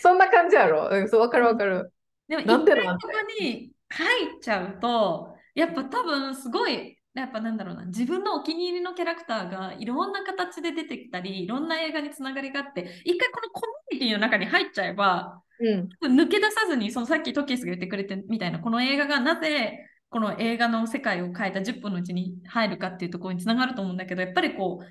[0.01, 0.89] そんな感じやろ？
[0.91, 1.93] うん、そう、わかるわかる。
[2.29, 3.09] でも、一回ここ
[3.41, 13.63] に入っちゃうと、やっぱ多分すごい、やっぱなんだろうな、自分のお気に入りのキャラクターがいろんな形で出てきたり、いろんな映画につながりがあって、一回このコ
[13.93, 16.17] ミュニティの中に入っちゃえば、うん。
[16.17, 24.87] 抜け出さずに、そのさっきトキスが言ってくれてみたいな、この映画がなぜこの映画の世界を変えた10分のうちに入るかっていうところにつながると思うんだけど、やっぱりこう、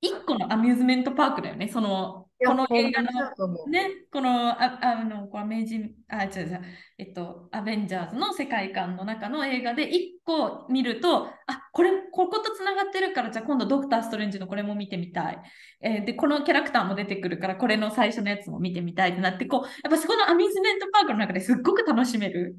[0.00, 3.10] 一個のアミューズメントパークだよね、その、この映画の
[3.68, 6.60] ね、このああのこうアメージンあ、違う違う、
[6.96, 15.42] えっと、アベンジャーズの世界観の中の映画で一個見ると、あこれ、こことつながってるから、じゃあ今度、ドクター・ストレンジのこれも見てみたい。
[15.82, 22.56] えーで、このキャラクターも出てくるから、これの最初のやつも見てみたいってなって、こう、やっぱそこのアミューズメントパークの中ですっごく楽しめる。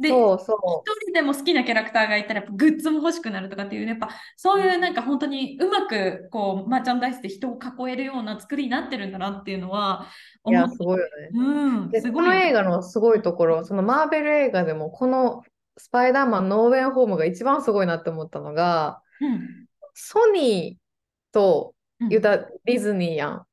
[0.00, 10.06] で、そうそ一人でも好きなキャラクターがいたらグッズも欲しくなるとかっていうねやっぱそういうなんか本当にうまくこうマーチャンダイスで人を囲えるような作りになってるんだなっていうのは
[10.44, 10.50] う。
[10.50, 11.30] いや、すごいよね。
[11.34, 15.42] うん、ですこごいの映画のすごいところ、そのマーベル映画でも、この
[15.76, 19.68] スパイダーマンノーウェンホームが一番すごいなって思ったのが、うん
[20.00, 23.46] ソニーとうん言うたらディズニーやん。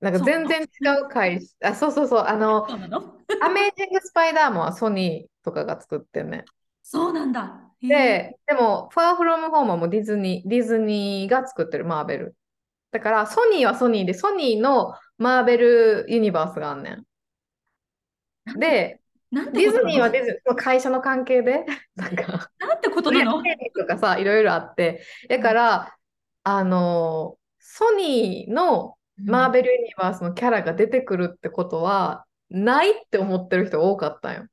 [0.00, 0.64] なんか全然違
[1.04, 3.15] う会社、あ、そうそうそう、あの、そうなの？
[3.40, 6.44] アメージング・スパイダーマンはソニーとかが作ってんね。
[6.82, 7.60] そうなんだ。
[7.82, 12.36] で、でも、ファーフロムホームはもうディズニー、ディズニーが作ってるマーベル。
[12.90, 18.58] だから、ソニーはソニーで、ソニーのマーベルユニバースがあんねん。
[18.58, 19.00] で、
[19.32, 21.64] ディズニーはディズニー、会社の関係で、
[21.96, 23.42] なんか、なんてことなの？
[23.74, 25.96] とかさ、いろいろあって、だから、
[26.44, 34.46] あの、ソニーのマーベルユニバースのキャラが出てくるってことは、ないって思ってる人が多かったんよ。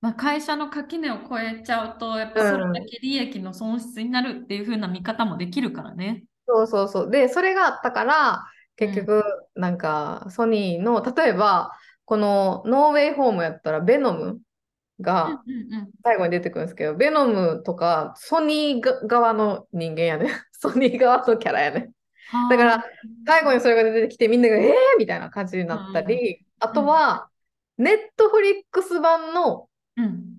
[0.00, 6.24] まあ、会社の垣根を越えちゃうと、やっぱそれだけ利益の損失になるっていう風な見方もできるからね。
[6.46, 7.10] そうそうそう。
[7.10, 8.44] で、それがあったから、
[8.76, 9.22] 結局、
[9.54, 11.72] なんか、ソニーの、例えば、
[12.04, 14.40] このノーウェイホームやったら、ベノム
[15.24, 20.30] うんがうんうん最後に出てくるんですけど、ベノムとか、ソニーが側の人間やね。
[20.52, 21.92] ソニー側のキャラやね。
[22.28, 22.84] はあだから、
[23.26, 24.98] 最後にそれが出てきて、みんなが、えー？
[24.98, 27.28] みたいな感じになったり、あとは、
[27.78, 30.36] ネットフリックス版のうん。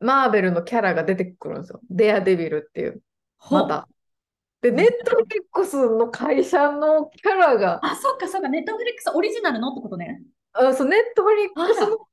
[0.00, 1.80] マーベルのキャラが出てくるんですよ。
[1.88, 3.02] デアデビルっていう、
[3.50, 3.88] また。
[4.60, 10.22] で、ネットフリックスの会社のキャラが、あ、そっかそっか、ネットフリックスオリジナルのってことね。
[10.52, 12.08] あ、そう、ネットフリックスの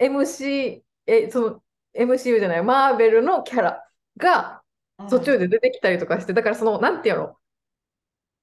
[0.00, 1.62] MC、え、その、
[1.94, 4.62] MCU じゃない、マーベルのキャラが
[5.10, 7.36] 途中で出てきたりとかして、だからその、なんていうの？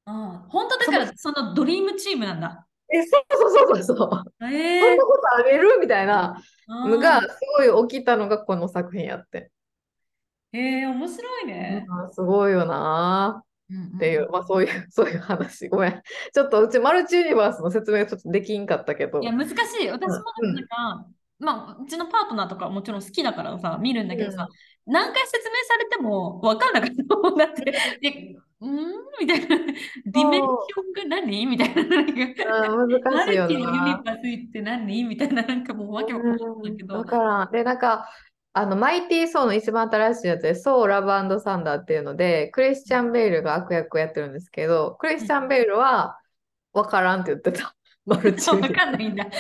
[0.09, 2.65] ああ、本当だから、そのドリームチームなんだ。
[2.91, 4.25] え、そうそうそうそうそう。
[4.51, 7.27] えそんなことあげるみたいなのがあす
[7.69, 9.51] ごい起きたのがこの作品やって。
[10.51, 11.85] えー、面白いね。
[11.87, 13.43] うんすごいよな
[13.95, 15.69] っていう、まあそういう、そういう話。
[15.69, 16.01] ごめん。
[16.33, 19.19] ちょっとうちマルチユニバースの説明がちょっとできんかったけど。
[19.19, 19.53] いや、難し
[19.83, 19.87] い。
[19.89, 21.05] 私もうんなんか、
[21.37, 24.47] まあ、うちのパートナーとかもちろん好きだからさ、見るんだけどさ、
[24.85, 27.63] 何回説明されても分かんなかったもんだって、
[28.01, 28.87] でうーん
[29.21, 31.45] みたいな、ディメンションが何？
[31.45, 34.01] みたいな、なんか、うん難マしいよルチのユニな。
[34.03, 34.19] バース
[34.49, 35.03] って何？
[35.03, 36.95] みたいな、なんかもうわけわかんないんだけど。
[36.95, 37.51] わ、からん。
[37.51, 38.09] で、なんか、
[38.53, 46.19] あの、マイティー・ソーの一番新しいやつで、ソー・ラブサンダーっていうので、クリスチャン・ベイルが悪役をやってるんですけど、クリスチャン・ベイルは、
[46.73, 47.75] わからんって言ってた。
[48.05, 49.23] マルチわかんないんだ。
[49.23, 49.31] やっ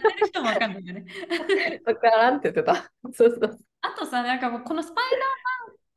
[0.00, 1.04] てる人もわかんないんだね。
[1.86, 2.90] わからんって言ってた。
[3.12, 3.58] そうそう。
[3.82, 5.16] あとさ、なんかもうこのスパイダ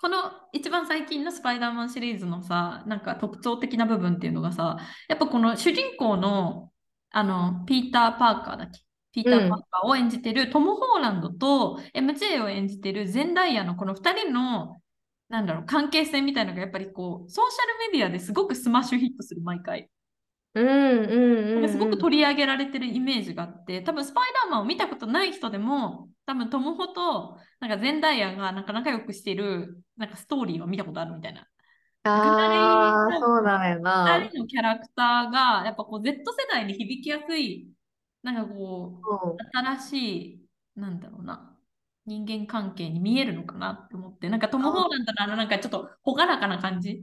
[0.10, 6.72] ーマン、この一番最近のスパイダーマンシリーズのさ、なんか特徴的な部分っていうのがさ、やっぱこの主人公の、
[7.12, 8.82] あの、ピーター・パーカーだっけ？
[9.14, 14.82] ピーター・パーカーを演じてるトム・ホーランドと MJ を演じてるゼンダイヤのこの2人の、
[15.30, 19.90] なんだろう、関係性みたいなのがやっぱりこう、ソーシャルメディアですごくスマッシュヒットする、毎回。
[20.56, 21.70] うんうんうんうん。
[21.70, 31.48] すごく取り上げられてるイメージがあって、多分スパイダーマンを見たことない人でも、多分トムホとなんかゼンダイヤがなんか仲良くしているなんかストーリーを見たことあるみたいな。
[32.04, 34.20] ああ、そうなんやな。
[34.20, 37.68] 二人のキャラクターがやっぱこう Z 世代に響きやすい、
[38.24, 41.58] なんかこう、うん新しい、なんだろうな、
[42.06, 47.02] 人間関係に見えるのかなって思って、なんかトム・ホーランドのあのなんかちょっと朗らかな感じ、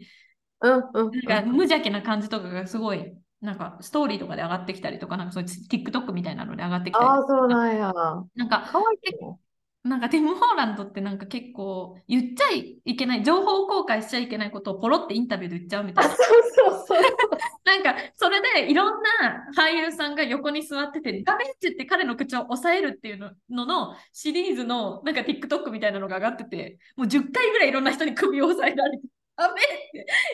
[0.61, 3.13] うんうんなんか無邪気な感じとかがすごい、
[3.43, 7.93] なんかストーリーとかで上がってきたりとか、なんかそういう TikTok みたいなので上がってきたりああ、そうなんや。
[8.37, 9.39] なんか、かわいいね。
[9.85, 12.45] なんかティム・ホーランドってなんか結構言っちゃ
[12.85, 16.17] いけない、情報公開しちゃいけないことをポロってインタビューで言っちゃうみたあ、いそな。
[16.23, 17.03] うそうそう。
[17.65, 29.05] なんかそれでいろんな俳優さんが横に座ってて、ダメって言って彼の口を抑えるっていうのののシリーズのなんか TikTok みたいなのが上がってて、もう10回ぐらいいろんな人に首を押さえられて、
[29.37, 29.92] ダメって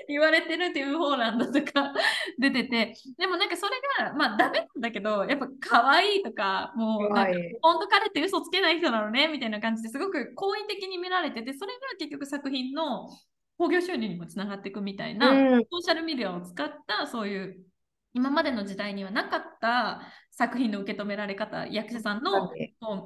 [0.08, 1.92] 言われてるっていう方なんだとか
[2.38, 13.08] 出てて、でもなんかそれが、まあダメなんだけど、やっぱ可愛いとか、もうなんか、本当彼って嘘つけない人なのね、みたいな感じですごく好意的に見られてて、それが結局作品の
[13.58, 17.56] 興行収入にもつながっていくみたいな、うん、ソーシャルメディアを使ったそういう
[18.14, 22.50] 今までの時代にはなかった作品の受け止められ方役者さんの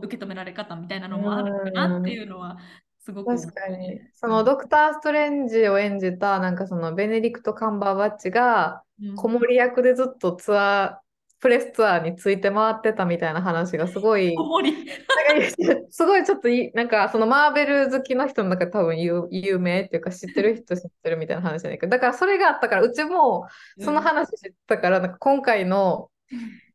[0.02, 2.58] 受け止められ方みたいなのもあるかなっていうのは
[3.04, 4.00] すごく確かに。
[4.14, 8.82] そのドクター・ストレンジを演じたなんかそのベネディクト・カンバーバッチが
[9.16, 11.02] 子守役でずっとツアー
[11.40, 14.32] プレスツアーについて回ってたみたいな話がすごい、
[15.90, 23.48] すごいちょっといなんかそのマーベル好きの人の中で多分有有名っていうか知ってる人知ってるみたいな話じゃないけど、だからそれがあったからうちも
[23.80, 26.10] その話知ったから、なんか今回の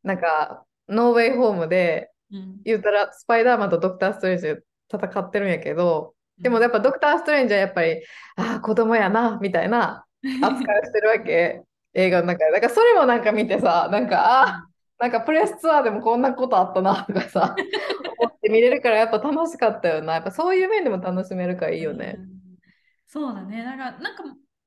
[0.04, 2.12] なんかノーウェイホームで
[2.66, 4.54] 言ったらスパイダーマンとドクター・ストレンジ
[4.94, 8.02] 戦ってるんやけど、でもやっぱドクター・ストレンジはやっぱり、
[8.36, 10.06] ああ、子供やな、みたいな
[10.42, 11.64] 扱いをしてるわけ。
[11.94, 12.52] 映画の中で。
[12.52, 14.68] だからそれもなんか見てさ、なんか、あ、
[15.00, 17.56] なんかプレスツアーでもこんなことあったなとかさ、
[18.20, 20.14] 思って見れるからやっぱ楽しかったよな。
[20.14, 22.18] やっぱそういう面でも楽しめるからいいよね。
[23.08, 23.64] そうだね。
[23.64, 24.24] だからなんか、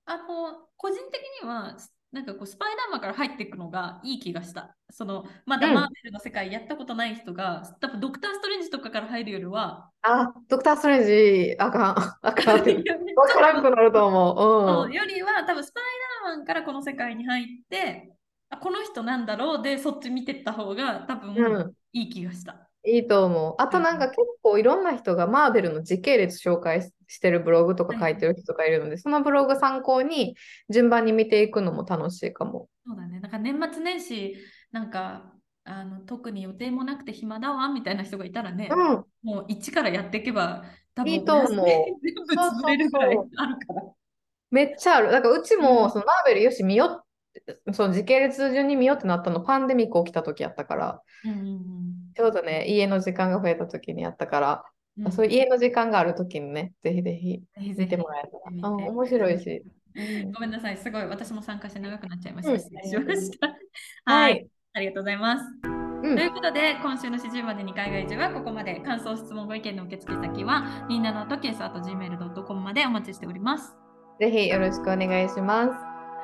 [0.07, 1.77] あの、個人的には、
[2.13, 4.77] なんかこうスパイダーマンから入っていくのがいい気がした。
[4.91, 9.91] そのまだマーベルの世界やったことない人が、うん、多分ドクター・ストレンジとかから入るよりは。
[10.03, 12.75] あ、ドクター・ストレンジ、あかん、あかんって。
[13.15, 14.87] わからんくなると思う。
[14.87, 15.85] うん、よりは多分スパイ
[16.25, 18.13] ダーマンからこの世界に入って、
[18.49, 19.63] あこの人なんだろう？
[19.63, 22.69] でそっち見てった方が多分いい気がした。
[22.85, 23.55] いいと思う。
[23.59, 30.37] あとなんか結構いろんな人がマーベルの時系列紹介してるブログとか書いてる人がいるので、そのブログ参考に
[30.71, 32.69] 順番に見ていくのも楽しいかも。
[32.87, 33.19] そうだね。
[33.19, 34.37] なんか年末年始、
[34.71, 35.33] なんか
[35.65, 40.63] あの特に予定もなくて暇だわみたいな人がいたらね、うん、もう一からやっていけば
[40.95, 41.49] 多分いいと思う。
[41.49, 41.65] 全
[42.29, 43.83] 部潰れるぐらいあるから。
[44.53, 45.11] めっちゃある。
[45.11, 47.03] だからうちもそのマーベルよし見よ
[47.73, 54.65] その時系列順に見ようってなったのパンデミック起きた時やったから、うんうんうん、ちょうどね家の時間が増えた時にやったから、
[55.05, 57.43] うん、そういう家の時間がある時にねぜひぜひ
[57.77, 59.63] 見てもらえたら、うん、面白いし、
[59.95, 63.57] うん、ごめんなさいすごい私も参加して長くなっちゃいました、失礼しました
[64.05, 65.45] はい、ありがとうございます
[66.03, 68.81] ということで、今週の始終までに海外中はここまで。
[68.81, 73.77] 感想、質問、ご意見の受付先は、みんなのとケースあと gmail.com までお待ちしております。
[74.19, 75.73] ぜひよろしくお願いします。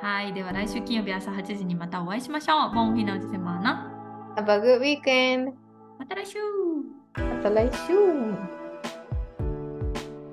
[0.03, 0.33] はい。
[0.33, 2.75] では来週金曜日朝8時にまたお会いしましょう。
[2.75, 3.93] ボンフィナウジセマーナ。
[4.37, 5.53] Have a good weekend.
[5.99, 6.39] また来週。
[7.15, 8.56] また来週。